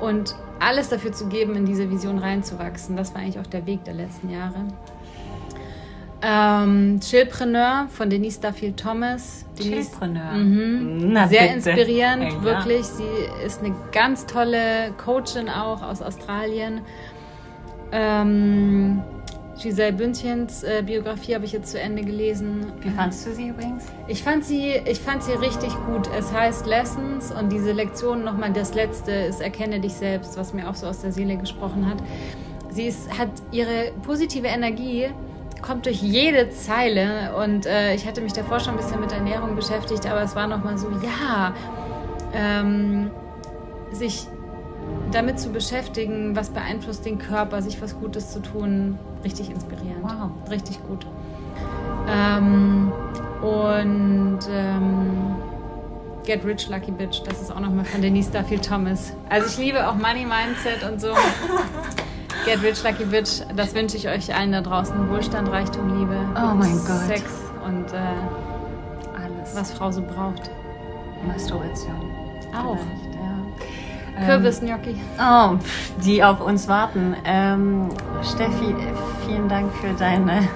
und 0.00 0.36
alles 0.60 0.88
dafür 0.88 1.12
zu 1.12 1.26
geben, 1.28 1.54
in 1.56 1.66
diese 1.66 1.90
Vision 1.90 2.18
reinzuwachsen. 2.18 2.96
Das 2.96 3.14
war 3.14 3.22
eigentlich 3.22 3.38
auch 3.38 3.46
der 3.46 3.66
Weg 3.66 3.84
der 3.84 3.94
letzten 3.94 4.30
Jahre. 4.30 4.64
Ähm, 6.22 6.98
Chillpreneur 7.00 7.88
von 7.90 8.08
Denise 8.08 8.40
Duffield 8.40 8.78
Thomas. 8.78 9.44
Chillpreneur. 9.60 10.32
Mhm. 10.32 11.12
Na, 11.12 11.28
sehr 11.28 11.42
bitte. 11.42 11.54
inspirierend, 11.54 12.32
ja. 12.32 12.42
wirklich. 12.42 12.86
Sie 12.86 13.04
ist 13.44 13.62
eine 13.62 13.74
ganz 13.92 14.26
tolle 14.26 14.92
Coachin 14.96 15.48
auch 15.48 15.82
aus 15.82 16.00
Australien. 16.00 16.80
Ähm, 17.92 19.02
Giselle 19.60 19.94
Bündchens 19.94 20.62
äh, 20.64 20.82
Biografie 20.84 21.34
habe 21.34 21.46
ich 21.46 21.52
jetzt 21.52 21.70
zu 21.70 21.80
Ende 21.80 22.02
gelesen. 22.02 22.72
Wie 22.80 22.90
fandest 22.90 23.26
du 23.26 23.32
sie 23.32 23.48
übrigens? 23.48 23.84
Ich 24.06 24.22
fand 24.22 24.44
sie, 24.44 24.72
ich 24.84 25.00
fand 25.00 25.22
sie 25.22 25.32
richtig 25.32 25.72
gut. 25.86 26.10
Es 26.16 26.30
heißt 26.30 26.66
Lessons 26.66 27.32
und 27.32 27.50
diese 27.50 27.72
Lektion 27.72 28.22
nochmal, 28.22 28.52
das 28.52 28.74
letzte 28.74 29.12
ist 29.12 29.40
Erkenne 29.40 29.80
dich 29.80 29.94
selbst, 29.94 30.36
was 30.36 30.52
mir 30.52 30.68
auch 30.68 30.74
so 30.74 30.86
aus 30.86 31.00
der 31.00 31.10
Seele 31.10 31.38
gesprochen 31.38 31.88
hat. 31.88 31.96
Sie 32.68 32.86
ist, 32.86 33.18
hat 33.18 33.30
ihre 33.50 33.92
positive 34.02 34.46
Energie, 34.46 35.08
kommt 35.66 35.86
durch 35.86 36.00
jede 36.00 36.50
Zeile 36.50 37.34
und 37.36 37.66
äh, 37.66 37.94
ich 37.94 38.06
hatte 38.06 38.20
mich 38.20 38.32
davor 38.32 38.60
schon 38.60 38.74
ein 38.74 38.76
bisschen 38.76 39.00
mit 39.00 39.10
Ernährung 39.10 39.56
beschäftigt, 39.56 40.06
aber 40.06 40.22
es 40.22 40.36
war 40.36 40.46
nochmal 40.46 40.78
so, 40.78 40.88
ja, 41.02 41.52
ähm, 42.32 43.10
sich 43.90 44.28
damit 45.10 45.40
zu 45.40 45.50
beschäftigen, 45.50 46.36
was 46.36 46.50
beeinflusst 46.50 47.04
den 47.04 47.18
Körper, 47.18 47.62
sich 47.62 47.82
was 47.82 47.98
Gutes 47.98 48.32
zu 48.32 48.40
tun, 48.40 48.98
richtig 49.24 49.50
inspirierend. 49.50 50.02
Wow. 50.02 50.30
Richtig 50.50 50.78
gut. 50.86 51.04
Ähm, 52.08 52.92
und 53.42 54.38
ähm, 54.48 55.36
Get 56.24 56.44
Rich 56.44 56.68
Lucky 56.68 56.92
Bitch, 56.92 57.22
das 57.24 57.40
ist 57.40 57.50
auch 57.50 57.60
nochmal 57.60 57.84
von 57.84 58.02
Denise 58.02 58.30
Duffield 58.30 58.64
Thomas. 58.64 59.12
Also 59.28 59.48
ich 59.48 59.58
liebe 59.58 59.88
auch 59.88 59.94
Money 59.94 60.26
Mindset 60.26 60.88
und 60.88 61.00
so. 61.00 61.08
Get 62.46 62.62
Rich 62.62 62.84
Lucky 62.84 63.04
Bitch, 63.04 63.42
das 63.56 63.74
wünsche 63.74 63.96
ich 63.96 64.08
euch 64.08 64.32
allen 64.32 64.52
da 64.52 64.60
draußen. 64.60 65.10
Wohlstand, 65.10 65.50
Reichtum, 65.50 65.98
Liebe, 65.98 66.16
oh 66.36 66.54
mein 66.54 66.78
Gott. 66.86 67.08
Sex 67.08 67.24
und 67.64 67.92
äh, 67.92 67.96
alles, 69.20 69.56
was 69.56 69.72
Frau 69.72 69.90
so 69.90 70.00
braucht. 70.00 70.48
Masturbation. 71.26 71.96
Auch. 72.56 72.78
Kürbisgnocchi. 74.24 74.94
Oh, 75.20 75.56
die 76.04 76.22
auf 76.22 76.40
uns 76.40 76.68
warten. 76.68 77.16
Ähm, 77.24 77.88
Steffi, 78.22 78.76
vielen 79.26 79.48
Dank 79.48 79.74
für 79.74 79.92
deine 79.94 80.48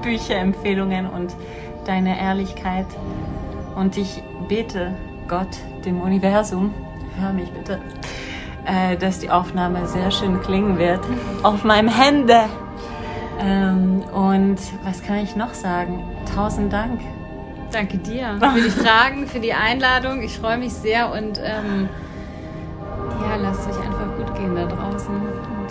Bücherempfehlungen 0.00 1.10
und 1.10 1.36
deine 1.84 2.18
Ehrlichkeit. 2.18 2.86
Und 3.76 3.98
ich 3.98 4.22
bete 4.48 4.94
Gott, 5.28 5.58
dem 5.84 6.00
Universum, 6.00 6.72
hör 7.20 7.34
mich 7.34 7.50
bitte, 7.50 7.82
äh, 8.66 8.96
dass 8.96 9.20
die 9.20 9.30
Aufnahme 9.30 9.86
sehr 9.86 10.10
schön 10.10 10.40
klingen 10.42 10.78
wird 10.78 11.00
auf 11.42 11.64
meinem 11.64 11.88
Hände. 11.88 12.44
Ähm, 13.40 14.02
und 14.12 14.58
was 14.84 15.02
kann 15.02 15.18
ich 15.18 15.36
noch 15.36 15.54
sagen? 15.54 16.02
Tausend 16.34 16.72
Dank. 16.72 17.00
Danke 17.72 17.98
dir 17.98 18.38
für 18.40 18.60
die 18.60 18.70
Fragen, 18.70 19.26
für 19.26 19.40
die 19.40 19.52
Einladung. 19.52 20.22
Ich 20.22 20.38
freue 20.38 20.56
mich 20.56 20.72
sehr 20.72 21.12
und 21.12 21.38
ähm, 21.38 21.88
ja, 23.20 23.36
lasst 23.36 23.68
euch 23.68 23.78
einfach 23.78 24.16
gut 24.16 24.34
gehen 24.36 24.54
da 24.54 24.66
draußen. 24.66 25.14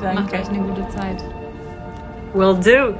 Danke. 0.02 0.22
Macht 0.22 0.34
euch 0.34 0.50
eine 0.50 0.60
gute 0.60 0.88
Zeit. 0.89 1.24
Will 2.34 2.54
do. 2.56 2.96